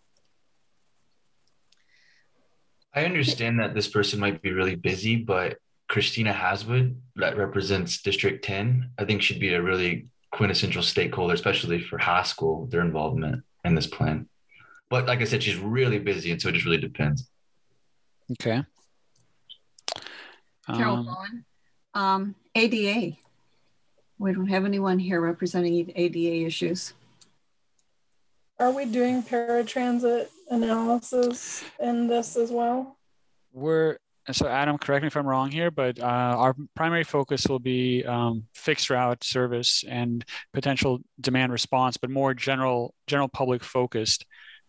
I 2.95 3.05
understand 3.05 3.59
that 3.59 3.75
this 3.75 3.89
person 3.89 4.21
might 4.21 4.41
be 4.41 4.53
really 4.53 4.77
busy, 4.77 5.17
but 5.17 5.59
Christina 5.95 6.33
Haswood, 6.33 7.01
that 7.15 7.37
represents 7.37 8.03
District 8.03 8.45
10, 8.45 8.91
I 8.99 9.05
think 9.05 9.23
should 9.23 9.39
be 9.39 9.55
a 9.55 9.63
really 9.63 10.09
quintessential 10.33 10.83
stakeholder, 10.83 11.35
especially 11.35 11.81
for 11.81 11.99
Haskell, 11.99 12.67
their 12.67 12.81
involvement 12.81 13.45
in 13.65 13.77
this 13.77 13.87
plan. 13.87 14.29
But 14.91 15.07
like 15.07 15.21
I 15.21 15.25
said, 15.25 15.41
she's 15.41 15.57
really 15.57 16.01
busy, 16.01 16.33
and 16.33 16.43
so 16.43 16.49
it 16.49 16.55
just 16.55 16.65
really 16.65 16.79
depends. 16.79 17.31
Okay. 18.33 18.65
Carol 20.67 20.97
um, 20.97 21.05
Bowen, 21.05 21.45
um, 21.95 22.35
ADA. 22.57 23.17
We 24.19 24.33
don't 24.33 24.49
have 24.49 24.65
anyone 24.65 24.99
here 24.99 25.21
representing 25.21 25.93
ADA 25.95 26.45
issues. 26.45 26.93
Are 28.59 28.73
we 28.73 28.85
doing 28.85 29.23
paratransit 29.23 30.27
analysis 30.51 31.63
in 31.79 32.09
this 32.09 32.37
as 32.37 32.51
well? 32.51 32.97
We're 33.53 33.99
so 34.33 34.47
Adam, 34.49 34.79
correct 34.79 35.03
me 35.03 35.09
if 35.09 35.17
I'm 35.17 35.27
wrong 35.27 35.51
here, 35.51 35.71
but 35.71 35.99
uh, 35.99 36.05
our 36.05 36.55
primary 36.75 37.05
focus 37.05 37.47
will 37.47 37.59
be 37.59 38.05
um, 38.05 38.45
fixed 38.55 38.91
route 38.91 39.23
service 39.23 39.85
and 39.87 40.25
potential 40.53 41.01
demand 41.21 41.53
response, 41.53 41.97
but 41.97 42.11
more 42.11 42.35
general 42.35 42.95
general 43.07 43.29
public 43.29 43.63
focused. 43.63 44.25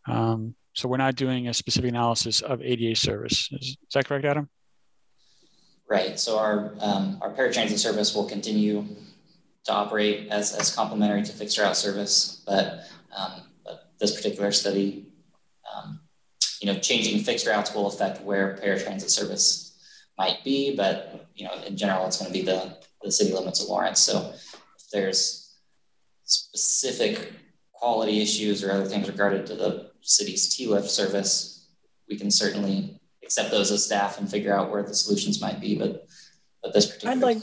Um, 0.08 0.56
so 0.74 0.90
we're 0.90 0.98
not 0.98 1.16
doing 1.16 1.48
a 1.48 1.54
specific 1.54 1.90
analysis 1.90 2.42
of 2.42 2.62
ADA 2.62 2.96
service. 2.96 3.50
Is, 3.54 3.68
is 3.70 3.78
that 3.94 4.06
correct, 4.06 4.26
Adam? 4.26 4.50
Right. 5.90 6.20
So 6.20 6.38
our 6.38 6.74
um, 6.80 7.20
our 7.22 7.32
paratransit 7.32 7.78
service 7.78 8.14
will 8.14 8.28
continue 8.28 8.86
to 9.66 9.74
operate 9.74 10.30
as, 10.30 10.54
as 10.54 10.74
complementary 10.74 11.24
to 11.24 11.32
fixed 11.32 11.58
route 11.58 11.76
service, 11.76 12.44
but, 12.46 12.84
um, 13.16 13.42
but 13.64 13.90
this 14.00 14.16
particular 14.16 14.52
study 14.52 15.05
you 16.62 16.72
know, 16.72 16.80
changing 16.80 17.20
fixed 17.20 17.48
routes 17.48 17.74
will 17.74 17.88
affect 17.88 18.22
where 18.22 18.58
paratransit 18.62 19.10
service 19.10 19.78
might 20.18 20.44
be, 20.44 20.76
but 20.76 21.28
you 21.36 21.46
know, 21.46 21.54
in 21.64 21.76
general, 21.76 22.06
it's 22.06 22.18
going 22.18 22.32
to 22.32 22.38
be 22.38 22.46
the, 22.46 22.78
the 23.04 23.12
city 23.12 23.34
limits 23.34 23.62
of 23.62 23.70
Lawrence. 23.70 24.00
So 24.00 24.32
if 24.34 24.90
there's 24.92 25.58
specific 26.24 27.34
quality 27.74 28.22
issues 28.22 28.64
or 28.64 28.72
other 28.72 28.86
things 28.86 29.08
regarded 29.08 29.46
to 29.48 29.56
the 29.56 29.92
city's 30.02 30.56
T-lift 30.56 30.90
service, 30.90 31.68
we 32.10 32.18
can 32.18 32.32
certainly 32.32 33.00
accept 33.24 33.52
those 33.52 33.72
as 33.72 33.86
staff 33.86 34.20
and 34.20 34.30
figure 34.30 34.56
out 34.56 34.72
where 34.72 34.84
the 34.84 34.94
solutions 34.94 35.42
might 35.42 35.60
be. 35.60 35.78
But 35.78 36.08
but 36.64 36.74
this 36.74 36.88
particular 36.88 37.16
I'd 37.16 37.22
like 37.22 37.38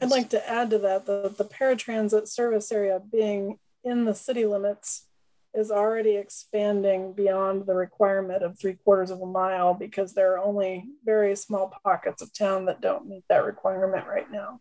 I'd 0.00 0.10
like 0.10 0.30
to 0.30 0.50
add 0.50 0.70
to 0.70 0.78
that 0.78 1.06
the 1.06 1.34
the 1.36 1.44
paratransit 1.44 2.28
service 2.28 2.70
area 2.70 3.00
being 3.00 3.58
in 3.82 4.04
the 4.04 4.14
city 4.14 4.46
limits 4.46 5.06
is 5.54 5.70
already 5.70 6.16
expanding 6.16 7.12
beyond 7.12 7.66
the 7.66 7.74
requirement 7.74 8.42
of 8.42 8.58
three 8.58 8.74
quarters 8.74 9.10
of 9.10 9.20
a 9.20 9.26
mile 9.26 9.72
because 9.72 10.12
there 10.12 10.32
are 10.32 10.38
only 10.38 10.84
very 11.04 11.36
small 11.36 11.72
pockets 11.84 12.22
of 12.22 12.36
town 12.36 12.64
that 12.64 12.80
don't 12.80 13.06
meet 13.06 13.24
that 13.28 13.44
requirement 13.44 14.06
right 14.06 14.30
now. 14.30 14.60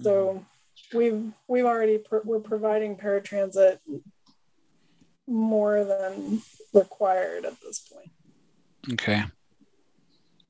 So 0.00 0.44
mm-hmm. 0.92 0.98
we've 0.98 1.32
we've 1.46 1.64
already 1.66 2.00
we're 2.24 2.40
providing 2.40 2.96
paratransit 2.96 3.78
more 5.26 5.84
than 5.84 6.42
required 6.72 7.44
at 7.44 7.60
this 7.60 7.80
point. 7.80 8.10
Okay. 8.92 9.22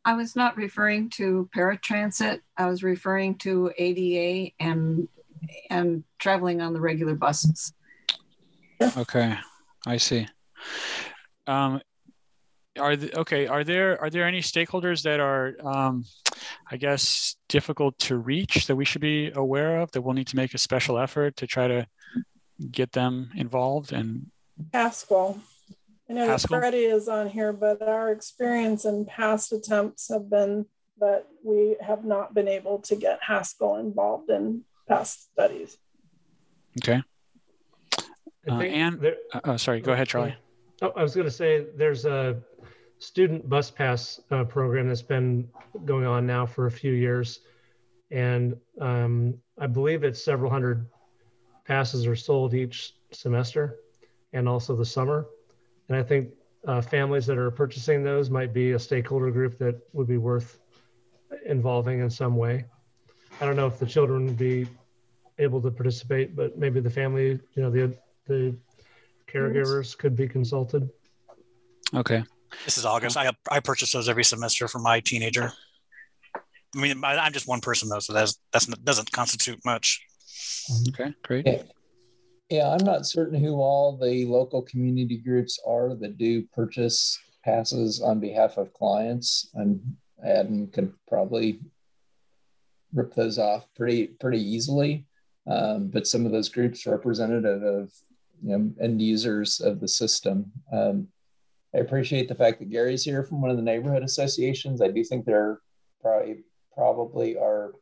I 0.04 0.14
was 0.14 0.36
not 0.36 0.56
referring 0.56 1.10
to 1.10 1.48
paratransit. 1.56 2.40
I 2.56 2.66
was 2.66 2.82
referring 2.82 3.36
to 3.38 3.72
ADA 3.76 4.52
and 4.60 5.08
and 5.68 6.04
traveling 6.18 6.60
on 6.60 6.72
the 6.72 6.80
regular 6.80 7.14
buses. 7.14 7.72
Okay. 8.96 9.36
I 9.86 9.96
see. 9.98 10.26
Um, 11.46 11.80
are 12.78 12.96
the, 12.96 13.16
okay? 13.20 13.46
Are 13.46 13.64
there 13.64 14.00
are 14.00 14.10
there 14.10 14.26
any 14.26 14.40
stakeholders 14.40 15.02
that 15.02 15.20
are, 15.20 15.54
um, 15.64 16.04
I 16.70 16.76
guess, 16.76 17.36
difficult 17.48 17.98
to 18.00 18.16
reach 18.16 18.66
that 18.66 18.76
we 18.76 18.84
should 18.84 19.00
be 19.02 19.30
aware 19.34 19.80
of 19.80 19.92
that 19.92 20.02
we'll 20.02 20.14
need 20.14 20.26
to 20.28 20.36
make 20.36 20.54
a 20.54 20.58
special 20.58 20.98
effort 20.98 21.36
to 21.36 21.46
try 21.46 21.68
to 21.68 21.86
get 22.70 22.92
them 22.92 23.30
involved 23.36 23.92
and 23.92 24.30
Haskell. 24.72 25.40
I 26.08 26.12
know 26.12 26.26
that 26.26 26.40
Freddie 26.42 26.84
is 26.84 27.08
on 27.08 27.30
here, 27.30 27.52
but 27.52 27.80
our 27.82 28.10
experience 28.10 28.84
and 28.84 29.06
past 29.06 29.52
attempts 29.52 30.08
have 30.08 30.28
been 30.28 30.66
that 30.98 31.26
we 31.42 31.76
have 31.80 32.04
not 32.04 32.34
been 32.34 32.48
able 32.48 32.78
to 32.80 32.96
get 32.96 33.18
Haskell 33.22 33.76
involved 33.76 34.30
in 34.30 34.62
past 34.88 35.30
studies. 35.32 35.76
Okay. 36.82 37.02
Uh, 38.48 38.60
and 38.60 39.00
there, 39.00 39.16
uh, 39.32 39.40
oh, 39.44 39.56
sorry, 39.56 39.80
go 39.80 39.92
ahead, 39.92 40.08
Charlie. 40.08 40.36
Oh, 40.82 40.92
I 40.96 41.02
was 41.02 41.14
going 41.14 41.26
to 41.26 41.30
say 41.30 41.66
there's 41.76 42.04
a 42.04 42.42
student 42.98 43.48
bus 43.48 43.70
pass 43.70 44.20
uh, 44.30 44.44
program 44.44 44.88
that's 44.88 45.02
been 45.02 45.48
going 45.84 46.06
on 46.06 46.26
now 46.26 46.46
for 46.46 46.66
a 46.66 46.70
few 46.70 46.92
years, 46.92 47.40
and 48.10 48.56
um, 48.80 49.34
I 49.58 49.66
believe 49.66 50.04
it's 50.04 50.22
several 50.22 50.50
hundred 50.50 50.86
passes 51.64 52.06
are 52.06 52.16
sold 52.16 52.54
each 52.54 52.94
semester, 53.12 53.76
and 54.32 54.48
also 54.48 54.76
the 54.76 54.84
summer. 54.84 55.26
And 55.88 55.96
I 55.96 56.02
think 56.02 56.30
uh, 56.66 56.80
families 56.80 57.26
that 57.26 57.38
are 57.38 57.50
purchasing 57.50 58.02
those 58.02 58.30
might 58.30 58.52
be 58.52 58.72
a 58.72 58.78
stakeholder 58.78 59.30
group 59.30 59.58
that 59.58 59.80
would 59.92 60.06
be 60.06 60.18
worth 60.18 60.58
involving 61.46 62.00
in 62.00 62.10
some 62.10 62.36
way. 62.36 62.64
I 63.40 63.46
don't 63.46 63.56
know 63.56 63.66
if 63.66 63.78
the 63.78 63.86
children 63.86 64.26
would 64.26 64.38
be 64.38 64.66
able 65.38 65.60
to 65.62 65.70
participate, 65.70 66.36
but 66.36 66.56
maybe 66.56 66.80
the 66.80 66.90
family, 66.90 67.40
you 67.54 67.62
know, 67.62 67.70
the 67.70 67.96
the 68.26 68.56
caregivers 69.32 69.96
could 69.96 70.16
be 70.16 70.28
consulted. 70.28 70.88
Okay. 71.94 72.22
This 72.64 72.78
is 72.78 72.84
August. 72.84 73.16
I 73.16 73.30
I 73.50 73.60
purchase 73.60 73.92
those 73.92 74.08
every 74.08 74.24
semester 74.24 74.68
for 74.68 74.78
my 74.78 75.00
teenager. 75.00 75.52
I 76.76 76.80
mean, 76.80 77.04
I'm 77.04 77.32
just 77.32 77.48
one 77.48 77.60
person 77.60 77.88
though, 77.88 78.00
so 78.00 78.12
that's 78.12 78.38
that's 78.52 78.66
doesn't 78.66 79.10
constitute 79.12 79.60
much. 79.64 80.02
Okay, 80.88 81.12
great. 81.22 81.46
Yeah. 81.46 81.62
yeah, 82.48 82.70
I'm 82.70 82.84
not 82.84 83.06
certain 83.06 83.42
who 83.42 83.56
all 83.56 83.96
the 83.96 84.24
local 84.26 84.62
community 84.62 85.18
groups 85.18 85.58
are 85.66 85.94
that 85.94 86.18
do 86.18 86.42
purchase 86.54 87.18
passes 87.44 88.00
on 88.00 88.20
behalf 88.20 88.56
of 88.56 88.72
clients. 88.72 89.50
And 89.54 89.96
Adam 90.24 90.68
could 90.68 90.92
probably 91.06 91.60
rip 92.92 93.14
those 93.14 93.38
off 93.38 93.66
pretty 93.76 94.06
pretty 94.06 94.40
easily. 94.40 95.06
Um, 95.46 95.88
but 95.88 96.06
some 96.06 96.24
of 96.24 96.32
those 96.32 96.48
groups 96.48 96.86
representative 96.86 97.62
of 97.62 97.92
you 98.42 98.56
know, 98.56 98.72
end 98.80 99.00
users 99.00 99.60
of 99.60 99.80
the 99.80 99.88
system. 99.88 100.52
Um, 100.72 101.08
I 101.74 101.78
appreciate 101.78 102.28
the 102.28 102.34
fact 102.34 102.60
that 102.60 102.70
Gary's 102.70 103.04
here 103.04 103.24
from 103.24 103.40
one 103.40 103.50
of 103.50 103.56
the 103.56 103.62
neighborhood 103.62 104.02
associations. 104.02 104.80
I 104.80 104.88
do 104.88 105.02
think 105.02 105.24
there 105.24 105.60
probably 106.00 106.44
probably 106.74 107.36
are 107.36 107.72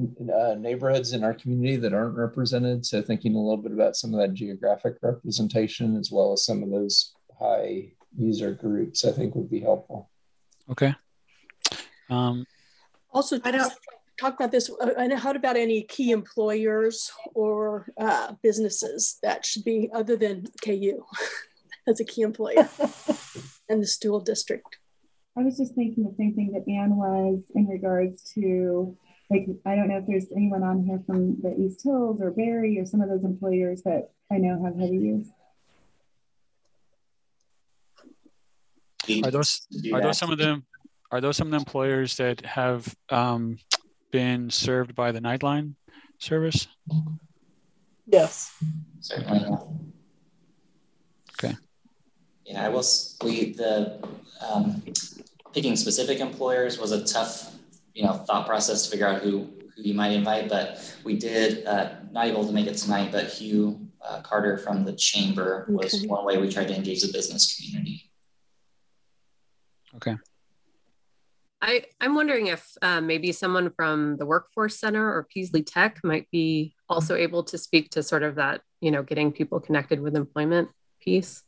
uh, 0.00 0.54
neighborhoods 0.54 1.12
in 1.12 1.24
our 1.24 1.34
community 1.34 1.76
that 1.76 1.92
aren't 1.92 2.16
represented. 2.16 2.84
So 2.84 3.02
thinking 3.02 3.34
a 3.34 3.38
little 3.38 3.62
bit 3.62 3.72
about 3.72 3.96
some 3.96 4.12
of 4.12 4.20
that 4.20 4.34
geographic 4.34 4.96
representation 5.02 5.96
as 5.96 6.10
well 6.10 6.32
as 6.32 6.44
some 6.44 6.62
of 6.62 6.70
those 6.70 7.12
high 7.38 7.92
user 8.16 8.52
groups, 8.52 9.04
I 9.04 9.12
think 9.12 9.34
would 9.34 9.50
be 9.50 9.60
helpful. 9.60 10.10
Okay. 10.70 10.94
Um, 12.10 12.46
also, 13.12 13.38
I 13.44 13.50
don't 13.50 13.72
talk 14.22 14.34
about 14.34 14.52
this. 14.52 14.70
Uh, 14.70 14.90
and 14.96 15.12
how 15.12 15.32
about 15.32 15.56
any 15.56 15.82
key 15.82 16.10
employers 16.10 17.10
or 17.34 17.88
uh, 17.98 18.32
businesses 18.42 19.18
that 19.22 19.44
should 19.44 19.64
be 19.64 19.90
other 19.92 20.16
than 20.16 20.46
KU 20.64 21.04
as 21.88 22.00
a 22.00 22.04
key 22.04 22.22
employer 22.22 22.68
and 23.68 23.82
the 23.82 23.86
school 23.86 24.20
district? 24.20 24.78
I 25.36 25.42
was 25.42 25.56
just 25.56 25.74
thinking 25.74 26.04
the 26.04 26.14
same 26.16 26.34
thing 26.34 26.52
that 26.52 26.70
Anne 26.70 26.96
was 26.96 27.42
in 27.54 27.66
regards 27.66 28.22
to 28.34 28.96
like 29.30 29.46
I 29.64 29.74
don't 29.74 29.88
know 29.88 29.96
if 29.96 30.06
there's 30.06 30.30
anyone 30.36 30.62
on 30.62 30.84
here 30.84 31.00
from 31.06 31.40
the 31.40 31.54
East 31.58 31.82
Hills 31.82 32.20
or 32.20 32.30
Barre 32.30 32.78
or 32.78 32.84
some 32.84 33.00
of 33.00 33.08
those 33.08 33.24
employers 33.24 33.82
that 33.82 34.10
I 34.30 34.36
know 34.36 34.62
have 34.62 34.76
heavy 34.78 34.98
use. 34.98 35.28
Are 39.24 39.30
those 39.30 39.66
are 39.92 40.02
those 40.02 40.18
some 40.18 40.30
of 40.30 40.38
them? 40.38 40.64
Are 41.10 41.20
those 41.22 41.38
some 41.38 41.48
of 41.48 41.52
the 41.52 41.56
employers 41.56 42.16
that 42.18 42.44
have 42.44 42.94
um, 43.08 43.58
been 44.12 44.48
served 44.50 44.94
by 44.94 45.10
the 45.10 45.20
Nightline 45.20 45.74
service? 46.18 46.68
Yes. 48.06 48.54
Certainly. 49.00 49.58
Okay. 51.34 51.56
Yeah, 52.46 52.64
I 52.64 52.68
will. 52.68 52.84
We 53.24 53.52
the 53.54 53.98
um, 54.40 54.82
picking 55.52 55.74
specific 55.74 56.20
employers 56.20 56.78
was 56.78 56.92
a 56.92 57.04
tough, 57.04 57.54
you 57.94 58.04
know, 58.04 58.12
thought 58.12 58.46
process 58.46 58.84
to 58.84 58.90
figure 58.90 59.08
out 59.08 59.22
who 59.22 59.48
who 59.74 59.82
you 59.82 59.94
might 59.94 60.12
invite. 60.12 60.48
But 60.48 60.94
we 61.04 61.16
did 61.16 61.66
uh, 61.66 61.94
not 62.12 62.26
able 62.26 62.46
to 62.46 62.52
make 62.52 62.66
it 62.66 62.76
tonight. 62.76 63.10
But 63.10 63.28
Hugh 63.32 63.88
uh, 64.06 64.20
Carter 64.22 64.58
from 64.58 64.84
the 64.84 64.92
chamber 64.92 65.66
was 65.68 66.04
one 66.06 66.24
way 66.24 66.38
we 66.38 66.48
tried 66.50 66.68
to 66.68 66.76
engage 66.76 67.02
the 67.02 67.12
business 67.12 67.56
community. 67.56 68.10
Okay. 69.96 70.16
I, 71.64 71.84
I'm 72.00 72.16
wondering 72.16 72.48
if 72.48 72.76
uh, 72.82 73.00
maybe 73.00 73.30
someone 73.30 73.70
from 73.70 74.16
the 74.16 74.26
Workforce 74.26 74.80
Center 74.80 75.06
or 75.06 75.28
Peaslee 75.32 75.62
Tech 75.62 76.00
might 76.02 76.28
be 76.32 76.74
also 76.88 77.14
able 77.14 77.44
to 77.44 77.56
speak 77.56 77.90
to 77.90 78.02
sort 78.02 78.24
of 78.24 78.34
that, 78.34 78.62
you 78.80 78.90
know, 78.90 79.04
getting 79.04 79.30
people 79.30 79.60
connected 79.60 80.00
with 80.00 80.16
employment 80.16 80.70
piece. 81.00 81.44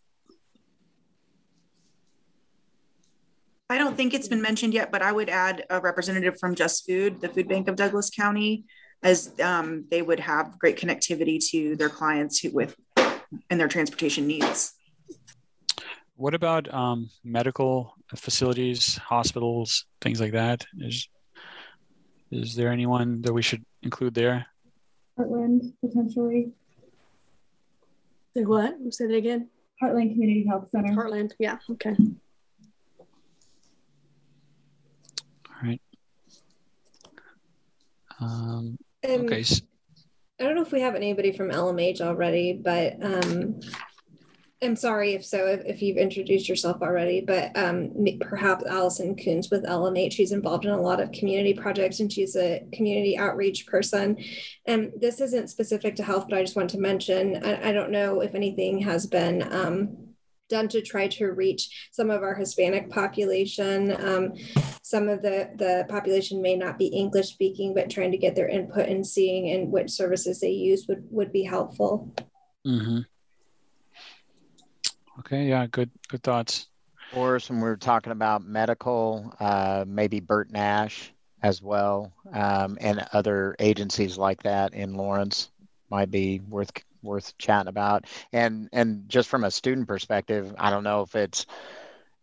I 3.69 3.77
don't 3.77 3.97
think 3.97 4.15
it's 4.15 4.29
been 4.29 4.41
mentioned 4.41 4.73
yet, 4.73 4.93
but 4.93 5.03
I 5.03 5.11
would 5.11 5.29
add 5.29 5.65
a 5.69 5.81
representative 5.81 6.39
from 6.39 6.55
Just 6.55 6.87
Food, 6.87 7.21
the 7.21 7.29
food 7.29 7.49
bank 7.49 7.67
of 7.67 7.75
Douglas 7.75 8.09
County, 8.09 8.67
as 9.03 9.33
um, 9.41 9.87
they 9.91 10.01
would 10.01 10.21
have 10.21 10.57
great 10.61 10.79
connectivity 10.79 11.45
to 11.51 11.75
their 11.75 11.89
clients 11.89 12.39
who, 12.39 12.51
with 12.51 12.77
and 13.51 13.59
their 13.59 13.67
transportation 13.67 14.29
needs. 14.29 14.75
What 16.15 16.35
about 16.35 16.73
um, 16.73 17.11
medical 17.25 17.93
facilities, 18.17 18.97
hospitals, 18.99 19.87
things 20.01 20.21
like 20.21 20.33
that? 20.33 20.65
Is 20.79 21.09
is 22.31 22.55
there 22.55 22.71
anyone 22.73 23.23
that 23.23 23.33
we 23.33 23.43
should 23.43 23.65
include 23.83 24.15
there? 24.15 24.47
Heartland 25.19 25.73
potentially. 25.85 26.53
Say 28.37 28.45
what? 28.45 28.75
Say 28.91 29.07
that 29.07 29.15
again. 29.15 29.49
Heartland 29.83 30.13
Community 30.13 30.45
Health 30.49 30.69
Center. 30.71 30.93
Heartland. 30.93 31.33
Yeah. 31.39 31.59
Okay. 31.71 31.95
All 35.49 35.63
right. 35.63 35.81
Um, 38.21 38.77
Um, 39.09 39.21
okay. 39.27 39.41
s- 39.41 39.63
I 40.41 40.45
don't 40.45 40.55
know 40.57 40.63
if 40.63 40.73
we 40.73 40.81
have 40.81 40.95
anybody 40.97 41.31
from 41.37 41.51
LMH 41.51 42.01
already, 42.01 42.55
but 42.55 42.95
um, 43.05 43.61
I'm 44.65 44.77
sorry 44.77 45.15
if 45.15 45.25
so, 45.25 45.47
if, 45.47 45.65
if 45.65 45.83
you've 45.83 45.97
introduced 45.97 46.49
yourself 46.49 46.83
already, 46.83 47.21
but 47.21 47.57
um, 47.57 47.93
perhaps 48.21 48.65
Allison 48.65 49.17
Coons 49.17 49.51
with 49.51 49.65
LMH. 49.65 50.12
She's 50.12 50.33
involved 50.33 50.65
in 50.65 50.73
a 50.73 50.81
lot 50.81 51.01
of 51.01 51.12
community 51.12 51.55
projects 51.55 52.01
and 52.01 52.12
she's 52.12 52.37
a 52.37 52.67
community 52.73 53.17
outreach 53.17 53.67
person. 53.67 54.17
And 54.67 54.93
this 54.99 55.21
isn't 55.21 55.51
specific 55.51 55.97
to 55.97 56.03
health, 56.03 56.27
but 56.29 56.39
I 56.39 56.43
just 56.43 56.57
want 56.57 56.71
to 56.71 56.79
mention 56.79 57.45
I, 57.45 57.69
I 57.69 57.73
don't 57.73 57.91
know 57.91 58.21
if 58.21 58.35
anything 58.35 58.79
has 58.81 59.07
been 59.07 59.43
um, 59.53 59.97
done 60.49 60.69
to 60.69 60.83
try 60.83 61.09
to 61.09 61.33
reach 61.33 61.91
some 61.93 62.11
of 62.11 62.23
our 62.23 62.35
Hispanic 62.35 62.91
population. 62.91 63.93
Um, 64.03 64.33
some 64.83 65.09
of 65.09 65.23
the, 65.23 65.51
the 65.57 65.87
population 65.89 66.43
may 66.43 66.57
not 66.57 66.79
be 66.79 66.87
English 66.87 67.29
speaking, 67.29 67.75
but 67.75 67.91
trying 67.91 68.12
to 68.12 68.19
get 68.19 68.35
their 68.35 68.49
input 68.49 68.89
and 68.89 69.07
seeing 69.07 69.51
and 69.51 69.71
which 69.71 69.91
services 69.91 70.41
they 70.41 70.51
use 70.51 70.87
would, 70.89 71.05
would 71.11 71.33
be 71.33 71.45
helpful. 71.45 72.15
hmm 72.65 73.01
Okay. 75.21 75.45
Yeah. 75.47 75.67
Good. 75.67 75.91
Good 76.09 76.23
thoughts. 76.23 76.69
Or 77.15 77.39
some 77.39 77.57
we 77.57 77.69
were 77.69 77.77
talking 77.77 78.12
about 78.12 78.45
medical, 78.45 79.33
uh, 79.39 79.85
maybe 79.87 80.21
Bert 80.21 80.51
Nash 80.51 81.12
as 81.43 81.62
well, 81.62 82.12
um, 82.33 82.79
and 82.81 83.07
other 83.12 83.55
agencies 83.61 84.19
like 84.19 84.43
that 84.43 84.75
in 84.75 84.95
Lawrence 84.95 85.51
might 85.91 86.11
be 86.11 86.41
worth 86.49 86.73
worth 87.03 87.37
chatting 87.39 87.69
about. 87.69 88.07
And 88.33 88.69
and 88.73 89.09
just 89.09 89.29
from 89.29 89.45
a 89.45 89.51
student 89.51 89.87
perspective, 89.87 90.55
I 90.59 90.71
don't 90.71 90.83
know 90.83 91.03
if 91.03 91.15
it's 91.15 91.47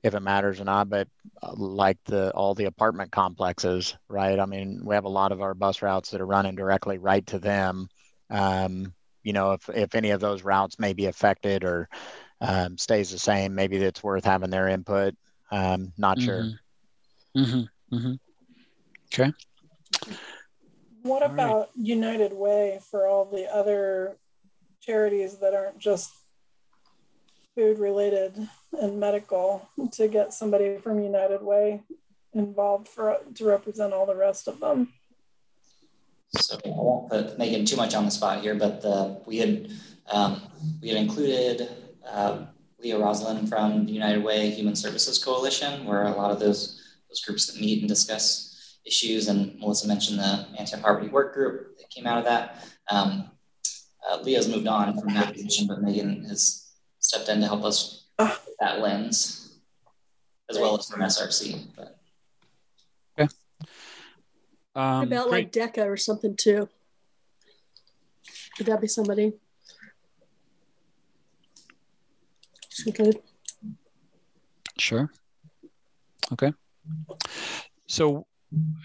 if 0.03 0.15
it 0.15 0.19
matters 0.21 0.59
or 0.59 0.65
not, 0.65 0.89
but 0.89 1.07
uh, 1.43 1.53
like 1.55 1.97
the 2.05 2.31
all 2.31 2.55
the 2.55 2.65
apartment 2.65 3.11
complexes, 3.11 3.95
right? 4.09 4.39
I 4.39 4.45
mean, 4.45 4.81
we 4.83 4.95
have 4.95 5.05
a 5.05 5.09
lot 5.09 5.31
of 5.31 5.41
our 5.41 5.53
bus 5.53 5.81
routes 5.81 6.09
that 6.09 6.21
are 6.21 6.25
running 6.25 6.55
directly 6.55 6.97
right 6.97 7.25
to 7.27 7.39
them. 7.39 7.87
Um, 8.29 8.93
you 9.23 9.33
know, 9.33 9.53
if 9.53 9.69
if 9.69 9.95
any 9.95 10.09
of 10.09 10.19
those 10.19 10.43
routes 10.43 10.79
may 10.79 10.93
be 10.93 11.05
affected 11.05 11.63
or 11.63 11.87
um, 12.41 12.77
stays 12.77 13.11
the 13.11 13.19
same, 13.19 13.55
maybe 13.55 13.77
it's 13.77 14.03
worth 14.03 14.25
having 14.25 14.49
their 14.49 14.67
input. 14.67 15.15
Um, 15.51 15.93
not 15.97 16.19
sure. 16.19 16.43
Mm-hmm. 17.37 17.95
Mm-hmm. 17.95 18.13
Okay. 19.13 19.33
What 21.03 21.25
about 21.25 21.69
United 21.75 22.33
Way 22.33 22.79
for 22.89 23.07
all 23.07 23.25
the 23.25 23.51
other 23.53 24.17
charities 24.81 25.37
that 25.39 25.53
aren't 25.53 25.79
just 25.79 26.11
food 27.55 27.79
related 27.79 28.47
and 28.79 28.99
medical 28.99 29.67
to 29.93 30.07
get 30.07 30.33
somebody 30.33 30.77
from 30.77 31.01
United 31.01 31.41
Way 31.41 31.81
involved 32.33 32.87
for 32.87 33.17
to 33.35 33.45
represent 33.45 33.93
all 33.93 34.05
the 34.05 34.15
rest 34.15 34.47
of 34.47 34.59
them? 34.59 34.93
So 36.37 36.57
I 36.65 36.69
won't 36.69 37.09
put 37.09 37.37
Megan 37.37 37.65
too 37.65 37.75
much 37.75 37.93
on 37.93 38.05
the 38.05 38.11
spot 38.11 38.41
here, 38.41 38.55
but 38.55 38.81
the, 38.81 39.21
we 39.25 39.37
had 39.37 39.69
um, 40.09 40.41
we 40.81 40.89
had 40.89 40.97
included 40.97 41.69
uh, 42.07 42.45
Leah 42.79 42.99
Roslin 42.99 43.45
from 43.47 43.85
the 43.85 43.91
United 43.91 44.23
Way 44.23 44.49
Human 44.51 44.75
Services 44.75 45.23
Coalition, 45.23 45.85
where 45.85 46.03
a 46.03 46.11
lot 46.11 46.31
of 46.31 46.39
those 46.39 46.77
those 47.09 47.21
groups 47.21 47.47
that 47.47 47.59
meet 47.59 47.79
and 47.79 47.89
discuss 47.89 48.77
issues, 48.85 49.27
and 49.27 49.59
Melissa 49.59 49.87
mentioned 49.87 50.17
the 50.19 50.47
anti-poverty 50.57 51.09
work 51.09 51.33
group 51.33 51.77
that 51.77 51.89
came 51.89 52.07
out 52.07 52.17
of 52.17 52.23
that. 52.25 52.65
Um, 52.89 53.29
uh, 54.09 54.17
Leah's 54.21 54.47
moved 54.47 54.67
on 54.67 54.97
from 54.99 55.13
that 55.13 55.33
position, 55.33 55.67
but 55.67 55.81
Megan 55.81 56.23
has 56.25 56.71
stepped 56.99 57.29
in 57.29 57.39
to 57.41 57.47
help 57.47 57.63
us 57.63 58.05
with 58.17 58.39
that 58.59 58.79
lens, 58.79 59.59
as 60.49 60.57
well 60.57 60.77
as 60.77 60.87
from 60.89 61.01
SRC. 61.01 61.67
But 61.75 61.97
Um, 64.73 65.03
about 65.11 65.27
great. 65.29 65.53
like 65.55 65.73
DECA 65.73 65.85
or 65.85 65.97
something 65.97 66.33
too? 66.35 66.69
Could 68.55 68.67
that 68.67 68.79
be 68.79 68.87
somebody? 68.87 69.33
She 72.71 72.91
could. 72.91 73.19
Sure. 74.77 75.11
Okay. 76.33 76.53
So 77.87 78.25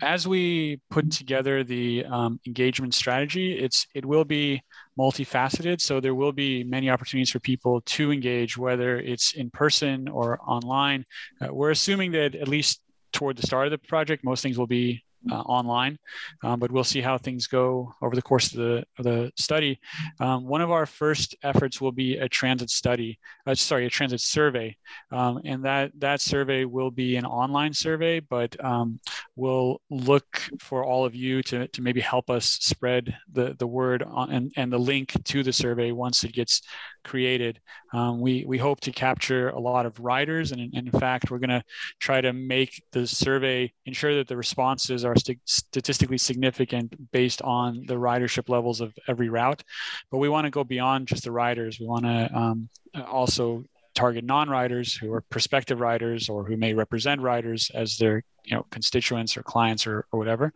as 0.02 0.28
we 0.28 0.80
put 0.90 1.10
together 1.10 1.64
the 1.64 2.04
um, 2.04 2.40
engagement 2.46 2.94
strategy, 2.94 3.58
it's 3.58 3.86
it 3.94 4.04
will 4.04 4.24
be 4.24 4.62
multifaceted. 4.98 5.80
So 5.80 6.00
there 6.00 6.14
will 6.14 6.32
be 6.32 6.64
many 6.64 6.90
opportunities 6.90 7.30
for 7.30 7.40
people 7.40 7.80
to 7.80 8.12
engage, 8.12 8.56
whether 8.56 8.98
it's 8.98 9.32
in 9.34 9.50
person 9.50 10.08
or 10.08 10.38
online. 10.46 11.04
Uh, 11.40 11.48
we're 11.52 11.70
assuming 11.70 12.12
that 12.12 12.34
at 12.34 12.48
least 12.48 12.80
toward 13.12 13.36
the 13.36 13.46
start 13.46 13.66
of 13.66 13.70
the 13.70 13.78
project, 13.78 14.24
most 14.24 14.42
things 14.42 14.58
will 14.58 14.66
be 14.66 15.02
uh, 15.30 15.40
online, 15.40 15.98
um, 16.42 16.58
but 16.60 16.70
we'll 16.70 16.84
see 16.84 17.00
how 17.00 17.18
things 17.18 17.46
go 17.46 17.94
over 18.02 18.14
the 18.14 18.22
course 18.22 18.52
of 18.52 18.58
the, 18.58 18.84
of 18.98 19.04
the 19.04 19.32
study. 19.36 19.78
Um, 20.20 20.46
one 20.46 20.60
of 20.60 20.70
our 20.70 20.86
first 20.86 21.36
efforts 21.42 21.80
will 21.80 21.92
be 21.92 22.16
a 22.16 22.28
transit 22.28 22.70
study, 22.70 23.18
uh, 23.46 23.54
sorry, 23.54 23.86
a 23.86 23.90
transit 23.90 24.20
survey. 24.20 24.76
Um, 25.10 25.40
and 25.44 25.64
that, 25.64 25.92
that 25.98 26.20
survey 26.20 26.64
will 26.64 26.90
be 26.90 27.16
an 27.16 27.26
online 27.26 27.72
survey, 27.72 28.20
but 28.20 28.62
um, 28.64 29.00
we'll 29.36 29.80
look 29.90 30.42
for 30.60 30.84
all 30.84 31.04
of 31.04 31.14
you 31.14 31.42
to, 31.42 31.68
to 31.68 31.82
maybe 31.82 32.00
help 32.00 32.30
us 32.30 32.46
spread 32.46 33.14
the, 33.32 33.54
the 33.58 33.66
word 33.66 34.02
on, 34.02 34.30
and, 34.30 34.52
and 34.56 34.72
the 34.72 34.78
link 34.78 35.12
to 35.24 35.42
the 35.42 35.52
survey 35.52 35.92
once 35.92 36.24
it 36.24 36.32
gets 36.32 36.62
created. 37.06 37.60
Um, 37.94 38.20
we, 38.20 38.44
we 38.46 38.58
hope 38.58 38.80
to 38.80 38.92
capture 38.92 39.48
a 39.48 39.58
lot 39.58 39.86
of 39.86 39.98
riders. 39.98 40.52
And, 40.52 40.74
in 40.74 40.90
fact, 40.90 41.30
we're 41.30 41.38
going 41.38 41.58
to 41.60 41.64
try 42.00 42.20
to 42.20 42.32
make 42.32 42.82
the 42.92 43.06
survey 43.06 43.72
ensure 43.86 44.14
that 44.16 44.28
the 44.28 44.36
responses 44.36 45.04
are 45.04 45.16
st- 45.16 45.40
statistically 45.44 46.18
significant 46.18 46.88
based 47.12 47.40
on 47.42 47.84
the 47.86 47.94
ridership 47.94 48.48
levels 48.48 48.80
of 48.80 48.92
every 49.08 49.28
route. 49.28 49.62
But 50.10 50.18
we 50.18 50.28
want 50.28 50.44
to 50.44 50.50
go 50.50 50.64
beyond 50.64 51.08
just 51.08 51.24
the 51.24 51.32
riders. 51.32 51.78
We 51.80 51.86
want 51.86 52.04
to 52.04 52.30
um, 52.34 52.68
also 53.06 53.64
target 53.96 54.24
non-riders 54.24 54.94
who 54.94 55.12
are 55.12 55.22
prospective 55.22 55.80
riders 55.80 56.28
or 56.28 56.44
who 56.44 56.56
may 56.56 56.74
represent 56.74 57.20
riders 57.20 57.70
as 57.74 57.96
their 57.96 58.22
you 58.44 58.54
know 58.54 58.64
constituents 58.70 59.36
or 59.36 59.42
clients 59.42 59.86
or, 59.86 60.06
or 60.12 60.18
whatever. 60.20 60.52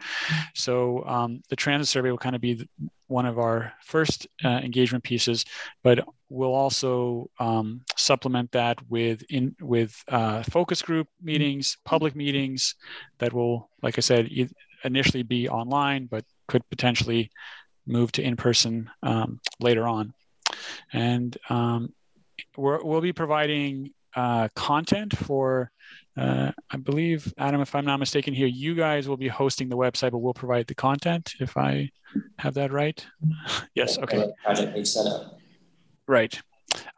So 0.54 1.04
um, 1.06 1.42
the 1.48 1.56
transit 1.56 1.88
survey 1.88 2.10
will 2.10 2.18
kind 2.18 2.36
of 2.36 2.40
be 2.40 2.68
one 3.08 3.26
of 3.26 3.40
our 3.40 3.72
first 3.84 4.28
uh, 4.44 4.60
engagement 4.62 5.02
pieces 5.02 5.44
but 5.82 6.06
we'll 6.28 6.54
also 6.54 7.28
um, 7.40 7.80
supplement 7.96 8.52
that 8.52 8.78
with 8.88 9.24
in 9.30 9.56
with 9.60 9.92
uh, 10.08 10.44
focus 10.44 10.80
group 10.80 11.08
meetings 11.20 11.76
public 11.84 12.14
meetings 12.14 12.76
that 13.18 13.32
will 13.32 13.68
like 13.82 13.98
i 13.98 14.00
said 14.00 14.28
initially 14.84 15.24
be 15.24 15.48
online 15.48 16.06
but 16.06 16.24
could 16.46 16.62
potentially 16.70 17.30
move 17.86 18.12
to 18.12 18.22
in 18.22 18.36
person 18.36 18.90
um, 19.02 19.40
later 19.60 19.86
on. 19.86 20.12
And 20.92 21.36
um, 21.48 21.92
we 22.56 22.76
will 22.82 23.00
be 23.00 23.12
providing 23.12 23.90
uh, 24.16 24.48
content 24.54 25.16
for, 25.16 25.70
uh, 26.16 26.50
I 26.70 26.76
believe, 26.76 27.32
Adam, 27.38 27.60
if 27.60 27.74
I'm 27.74 27.84
not 27.84 27.98
mistaken 27.98 28.34
here, 28.34 28.46
you 28.46 28.74
guys 28.74 29.08
will 29.08 29.16
be 29.16 29.28
hosting 29.28 29.68
the 29.68 29.76
website, 29.76 30.10
but 30.10 30.18
we'll 30.18 30.34
provide 30.34 30.66
the 30.66 30.74
content 30.74 31.34
if 31.40 31.56
I 31.56 31.90
have 32.38 32.54
that 32.54 32.72
right. 32.72 33.04
yes, 33.74 33.98
okay. 33.98 34.30
Project 34.44 34.74
page 34.74 34.88
setup. 34.88 35.38
Right. 36.06 36.40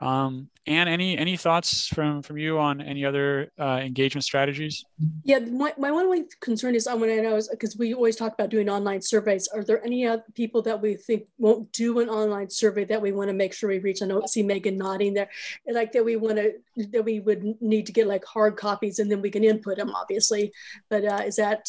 Um, 0.01 0.49
Anne, 0.67 0.87
any 0.87 1.19
any 1.19 1.37
thoughts 1.37 1.89
from 1.89 2.23
from 2.23 2.39
you 2.39 2.59
on 2.59 2.81
any 2.81 3.05
other 3.05 3.51
uh, 3.59 3.81
engagement 3.83 4.25
strategies? 4.25 4.85
Yeah, 5.25 5.41
my, 5.41 5.75
my 5.77 5.91
one 5.91 6.27
concern 6.41 6.75
is 6.75 6.87
I 6.87 6.95
want 6.95 7.11
to 7.11 7.23
know 7.23 7.37
is 7.37 7.49
because 7.49 7.77
we 7.77 7.95
always 7.95 8.17
talk 8.17 8.33
about 8.33 8.51
doing 8.51 8.69
online 8.69 9.03
surveys. 9.03 9.49
Are 9.49 9.65
there 9.65 9.85
any 9.85 10.07
other 10.07 10.25
people 10.35 10.63
that 10.63 10.81
we 10.81 10.95
think 10.95 11.25
won't 11.39 11.71
do 11.73 11.99
an 12.01 12.09
online 12.09 12.51
survey 12.51 12.85
that 12.85 13.03
we 13.03 13.13
want 13.13 13.29
to 13.29 13.35
make 13.35 13.53
sure 13.53 13.71
we 13.71 13.79
reach? 13.79 14.03
I 14.03 14.07
know 14.07 14.23
see 14.27 14.43
Megan 14.43 14.77
nodding 14.77 15.15
there, 15.15 15.31
like 15.71 15.93
that 15.93 16.05
we 16.05 16.17
want 16.17 16.37
to 16.37 16.53
that 16.91 17.05
we 17.05 17.21
would 17.21 17.61
need 17.61 17.87
to 17.87 17.93
get 17.93 18.07
like 18.07 18.25
hard 18.25 18.57
copies 18.57 18.99
and 18.99 19.11
then 19.11 19.21
we 19.21 19.31
can 19.31 19.45
input 19.45 19.79
them, 19.79 19.91
obviously. 19.91 20.53
But 20.91 21.05
uh, 21.05 21.23
is 21.27 21.37
that 21.37 21.69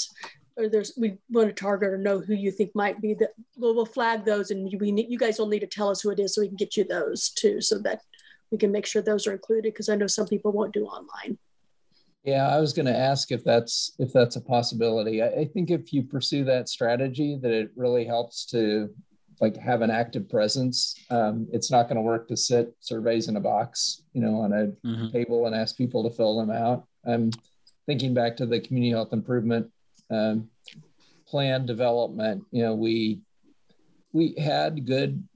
or 0.58 0.70
there's 0.70 0.94
we 0.98 1.18
want 1.30 1.48
to 1.48 1.54
target 1.54 1.90
or 1.90 1.98
know 1.98 2.20
who 2.20 2.34
you 2.34 2.52
think 2.52 2.72
might 2.76 3.02
be 3.02 3.14
that 3.16 3.32
we'll, 3.58 3.76
we'll 3.76 3.86
flag 3.86 4.26
those 4.26 4.52
and 4.52 4.72
we 4.80 4.92
need, 4.92 5.10
you 5.10 5.18
guys 5.18 5.40
will 5.40 5.48
need 5.48 5.60
to 5.60 5.68
tell 5.68 5.90
us 5.90 6.02
who 6.02 6.12
it 6.12 6.20
is 6.20 6.36
so 6.36 6.42
we 6.42 6.48
can 6.48 6.58
get 6.58 6.78
you 6.78 6.84
those 6.84 7.30
too 7.30 7.62
so 7.62 7.80
that 7.80 8.02
we 8.52 8.58
can 8.58 8.72
make 8.72 8.86
sure 8.86 9.02
those 9.02 9.26
are 9.26 9.32
included 9.32 9.74
because 9.74 9.90
I 9.90 9.96
know 9.96 10.08
some 10.08 10.28
people 10.28 10.52
won't 10.52 10.74
do 10.74 10.86
online. 10.86 11.38
Yeah, 12.24 12.48
I 12.48 12.60
was 12.60 12.72
going 12.72 12.86
to 12.86 12.96
ask 12.96 13.32
if 13.32 13.44
that's 13.44 13.94
if 14.00 14.14
that's 14.14 14.38
a 14.38 14.42
possibility. 14.42 15.22
I, 15.22 15.28
I, 15.28 15.46
think 15.46 15.70
if 15.70 15.92
you 15.92 16.04
pursue 16.04 16.46
that 16.46 16.70
strategy, 16.70 17.38
that 17.42 17.52
it 17.52 17.72
really 17.76 18.06
helps 18.06 18.46
to 18.52 18.90
like 19.42 19.58
have 19.58 19.82
an 19.82 19.92
active 19.92 20.30
presence. 20.30 20.96
Um, 21.10 21.48
it's 21.52 21.70
not 21.70 21.90
going 21.90 21.98
to 21.98 22.02
work 22.02 22.30
to 22.30 22.38
sit 22.38 22.74
surveys 22.80 23.28
in 23.28 23.36
a 23.36 23.42
box, 23.42 24.04
you 24.14 24.22
know, 24.22 24.36
on 24.36 24.54
a 24.54 24.88
mm-hmm. 24.88 25.10
table 25.10 25.48
and 25.48 25.56
ask 25.56 25.76
people 25.76 26.02
to 26.10 26.16
fill 26.16 26.38
them 26.38 26.50
out. 26.50 26.88
I'm 27.06 27.32
thinking 27.88 28.14
back 28.14 28.38
to 28.38 28.46
the 28.46 28.62
community 28.62 28.92
health 28.92 29.12
improvement 29.12 29.70
um, 30.10 30.50
plan 31.28 31.66
development. 31.66 32.44
You 32.52 32.64
know, 32.64 32.76
we 32.76 33.22
we 34.12 34.36
had 34.38 34.86
good 34.86 35.28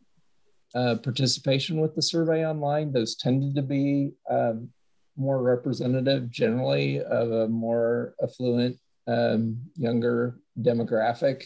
uh, 0.76 0.95
participation 1.03 1.80
with 1.80 1.95
the 1.95 2.01
survey 2.01 2.45
online. 2.45 2.91
Those 2.91 3.15
tended 3.15 3.55
to 3.55 3.61
be 3.61 4.11
um, 4.30 4.70
more 5.15 5.41
representative 5.41 6.30
generally 6.30 7.01
of 7.01 7.32
a 7.32 7.47
more 7.47 8.13
affluent, 8.22 8.78
um, 9.07 9.59
younger 9.76 10.39
demographic. 10.61 11.45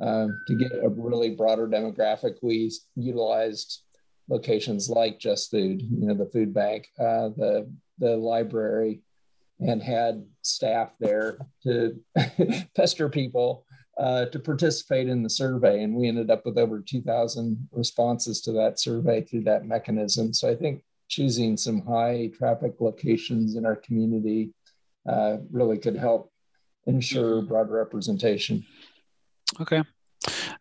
Uh, 0.00 0.28
to 0.46 0.54
get 0.54 0.70
a 0.72 0.88
really 0.88 1.30
broader 1.30 1.66
demographic, 1.66 2.36
we 2.40 2.70
utilized 2.94 3.82
locations 4.28 4.88
like 4.88 5.18
Just 5.18 5.50
Food, 5.50 5.82
you 5.82 6.06
know, 6.06 6.14
the 6.14 6.30
food 6.30 6.54
bank, 6.54 6.86
uh, 7.00 7.30
the 7.30 7.68
the 7.98 8.16
library, 8.16 9.02
and 9.60 9.82
had 9.82 10.24
staff 10.42 10.90
there 11.00 11.38
to 11.64 11.98
pester 12.76 13.08
people 13.08 13.64
uh, 13.98 14.26
to 14.26 14.38
participate 14.38 15.08
in 15.08 15.22
the 15.22 15.30
survey. 15.30 15.82
And 15.82 15.94
we 15.94 16.08
ended 16.08 16.30
up 16.30 16.46
with 16.46 16.56
over 16.58 16.80
2,000 16.80 17.68
responses 17.72 18.40
to 18.42 18.52
that 18.52 18.78
survey 18.78 19.22
through 19.22 19.42
that 19.42 19.66
mechanism. 19.66 20.32
So 20.32 20.48
I 20.48 20.54
think 20.54 20.84
choosing 21.08 21.56
some 21.56 21.82
high 21.82 22.30
traffic 22.36 22.74
locations 22.80 23.56
in 23.56 23.66
our 23.66 23.76
community 23.76 24.52
uh, 25.08 25.38
really 25.50 25.78
could 25.78 25.96
help 25.96 26.32
ensure 26.86 27.42
broad 27.42 27.70
representation. 27.70 28.64
Okay. 29.60 29.82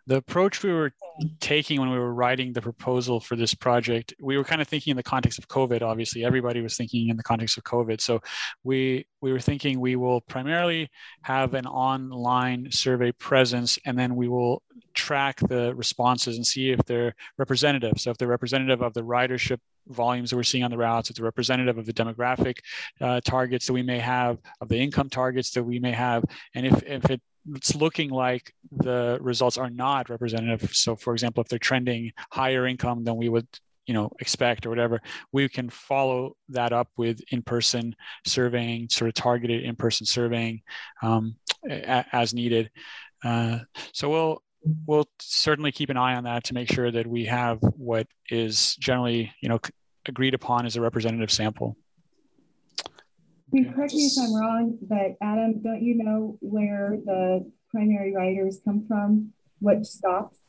The 0.08 0.16
approach 0.16 0.64
we 0.64 0.72
were 0.72 0.94
taking 1.42 1.82
when 1.82 1.90
we 1.90 2.00
were 2.00 2.14
writing 2.14 2.54
the 2.54 2.62
proposal 2.62 3.20
for 3.20 3.36
this 3.36 3.54
project, 3.54 4.14
we 4.22 4.38
were 4.38 4.44
kind 4.46 4.62
of 4.62 4.68
thinking 4.68 4.92
in 4.92 4.98
the 4.98 5.04
context 5.04 5.38
of 5.38 5.50
COVID. 5.50 5.82
Obviously, 5.82 6.24
everybody 6.24 6.62
was 6.62 6.78
thinking 6.78 7.10
in 7.10 7.18
the 7.18 7.24
context 7.24 7.58
of 7.58 7.66
COVID. 7.66 8.00
So 8.00 8.22
we 8.64 9.06
we 9.20 9.34
were 9.34 9.40
thinking 9.42 9.82
we 9.82 9.98
will 9.98 10.22
primarily 10.22 10.90
have 11.24 11.56
an 11.56 11.66
online 11.66 12.72
survey 12.72 13.12
presence, 13.12 13.78
and 13.86 14.00
then 14.00 14.16
we 14.16 14.30
will 14.30 14.64
track 14.94 15.40
the 15.50 15.76
responses 15.76 16.38
and 16.38 16.48
see 16.48 16.72
if 16.72 16.80
they're 16.86 17.14
representative. 17.38 18.00
So 18.00 18.12
if 18.12 18.18
they're 18.18 18.30
representative 18.30 18.82
of 18.82 18.94
the 18.94 19.02
ridership 19.02 19.60
volumes 19.90 20.30
that 20.30 20.38
we're 20.38 20.44
seeing 20.44 20.64
on 20.64 20.72
the 20.72 20.78
routes, 20.78 21.10
if 21.10 21.18
they're 21.18 21.26
representative 21.26 21.78
of 21.78 21.86
the 21.86 21.94
demographic 21.94 22.60
uh, 23.02 23.20
targets 23.26 23.68
that 23.68 23.74
we 23.74 23.84
may 23.84 24.00
have, 24.00 24.38
of 24.62 24.70
the 24.70 24.80
income 24.80 25.10
targets 25.10 25.52
that 25.52 25.64
we 25.64 25.80
may 25.80 25.92
have, 25.92 26.24
and 26.56 26.66
if 26.66 26.82
if 26.84 27.10
it 27.10 27.22
it's 27.56 27.76
looking 27.76 28.10
like 28.10 28.54
the 28.72 29.18
results 29.22 29.58
are 29.58 29.70
not 29.70 30.10
representative. 30.10 30.74
So, 30.74 30.96
for 30.96 31.14
example, 31.14 31.42
if 31.42 31.48
they're 31.48 31.60
trending 31.60 32.12
higher 32.32 32.68
income 32.68 33.04
than 33.04 33.16
we 33.16 33.30
would 33.30 33.48
you 33.88 33.94
know 33.94 34.12
expect 34.20 34.66
or 34.66 34.70
whatever 34.70 35.02
we 35.32 35.48
can 35.48 35.70
follow 35.70 36.36
that 36.50 36.74
up 36.74 36.90
with 36.98 37.22
in-person 37.32 37.96
surveying 38.26 38.88
sort 38.90 39.08
of 39.08 39.16
targeted 39.16 39.64
in-person 39.64 40.06
surveying 40.06 40.62
um, 41.02 41.36
a- 41.70 42.06
as 42.12 42.34
needed 42.34 42.70
uh, 43.24 43.60
so 43.94 44.10
we'll 44.10 44.44
we'll 44.86 45.08
certainly 45.20 45.72
keep 45.72 45.90
an 45.90 45.98
eye 45.98 46.16
on 46.16 46.26
that 46.26 46.44
to 46.44 46.54
make 46.54 46.70
sure 46.70 46.92
that 46.92 47.08
we 47.08 47.26
have 47.26 47.60
what 47.62 48.08
is 48.30 48.76
generally 48.76 49.32
you 49.42 49.48
know 49.50 49.60
agreed 50.06 50.34
upon 50.34 50.66
as 50.66 50.76
a 50.76 50.82
representative 50.82 51.32
sample 51.32 51.78
correct 53.52 53.94
me 53.94 54.06
if 54.06 54.14
I'm 54.20 54.34
wrong, 54.34 54.78
but 54.82 55.16
Adam, 55.22 55.62
don't 55.62 55.82
you 55.82 55.96
know 55.96 56.38
where 56.42 56.98
the 57.06 57.50
primary 57.72 58.14
riders 58.14 58.60
come 58.64 58.86
from? 58.88 59.32
Which 59.60 59.86
stops? 59.86 60.40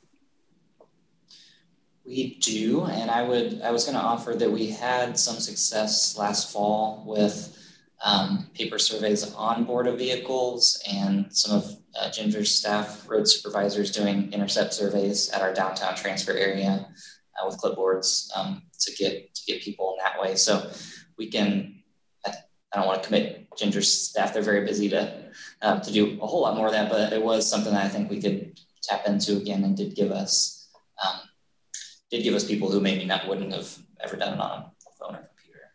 We 2.05 2.39
do, 2.39 2.85
and 2.85 3.11
I 3.11 3.23
would 3.23 3.61
I 3.63 3.71
was 3.71 3.85
going 3.85 3.97
to 3.97 4.03
offer 4.03 4.35
that 4.35 4.51
we 4.51 4.71
had 4.71 5.19
some 5.19 5.37
success 5.37 6.17
last 6.17 6.51
fall 6.51 7.05
with 7.07 7.55
um, 8.03 8.49
paper 8.55 8.79
surveys 8.79 9.35
on 9.35 9.65
board 9.65 9.87
of 9.87 9.99
vehicles 9.99 10.83
and 10.91 11.27
some 11.31 11.59
of 11.59 11.77
uh, 12.01 12.11
Ginger's 12.11 12.51
staff 12.51 13.09
road 13.09 13.29
supervisors 13.29 13.91
doing 13.91 14.33
intercept 14.33 14.73
surveys 14.73 15.29
at 15.31 15.43
our 15.43 15.53
downtown 15.53 15.95
transfer 15.97 16.33
area 16.33 16.89
uh, 17.41 17.47
with 17.47 17.59
clipboards 17.59 18.29
um, 18.37 18.63
to 18.81 18.93
get 18.97 19.35
to 19.35 19.43
get 19.47 19.63
people 19.63 19.95
in 19.99 20.05
that 20.05 20.21
way. 20.21 20.35
So 20.35 20.71
we 21.19 21.31
can 21.31 21.78
I 22.73 22.79
don't 22.79 22.87
want 22.87 23.03
to 23.03 23.07
commit 23.07 23.49
Ginger's 23.57 23.91
staff. 23.91 24.33
They're 24.33 24.43
very 24.43 24.65
busy 24.65 24.89
to 24.91 25.31
um, 25.63 25.81
to 25.81 25.93
do 25.93 26.19
a 26.21 26.27
whole 26.27 26.43
lot 26.43 26.57
more 26.57 26.67
of 26.67 26.73
that, 26.73 26.91
but 26.91 27.13
it 27.13 27.23
was 27.23 27.49
something 27.49 27.73
that 27.73 27.85
I 27.85 27.89
think 27.89 28.11
we 28.11 28.21
could 28.21 28.61
tap 28.83 29.07
into 29.07 29.37
again 29.37 29.65
and 29.65 29.77
did 29.77 29.95
give 29.95 30.13
us 30.13 30.69
um, 31.05 31.21
did 32.11 32.23
give 32.23 32.35
us 32.35 32.45
people 32.45 32.71
who 32.71 32.81
maybe 32.81 33.05
not 33.05 33.29
wouldn't 33.29 33.53
have 33.53 33.77
ever 34.01 34.17
done 34.17 34.35
it 34.35 34.41
on 34.41 34.51
a 34.51 34.71
phone 34.99 35.17
or 35.17 35.29
computer. 35.29 35.71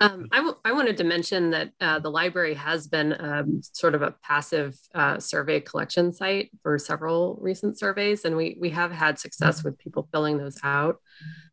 Um, 0.00 0.28
I, 0.32 0.70
I 0.70 0.72
wanted 0.72 0.96
to 0.98 1.04
mention 1.04 1.50
that 1.50 1.72
uh, 1.80 1.98
the 1.98 2.10
library 2.10 2.54
has 2.54 2.86
been 2.86 3.16
um, 3.18 3.62
sort 3.72 3.94
of 3.94 4.02
a 4.02 4.14
passive 4.22 4.78
uh, 4.94 5.18
survey 5.18 5.60
collection 5.60 6.12
site 6.12 6.50
for 6.62 6.78
several 6.78 7.38
recent 7.40 7.78
surveys, 7.78 8.24
and 8.24 8.36
we 8.36 8.56
we 8.60 8.70
have 8.70 8.92
had 8.92 9.18
success 9.18 9.62
with 9.62 9.78
people 9.78 10.08
filling 10.12 10.38
those 10.38 10.58
out. 10.64 10.96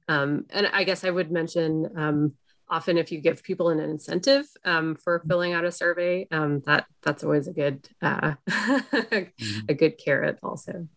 Um, 0.07 0.45
and 0.51 0.68
I 0.68 0.84
guess 0.84 1.03
I 1.03 1.09
would 1.09 1.32
mention 1.32 1.89
um, 1.97 2.34
often 2.70 2.97
if 2.97 3.11
you 3.11 3.20
give 3.20 3.43
people 3.43 3.70
an 3.70 3.80
incentive 3.80 4.45
um, 4.63 4.95
for 4.95 5.20
mm-hmm. 5.20 5.30
filling 5.30 5.53
out 5.53 5.66
a 5.66 5.72
survey 5.72 6.28
um, 6.32 6.61
that 6.66 6.86
that's 7.01 7.24
always 7.24 7.47
a 7.47 7.53
good 7.53 7.88
uh, 8.01 8.34
mm-hmm. 8.49 9.59
a 9.70 9.74
good 9.74 9.97
carrot 9.97 10.39
also 10.41 10.88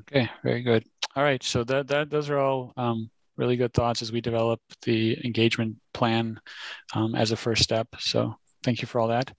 okay 0.00 0.30
very 0.42 0.62
good 0.62 0.84
all 1.16 1.22
right 1.22 1.42
so 1.42 1.64
that 1.64 1.88
that 1.88 2.10
those 2.10 2.30
are 2.30 2.38
all 2.38 2.72
um, 2.76 3.10
really 3.36 3.56
good 3.56 3.72
thoughts 3.72 4.02
as 4.02 4.12
we 4.12 4.20
develop 4.20 4.60
the 4.82 5.18
engagement 5.24 5.76
plan 5.94 6.38
um, 6.94 7.14
as 7.14 7.32
a 7.32 7.36
first 7.36 7.62
step 7.62 7.88
so 7.98 8.34
thank 8.62 8.82
you 8.82 8.86
for 8.86 9.00
all 9.00 9.08
that 9.08 9.32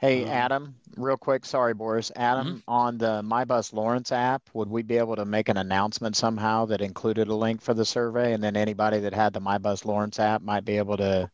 Hey, 0.00 0.24
Um, 0.24 0.28
Adam, 0.30 0.74
real 0.96 1.16
quick. 1.16 1.44
Sorry, 1.44 1.74
Boris. 1.74 2.10
Adam, 2.16 2.62
on 2.68 2.98
the 2.98 3.22
MyBus 3.22 3.72
Lawrence 3.72 4.12
app, 4.12 4.42
would 4.54 4.68
we 4.68 4.82
be 4.82 4.96
able 4.98 5.16
to 5.16 5.24
make 5.24 5.48
an 5.48 5.56
announcement 5.56 6.16
somehow 6.16 6.66
that 6.66 6.80
included 6.80 7.28
a 7.28 7.34
link 7.34 7.60
for 7.60 7.74
the 7.74 7.84
survey? 7.84 8.32
And 8.32 8.42
then 8.42 8.56
anybody 8.56 8.98
that 9.00 9.14
had 9.14 9.32
the 9.32 9.40
MyBus 9.40 9.84
Lawrence 9.84 10.18
app 10.18 10.42
might 10.42 10.64
be 10.64 10.76
able 10.76 10.96
to 10.98 11.30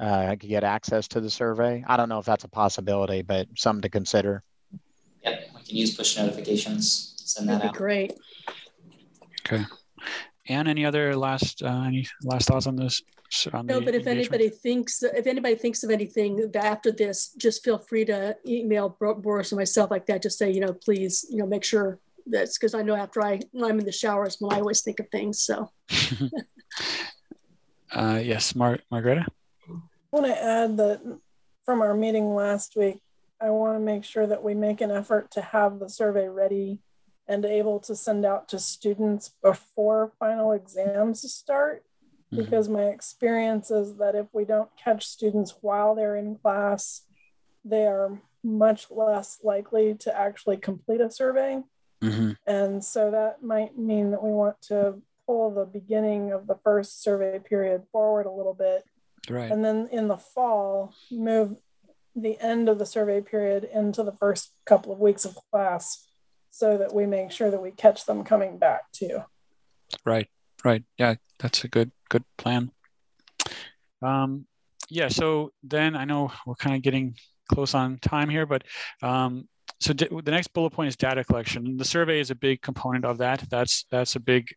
uh, 0.00 0.34
get 0.36 0.64
access 0.64 1.08
to 1.08 1.20
the 1.20 1.30
survey? 1.30 1.84
I 1.86 1.96
don't 1.96 2.08
know 2.08 2.18
if 2.18 2.26
that's 2.26 2.44
a 2.44 2.48
possibility, 2.48 3.22
but 3.22 3.48
something 3.56 3.82
to 3.82 3.88
consider. 3.88 4.42
Yep, 5.24 5.50
we 5.56 5.62
can 5.62 5.76
use 5.76 5.94
push 5.96 6.16
notifications, 6.16 7.14
send 7.24 7.48
that 7.48 7.54
That'd 7.54 7.68
out. 7.68 7.72
be 7.74 7.78
great. 7.78 8.12
Okay. 9.46 9.64
And 10.48 10.68
any 10.68 10.84
other 10.84 11.16
last 11.16 11.62
uh, 11.62 11.82
any 11.86 12.06
last 12.22 12.46
thoughts 12.48 12.66
on 12.66 12.76
this? 12.76 13.02
On 13.52 13.66
No, 13.66 13.78
the 13.80 13.84
but 13.86 13.94
if 13.94 14.06
engagement? 14.06 14.18
anybody 14.18 14.48
thinks, 14.48 15.02
if 15.02 15.26
anybody 15.26 15.54
thinks 15.56 15.82
of 15.84 15.90
anything 15.90 16.50
after 16.54 16.90
this, 16.92 17.32
just 17.36 17.62
feel 17.64 17.78
free 17.78 18.04
to 18.06 18.36
email 18.46 18.96
Boris 18.98 19.52
and 19.52 19.58
myself 19.58 19.90
like 19.90 20.06
that. 20.06 20.22
Just 20.22 20.38
say, 20.38 20.50
you 20.50 20.60
know, 20.60 20.72
please, 20.72 21.26
you 21.30 21.38
know, 21.38 21.46
make 21.46 21.64
sure 21.64 21.98
that's 22.26 22.56
because 22.58 22.74
I 22.74 22.82
know 22.82 22.94
after 22.96 23.22
I, 23.22 23.40
when 23.52 23.70
I'm 23.70 23.78
in 23.78 23.84
the 23.84 23.92
showers, 23.92 24.36
when 24.40 24.52
I 24.52 24.60
always 24.60 24.80
think 24.82 25.00
of 25.00 25.08
things. 25.10 25.40
So 25.40 25.70
uh, 27.92 28.20
yes, 28.22 28.54
Mar- 28.54 28.80
Margareta. 28.90 29.26
I 29.68 29.74
want 30.10 30.26
to 30.26 30.42
add 30.42 30.76
that 30.78 31.18
from 31.64 31.82
our 31.82 31.94
meeting 31.94 32.34
last 32.34 32.76
week, 32.76 33.00
I 33.40 33.50
want 33.50 33.76
to 33.76 33.80
make 33.80 34.04
sure 34.04 34.26
that 34.26 34.42
we 34.42 34.54
make 34.54 34.80
an 34.80 34.90
effort 34.90 35.30
to 35.32 35.42
have 35.42 35.78
the 35.78 35.88
survey 35.90 36.28
ready 36.28 36.78
and 37.28 37.44
able 37.44 37.80
to 37.80 37.94
send 37.94 38.24
out 38.24 38.48
to 38.48 38.58
students 38.58 39.32
before 39.42 40.12
final 40.18 40.52
exams 40.52 41.20
start. 41.32 41.84
Because 42.32 42.68
my 42.68 42.86
experience 42.86 43.70
is 43.70 43.96
that 43.98 44.14
if 44.14 44.26
we 44.32 44.44
don't 44.44 44.68
catch 44.82 45.06
students 45.06 45.54
while 45.60 45.94
they're 45.94 46.16
in 46.16 46.36
class, 46.36 47.02
they 47.64 47.86
are 47.86 48.20
much 48.42 48.90
less 48.90 49.38
likely 49.42 49.94
to 49.94 50.16
actually 50.16 50.56
complete 50.56 51.00
a 51.00 51.10
survey. 51.10 51.62
Mm-hmm. 52.02 52.32
And 52.46 52.84
so 52.84 53.10
that 53.10 53.42
might 53.42 53.78
mean 53.78 54.10
that 54.10 54.22
we 54.22 54.30
want 54.30 54.60
to 54.62 55.02
pull 55.26 55.50
the 55.50 55.64
beginning 55.64 56.32
of 56.32 56.46
the 56.46 56.56
first 56.62 57.02
survey 57.02 57.38
period 57.38 57.84
forward 57.90 58.26
a 58.26 58.30
little 58.30 58.54
bit. 58.54 58.84
Right. 59.28 59.50
And 59.50 59.64
then 59.64 59.88
in 59.90 60.08
the 60.08 60.16
fall, 60.16 60.94
move 61.10 61.56
the 62.14 62.38
end 62.40 62.68
of 62.68 62.78
the 62.78 62.86
survey 62.86 63.20
period 63.20 63.68
into 63.72 64.02
the 64.02 64.12
first 64.12 64.52
couple 64.64 64.92
of 64.92 64.98
weeks 64.98 65.24
of 65.24 65.36
class 65.50 66.06
so 66.50 66.78
that 66.78 66.94
we 66.94 67.06
make 67.06 67.30
sure 67.30 67.50
that 67.50 67.62
we 67.62 67.70
catch 67.70 68.06
them 68.06 68.24
coming 68.24 68.58
back 68.58 68.90
too. 68.92 69.22
Right, 70.04 70.28
right. 70.64 70.84
Yeah, 70.96 71.16
that's 71.38 71.64
a 71.64 71.68
good 71.68 71.90
good 72.08 72.24
plan. 72.36 72.70
Um, 74.02 74.46
yeah. 74.88 75.08
So 75.08 75.52
then 75.62 75.96
I 75.96 76.04
know 76.04 76.30
we're 76.46 76.54
kind 76.54 76.76
of 76.76 76.82
getting 76.82 77.16
close 77.52 77.74
on 77.74 77.98
time 77.98 78.28
here, 78.28 78.46
but 78.46 78.64
um, 79.02 79.48
so 79.80 79.92
d- 79.92 80.08
the 80.10 80.30
next 80.30 80.48
bullet 80.48 80.70
point 80.70 80.88
is 80.88 80.96
data 80.96 81.24
collection. 81.24 81.76
The 81.76 81.84
survey 81.84 82.20
is 82.20 82.30
a 82.30 82.34
big 82.34 82.62
component 82.62 83.04
of 83.04 83.18
that. 83.18 83.44
That's 83.50 83.84
that's 83.90 84.16
a 84.16 84.20
big 84.20 84.48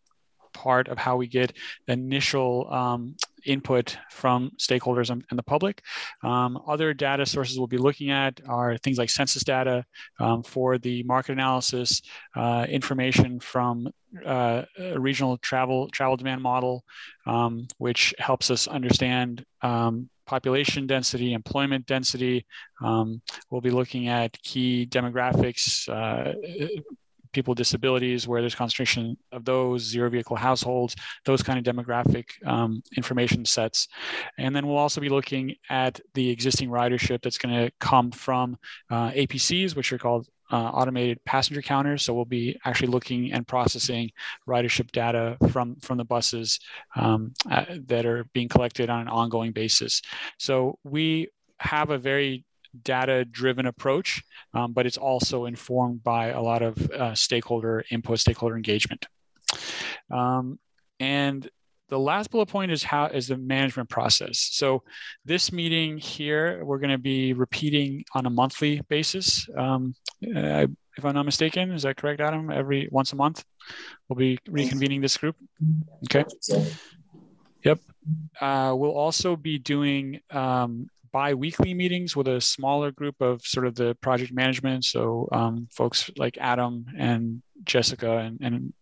part 0.54 0.88
of 0.88 0.97
how 0.97 1.16
we 1.18 1.28
get 1.28 1.56
initial 1.88 2.72
um, 2.74 3.16
input 3.46 3.98
from 4.10 4.52
stakeholders 4.58 5.10
and, 5.10 5.24
the 5.32 5.44
public. 5.44 5.82
Um, 6.24 6.60
other 6.68 6.94
data 6.94 7.26
sources 7.26 7.58
we'll 7.58 7.68
be 7.68 7.78
looking 7.78 8.12
at 8.12 8.40
are 8.48 8.78
things 8.78 8.98
like 8.98 9.10
census 9.10 9.44
data 9.44 9.86
um, 10.20 10.44
for 10.44 10.78
the 10.78 11.04
market 11.04 11.34
analysis, 11.34 12.02
uh, 12.36 12.66
information 12.70 13.40
from 13.40 13.90
uh, 14.26 14.64
a 14.78 15.00
regional 15.00 15.38
travel 15.38 15.88
travel 15.90 16.18
demand 16.18 16.42
model, 16.42 16.84
um, 17.26 17.68
which 17.78 18.14
helps 18.18 18.50
us 18.52 18.68
understand 18.68 19.46
um, 19.62 20.10
population 20.26 20.86
density, 20.86 21.34
employment 21.34 21.86
density. 21.86 22.46
Um, 22.84 23.22
we'll 23.50 23.62
be 23.62 23.72
looking 23.72 24.08
at 24.10 24.42
key 24.44 24.88
demographics, 24.90 25.90
uh, 25.90 26.34
people 27.32 27.52
with 27.52 27.58
disabilities, 27.58 28.28
where 28.28 28.42
there's 28.42 28.56
concentration 28.56 29.18
of 29.32 29.46
those, 29.46 29.84
zero 29.84 30.10
vehicle 30.10 30.36
households, 30.36 30.96
those 31.26 31.44
kind 31.44 31.60
of 31.60 31.76
demographic 31.76 32.26
um, 32.46 32.82
information 32.96 33.46
sets. 33.46 33.88
And 34.38 34.56
then 34.56 34.68
we'll 34.68 34.78
also 34.78 35.02
be 35.02 35.10
looking 35.10 35.56
at 35.70 36.00
the 36.14 36.30
existing 36.30 36.70
ridership 36.70 37.22
that's 37.22 37.38
going 37.38 37.56
to 37.56 37.72
come 37.80 38.12
from 38.12 38.58
uh, 38.90 39.12
APCs, 39.12 39.76
which 39.76 39.92
are 39.94 39.98
called 39.98 40.28
uh, 40.52 40.56
automated 40.56 41.24
passenger 41.26 41.62
counters. 41.62 42.04
So 42.04 42.14
we'll 42.14 42.26
be 42.26 42.58
actually 42.66 42.88
looking 42.88 43.32
and 43.34 43.48
processing 43.48 44.10
ridership 44.48 44.92
data 44.92 45.38
from 45.52 45.76
from 45.78 45.98
the 45.98 46.06
buses 46.06 46.60
um, 46.96 47.34
uh, 47.50 47.66
that 47.88 48.06
are 48.06 48.26
being 48.34 48.50
collected 48.50 48.90
on 48.90 49.02
an 49.02 49.08
ongoing 49.08 49.52
basis. 49.52 50.02
So 50.38 50.80
we 50.84 51.30
have 51.60 51.90
a 51.90 51.98
very 51.98 52.46
data 52.84 53.26
driven 53.26 53.65
approach, 53.65 54.24
um, 54.53 54.74
but 54.74 54.86
it's 54.86 54.97
also 54.97 55.45
informed 55.45 56.03
by 56.03 56.28
a 56.28 56.41
lot 56.41 56.61
of 56.61 56.91
uh, 56.91 57.15
stakeholder 57.15 57.84
input, 57.91 58.20
stakeholder 58.20 58.55
engagement. 58.55 59.05
Um, 60.11 60.59
and 60.99 61.49
the 61.89 61.99
last 61.99 62.30
bullet 62.30 62.45
point 62.47 62.72
is 62.72 62.84
how 62.84 63.05
is 63.07 63.28
the 63.28 63.38
management 63.38 63.89
process. 63.89 64.49
So 64.51 64.84
this 65.26 65.51
meeting 65.51 65.97
here, 65.97 66.63
we're 66.63 66.78
going 66.78 66.91
to 66.91 66.97
be 66.99 67.34
repeating 67.34 68.03
on 68.13 68.26
a 68.26 68.30
monthly 68.30 68.82
basis. 68.89 69.47
Um, 69.57 69.95
uh, 70.24 70.67
if 70.97 71.05
I'm 71.05 71.15
not 71.15 71.26
mistaken, 71.26 71.72
is 71.72 71.84
that 71.84 71.97
correct, 71.97 72.22
Adam? 72.22 72.51
Every 72.51 72.89
once 72.91 73.13
a 73.13 73.15
month, 73.15 73.43
we'll 74.07 74.17
be 74.17 74.38
reconvening 74.47 75.01
this 75.01 75.17
group. 75.17 75.36
Okay. 76.05 76.26
Yep. 77.63 77.80
Uh, 78.39 78.74
we'll 78.78 78.97
also 78.97 79.36
be 79.36 79.57
doing 79.59 80.20
um, 80.30 80.88
bi-weekly 81.12 81.74
meetings 81.74 82.16
with 82.16 82.28
a 82.28 82.41
smaller 82.41 82.91
group 82.91 83.22
of 83.22 83.41
sort 83.41 83.66
of 83.66 83.76
the 83.76 83.95
project 84.01 84.32
management. 84.34 84.86
So 84.86 85.28
um, 85.32 85.68
folks 85.72 86.10
like 86.18 86.38
Adam 86.39 86.86
and 86.97 87.41
Jessica 87.64 88.18
and, 88.18 88.39
and 88.41 88.74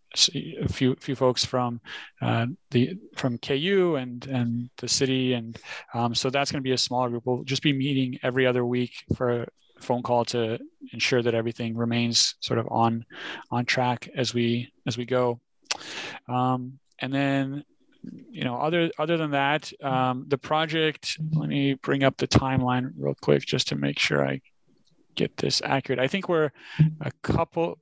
a 0.62 0.68
few 0.68 0.96
few 0.96 1.14
folks 1.14 1.44
from 1.44 1.80
uh, 2.22 2.46
the 2.70 2.98
from 3.14 3.36
KU 3.38 3.96
and 3.96 4.26
and 4.26 4.70
the 4.78 4.88
city 4.88 5.34
and 5.34 5.58
um, 5.92 6.14
so 6.14 6.30
that's 6.30 6.50
going 6.50 6.62
to 6.62 6.68
be 6.68 6.72
a 6.72 6.78
smaller 6.78 7.10
group. 7.10 7.24
We'll 7.26 7.44
just 7.44 7.62
be 7.62 7.72
meeting 7.72 8.18
every 8.22 8.46
other 8.46 8.64
week 8.64 8.92
for 9.16 9.42
a 9.42 9.46
phone 9.80 10.02
call 10.02 10.24
to 10.26 10.58
ensure 10.92 11.22
that 11.22 11.34
everything 11.34 11.76
remains 11.76 12.34
sort 12.40 12.58
of 12.58 12.66
on 12.70 13.04
on 13.50 13.66
track 13.66 14.08
as 14.16 14.32
we 14.32 14.72
as 14.86 14.96
we 14.96 15.04
go. 15.04 15.40
Um, 16.28 16.78
and 17.00 17.12
then 17.12 17.64
you 18.30 18.44
know 18.44 18.56
other 18.56 18.90
other 18.98 19.16
than 19.16 19.30
that 19.30 19.72
um, 19.82 20.24
the 20.28 20.38
project 20.38 21.18
let 21.34 21.48
me 21.48 21.74
bring 21.74 22.04
up 22.04 22.16
the 22.16 22.28
timeline 22.28 22.92
real 22.98 23.14
quick 23.20 23.44
just 23.44 23.68
to 23.68 23.76
make 23.76 23.98
sure 23.98 24.26
i 24.26 24.40
get 25.18 25.36
this 25.36 25.60
accurate. 25.64 25.98
I 25.98 26.06
think 26.06 26.28
we're 26.28 26.50
a 27.00 27.10
couple 27.22 27.78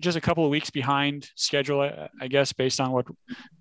just 0.00 0.18
a 0.18 0.20
couple 0.20 0.44
of 0.44 0.50
weeks 0.50 0.70
behind 0.70 1.30
schedule 1.36 1.80
i, 2.20 2.26
guess 2.26 2.52
based 2.52 2.80
on 2.80 2.90
what 2.90 3.06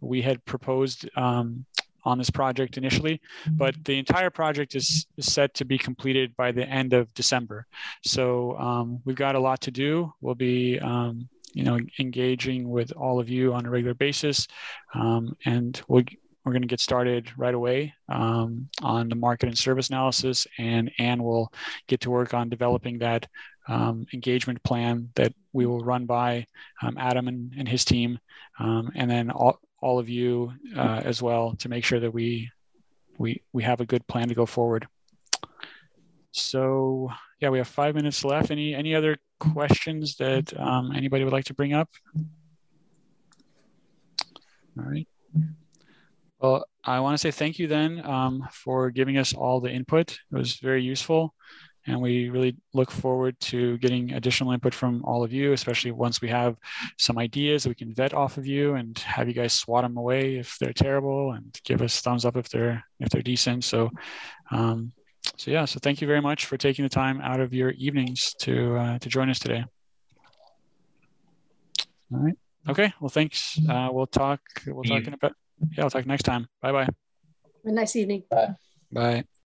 we 0.01 0.21
had 0.21 0.43
proposed 0.45 1.07
um, 1.15 1.65
on 2.05 2.17
this 2.17 2.29
project 2.29 2.77
initially. 2.77 3.21
But 3.51 3.75
the 3.85 3.99
entire 3.99 4.31
project 4.31 4.73
is, 4.75 5.05
is 5.17 5.31
set 5.31 5.53
to 5.55 5.65
be 5.65 5.77
completed 5.77 6.35
by 6.35 6.51
the 6.51 6.67
end 6.67 6.93
of 6.93 7.13
december. 7.13 7.67
So 8.03 8.57
um, 8.57 8.99
we've 9.05 9.15
got 9.15 9.35
a 9.35 9.39
lot 9.39 9.61
to 9.61 9.71
do. 9.71 10.11
We'll 10.21 10.35
be 10.35 10.79
um, 10.79 11.29
you 11.53 11.63
know, 11.63 11.79
engaging 11.99 12.69
with 12.69 12.91
all 12.93 13.19
of 13.19 13.29
you 13.29 13.53
on 13.53 13.65
a 13.65 13.69
regular 13.69 13.93
basis. 13.93 14.47
Um, 14.93 15.35
and 15.45 15.81
we'll, 15.87 16.03
we're 16.43 16.53
going 16.53 16.61
to 16.61 16.67
get 16.67 16.79
started 16.79 17.31
right 17.37 17.53
away 17.53 17.93
um, 18.07 18.69
on 18.81 19.09
the 19.09 19.15
market 19.15 19.47
and 19.47 19.57
service 19.57 19.89
analysis. 19.89 20.47
And 20.57 20.91
Anne 20.97 21.23
will 21.23 21.51
get 21.87 22.01
to 22.01 22.09
work 22.09 22.33
on 22.33 22.49
developing 22.49 22.99
that 22.99 23.27
um, 23.67 24.07
engagement 24.13 24.61
plan 24.63 25.09
that 25.15 25.33
we 25.53 25.65
will 25.65 25.83
run 25.83 26.05
by 26.05 26.45
um, 26.81 26.97
Adam 26.97 27.27
and, 27.27 27.53
and, 27.57 27.67
his 27.67 27.85
team. 27.85 28.17
Um, 28.57 28.89
and 28.95 29.09
then 29.09 29.29
all, 29.29 29.59
all 29.81 29.99
of 29.99 30.09
you 30.09 30.53
uh, 30.75 31.01
as 31.03 31.21
well 31.21 31.55
to 31.59 31.69
make 31.69 31.85
sure 31.85 31.99
that 31.99 32.11
we, 32.11 32.49
we, 33.19 33.43
we 33.53 33.61
have 33.63 33.79
a 33.79 33.85
good 33.85 34.05
plan 34.07 34.27
to 34.29 34.33
go 34.35 34.45
forward. 34.45 34.87
So 36.31 37.09
yeah, 37.39 37.49
we 37.49 37.57
have 37.57 37.67
five 37.67 37.95
minutes 37.95 38.23
left. 38.23 38.51
Any 38.51 38.75
any 38.75 38.95
other 38.95 39.17
questions 39.39 40.15
that 40.17 40.57
um, 40.59 40.91
anybody 40.95 41.23
would 41.23 41.33
like 41.33 41.45
to 41.45 41.53
bring 41.53 41.73
up? 41.73 41.89
All 44.77 44.85
right. 44.85 45.07
Well, 46.39 46.65
I 46.85 46.99
want 47.01 47.15
to 47.15 47.17
say 47.17 47.31
thank 47.31 47.59
you 47.59 47.67
then 47.67 48.05
um, 48.05 48.47
for 48.51 48.91
giving 48.91 49.17
us 49.17 49.33
all 49.33 49.59
the 49.59 49.71
input. 49.71 50.11
It 50.11 50.35
was 50.35 50.55
very 50.55 50.83
useful. 50.83 51.33
And 51.87 52.01
we 52.01 52.29
really 52.29 52.55
look 52.73 52.91
forward 52.91 53.39
to 53.39 53.77
getting 53.79 54.13
additional 54.13 54.51
input 54.51 54.73
from 54.73 55.03
all 55.05 55.23
of 55.23 55.33
you, 55.33 55.53
especially 55.53 55.91
once 55.91 56.21
we 56.21 56.27
have 56.29 56.55
some 56.97 57.17
ideas 57.17 57.63
that 57.63 57.69
we 57.69 57.75
can 57.75 57.93
vet 57.93 58.13
off 58.13 58.37
of 58.37 58.45
you 58.45 58.75
and 58.75 58.97
have 58.99 59.27
you 59.27 59.33
guys 59.33 59.53
swat 59.53 59.83
them 59.83 59.97
away 59.97 60.35
if 60.35 60.57
they're 60.59 60.73
terrible 60.73 61.31
and 61.31 61.59
give 61.63 61.81
us 61.81 61.99
thumbs 62.01 62.25
up 62.25 62.37
if 62.37 62.47
they're 62.49 62.83
if 62.99 63.09
they're 63.09 63.21
decent. 63.21 63.63
So 63.63 63.89
um, 64.51 64.91
so 65.37 65.51
yeah, 65.51 65.65
so 65.65 65.79
thank 65.81 66.01
you 66.01 66.07
very 66.07 66.21
much 66.21 66.45
for 66.45 66.57
taking 66.57 66.83
the 66.83 66.89
time 66.89 67.21
out 67.21 67.39
of 67.39 67.53
your 67.53 67.71
evenings 67.71 68.33
to 68.39 68.75
uh, 68.75 68.99
to 68.99 69.09
join 69.09 69.29
us 69.29 69.39
today. 69.39 69.63
All 72.13 72.19
right. 72.19 72.35
Okay. 72.67 72.93
Well, 72.99 73.09
thanks. 73.09 73.59
Uh, 73.67 73.89
we'll 73.91 74.07
talk. 74.07 74.41
We'll 74.65 74.83
talk 74.83 75.05
in 75.07 75.13
a 75.13 75.17
bit. 75.17 75.33
Yeah, 75.77 75.83
I'll 75.83 75.89
talk 75.89 76.05
next 76.05 76.23
time. 76.23 76.47
Bye 76.61 76.71
bye. 76.71 76.87
A 77.65 77.71
nice 77.71 77.95
evening. 77.95 78.23
Bye. 78.29 78.55
Bye. 78.91 79.23